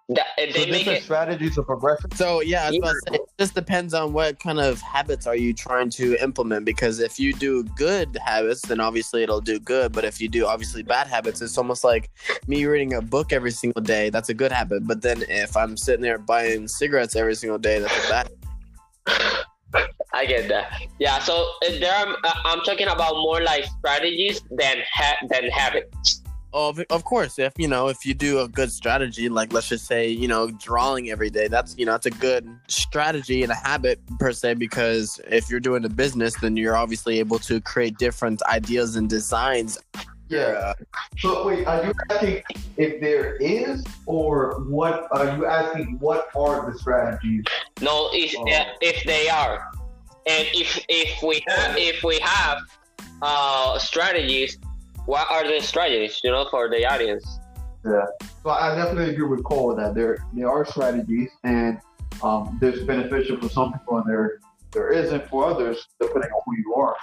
[0.10, 1.04] That, So make different it.
[1.04, 2.12] strategies of progression.
[2.12, 5.26] So yeah, I was about to say, it just depends on what kind of habits
[5.26, 6.64] are you trying to implement.
[6.64, 9.94] Because if you do good habits, then obviously it'll do good.
[9.94, 12.12] But if you do obviously bad habits, it's almost like
[12.46, 14.12] me reading a book every single day.
[14.12, 14.86] That's a good habit.
[14.86, 18.30] But then if I'm sitting there buying cigarettes every single day, that's a bad.
[20.14, 20.72] I get that.
[21.00, 21.18] Yeah.
[21.20, 21.34] So
[21.66, 26.22] uh, there, are, uh, I'm talking about more like strategies than ha- than habits.
[26.56, 29.88] Of, of course, if you know, if you do a good strategy, like let's just
[29.88, 33.56] say, you know, drawing every day, that's you know, it's a good strategy and a
[33.56, 34.54] habit per se.
[34.54, 39.10] Because if you're doing a business, then you're obviously able to create different ideas and
[39.10, 39.78] designs.
[40.30, 40.74] Yeah.
[41.20, 42.44] So wait, are you asking
[42.78, 45.10] if there is, or what?
[45.12, 47.44] Are you asking what are the strategies?
[47.82, 48.50] No, if Oh.
[48.50, 49.72] uh, if they are,
[50.26, 52.60] and if if we have, if we have
[53.22, 54.58] uh, strategies,
[55.06, 57.40] what are the strategies, you know, for the audience?
[57.86, 58.06] Yeah.
[58.42, 61.80] So I definitely agree with Cole that there there are strategies and
[62.24, 64.40] um, there's beneficial for some people and there
[64.72, 66.96] there isn't for others depending on who you are.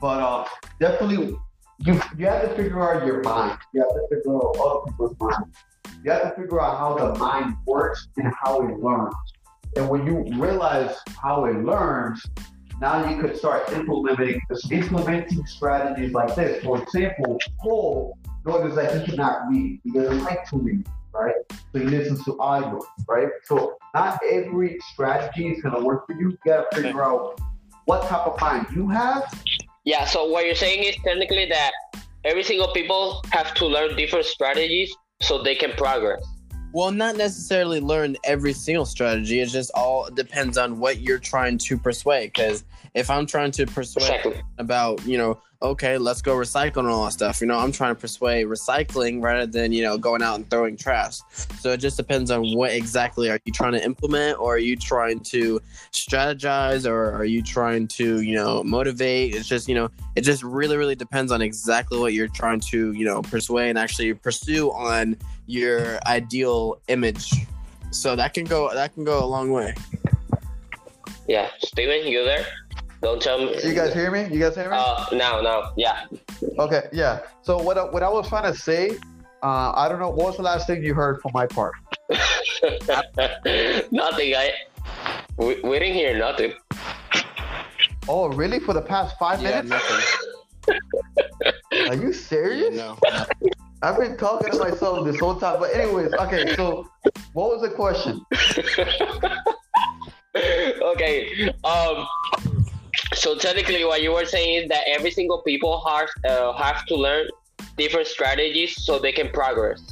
[0.00, 0.44] But uh,
[0.80, 1.36] definitely
[1.78, 3.58] you you have to figure out your mind.
[3.74, 5.54] You have to figure out other people's mind.
[6.02, 9.14] You have to figure out how the mind works and how it learns.
[9.76, 12.24] And when you realize how it learns,
[12.80, 14.40] now you could start implementing
[14.70, 16.62] implementing strategies like this.
[16.64, 19.80] For example, Cole noticed that he cannot read.
[19.84, 21.34] He doesn't like to read, right?
[21.50, 23.28] So he listens to audio, right?
[23.44, 26.30] So not every strategy is gonna work for you.
[26.30, 27.40] You gotta figure out
[27.86, 29.32] what type of mind you have.
[29.84, 30.04] Yeah.
[30.06, 31.72] So what you're saying is technically that
[32.24, 36.24] every single people have to learn different strategies so they can progress.
[36.74, 39.38] Well, not necessarily learn every single strategy.
[39.38, 42.32] It just all depends on what you're trying to persuade.
[42.32, 42.64] Because
[42.94, 47.12] if I'm trying to persuade about, you know, okay, let's go recycle and all that
[47.12, 50.50] stuff, you know, I'm trying to persuade recycling rather than, you know, going out and
[50.50, 51.20] throwing trash.
[51.60, 54.74] So it just depends on what exactly are you trying to implement or are you
[54.74, 55.60] trying to
[55.92, 59.36] strategize or are you trying to, you know, motivate?
[59.36, 62.92] It's just, you know, it just really, really depends on exactly what you're trying to,
[62.92, 67.30] you know, persuade and actually pursue on your ideal image.
[67.90, 69.74] So that can go that can go a long way.
[71.28, 71.48] Yeah.
[71.58, 72.44] Steven, you there?
[73.02, 73.54] Don't tell me.
[73.62, 74.22] You guys hear me?
[74.34, 74.76] You guys hear me?
[74.78, 76.06] Uh, now, now, yeah.
[76.58, 77.20] Okay, yeah.
[77.42, 78.96] So what I, what I was trying to say,
[79.42, 80.08] uh, I don't know.
[80.08, 81.74] What was the last thing you heard from my part?
[83.92, 84.34] nothing.
[84.34, 84.52] I
[85.36, 86.54] we, we didn't hear nothing.
[88.08, 88.58] Oh, really?
[88.60, 89.70] For the past five Yeah, minutes?
[89.70, 90.78] nothing.
[91.88, 92.74] Are you Yeah, serious?
[92.74, 92.96] no.
[93.84, 95.60] I've been talking to myself this whole time.
[95.60, 96.56] But anyways, okay.
[96.56, 96.88] So
[97.34, 98.24] what was the question?
[100.82, 101.50] okay.
[101.64, 102.06] Um.
[103.12, 106.96] So technically, what you were saying is that every single people have uh, have to
[106.96, 107.28] learn
[107.76, 109.82] different strategies so they can progress.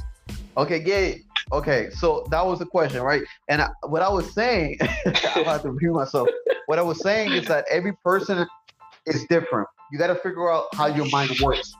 [0.57, 1.21] Okay, gay.
[1.51, 3.21] Okay, so that was the question, right?
[3.47, 6.27] And I, what I was saying, I have to repeat myself.
[6.65, 8.47] What I was saying is that every person
[9.05, 9.67] is different.
[9.91, 11.75] You got to figure out how your mind works.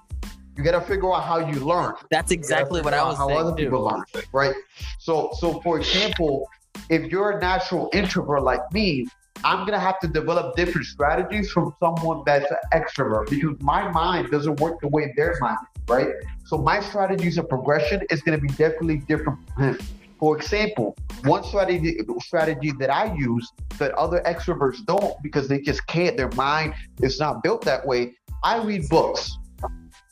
[0.56, 1.94] You got to figure out how you learn.
[2.12, 3.30] That's exactly what I was saying.
[3.30, 4.56] how other saying people learn, right?
[5.00, 6.48] So, so for example,
[6.90, 9.08] if you're a natural introvert like me,
[9.44, 14.32] I'm gonna have to develop different strategies from someone that's an extrovert because my mind
[14.32, 15.58] doesn't work the way their mind,
[15.88, 16.08] right?
[16.46, 19.80] So my strategies of progression is gonna be definitely different from him.
[20.20, 25.86] For example, one strategy strategy that I use that other extroverts don't because they just
[25.88, 26.16] can't.
[26.16, 28.16] Their mind is not built that way.
[28.44, 29.38] I read books.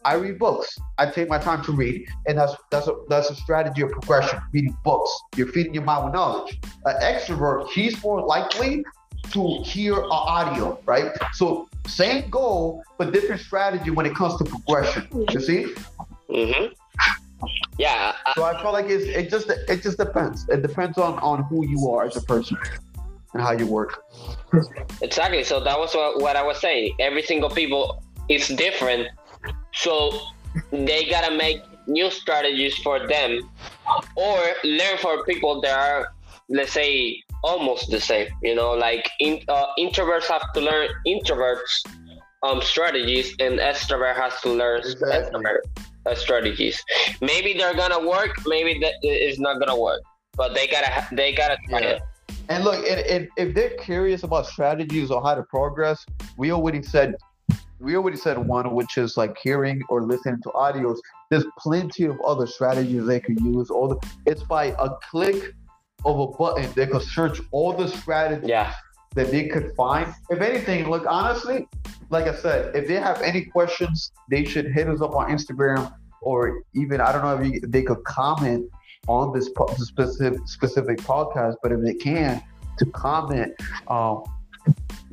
[0.04, 0.78] I read books.
[0.98, 4.40] I take my time to read, and that's that's a that's a strategy of progression.
[4.52, 6.60] Reading books, you're feeding your mind with knowledge.
[6.86, 8.84] An extrovert, he's more likely
[9.32, 11.12] to hear a audio, right?
[11.34, 15.08] So same goal, but different strategy when it comes to progression.
[15.30, 15.74] You see?
[16.30, 16.74] Mm-hmm.
[17.78, 18.14] Yeah.
[18.36, 20.48] So I feel like it's it just it just depends.
[20.50, 22.58] It depends on on who you are as a person
[23.34, 24.04] and how you work.
[25.02, 25.44] Exactly.
[25.44, 26.96] So that was what, what I was saying.
[27.00, 29.08] Every single people is different.
[29.82, 30.12] So
[30.72, 33.40] they gotta make new strategies for them
[34.16, 36.14] or learn for people that are,
[36.50, 38.28] let's say, almost the same.
[38.44, 41.74] You know, like in, uh, introverts have to learn introverts
[42.44, 45.18] um, strategies and extrovert has to learn Exactly.
[45.18, 45.60] extrovert
[46.06, 46.84] uh, strategies.
[47.22, 50.02] Maybe they're gonna work, maybe that is not gonna work.
[50.36, 51.88] But they gotta they gotta try Yeah.
[51.90, 52.02] it.
[52.50, 56.06] And look, and if they're curious about strategies or how to progress,
[56.38, 57.16] we already said
[57.82, 60.98] we already said one, which is like hearing or listening to audios.
[61.30, 63.70] There's plenty of other strategies they could use.
[63.70, 65.54] All the it's by a click
[66.06, 66.70] of a button.
[66.76, 68.74] They could search all the strategies Yeah.
[69.16, 70.14] that they could find.
[70.30, 71.68] If anything, look honestly,
[72.10, 75.94] like I said, if they have any questions, they should hit us up on Instagram
[76.22, 78.66] or even I don't know if you, they could comment
[79.08, 81.56] on this po- specific specific podcast.
[81.64, 82.42] But if they can,
[82.78, 83.54] to comment
[83.88, 84.24] um,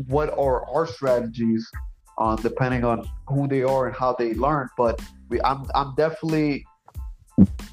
[0.06, 1.70] what are our strategies,
[2.18, 4.68] uh, depending on who they are and how they learn.
[4.76, 6.64] But we, I'm I'm definitely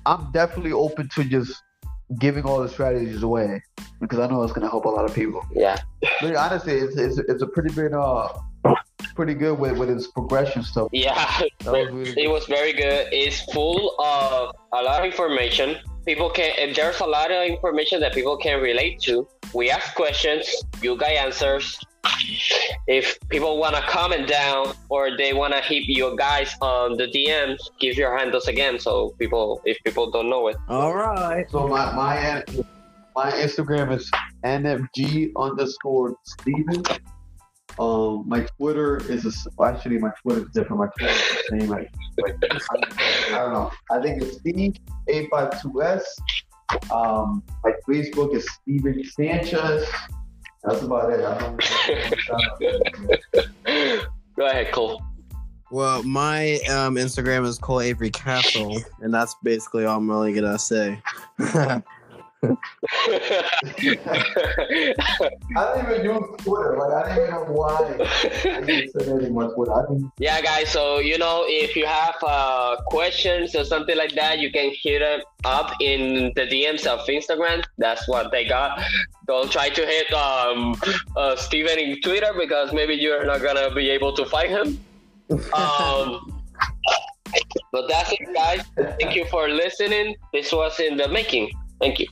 [0.05, 1.61] I'm definitely open to just
[2.19, 3.61] giving all the strategies away
[3.99, 5.43] because I know it's gonna help a lot of people.
[5.53, 5.77] Yeah.
[6.21, 8.29] But honestly, it's, it's, it's a pretty big, uh,
[9.15, 10.89] pretty good with, with its progression stuff.
[10.91, 11.41] Yeah.
[11.65, 13.07] Was really It was very good.
[13.11, 15.77] It's full of a lot of information.
[16.05, 19.27] People can, and there's a lot of information that people can relate to.
[19.53, 20.47] We ask questions,
[20.81, 21.79] you guys answers.
[22.87, 27.07] If people want to comment down or they want to hit you guys on the
[27.07, 30.57] DMs, give your handles again so people, if people don't know it.
[30.69, 31.49] All right.
[31.49, 32.43] So my my
[33.15, 34.11] my Instagram is
[34.43, 36.83] nfg underscore Steven.
[37.77, 40.79] Um, my Twitter is a, well, actually my Twitter is different.
[40.79, 41.69] My Twitter is the same.
[41.69, 42.35] Like, like
[42.69, 43.71] I, I don't know.
[43.91, 44.75] I think it's Steve
[45.09, 46.05] eight five two S.
[46.91, 49.87] Um, my Facebook is Steven Sanchez.
[50.65, 51.23] That's about it.
[51.23, 51.61] I don't.
[54.35, 55.01] Go ahead, Cole.
[55.71, 60.59] Well, my um, Instagram is Cole Avery Castle, and that's basically all I'm really gonna
[60.59, 61.01] say.
[65.55, 66.77] I don't even use Twitter.
[66.77, 69.73] Like I don't even know why I didn't say anything on Twitter.
[69.73, 70.69] I don't, yeah, guys.
[70.69, 75.01] So you know, if you have uh, questions or something like that, you can hit
[75.43, 77.63] up in the DMs of Instagram.
[77.77, 78.81] That's what they got.
[79.27, 80.75] Don't try to hit um,
[81.15, 84.79] uh, Steven in Twitter because maybe you're not gonna be able to find him.
[85.53, 86.41] Um,
[87.71, 88.61] but that's it, guys.
[88.99, 90.15] Thank you for listening.
[90.33, 91.51] This was in the making.
[91.79, 92.07] Thank you.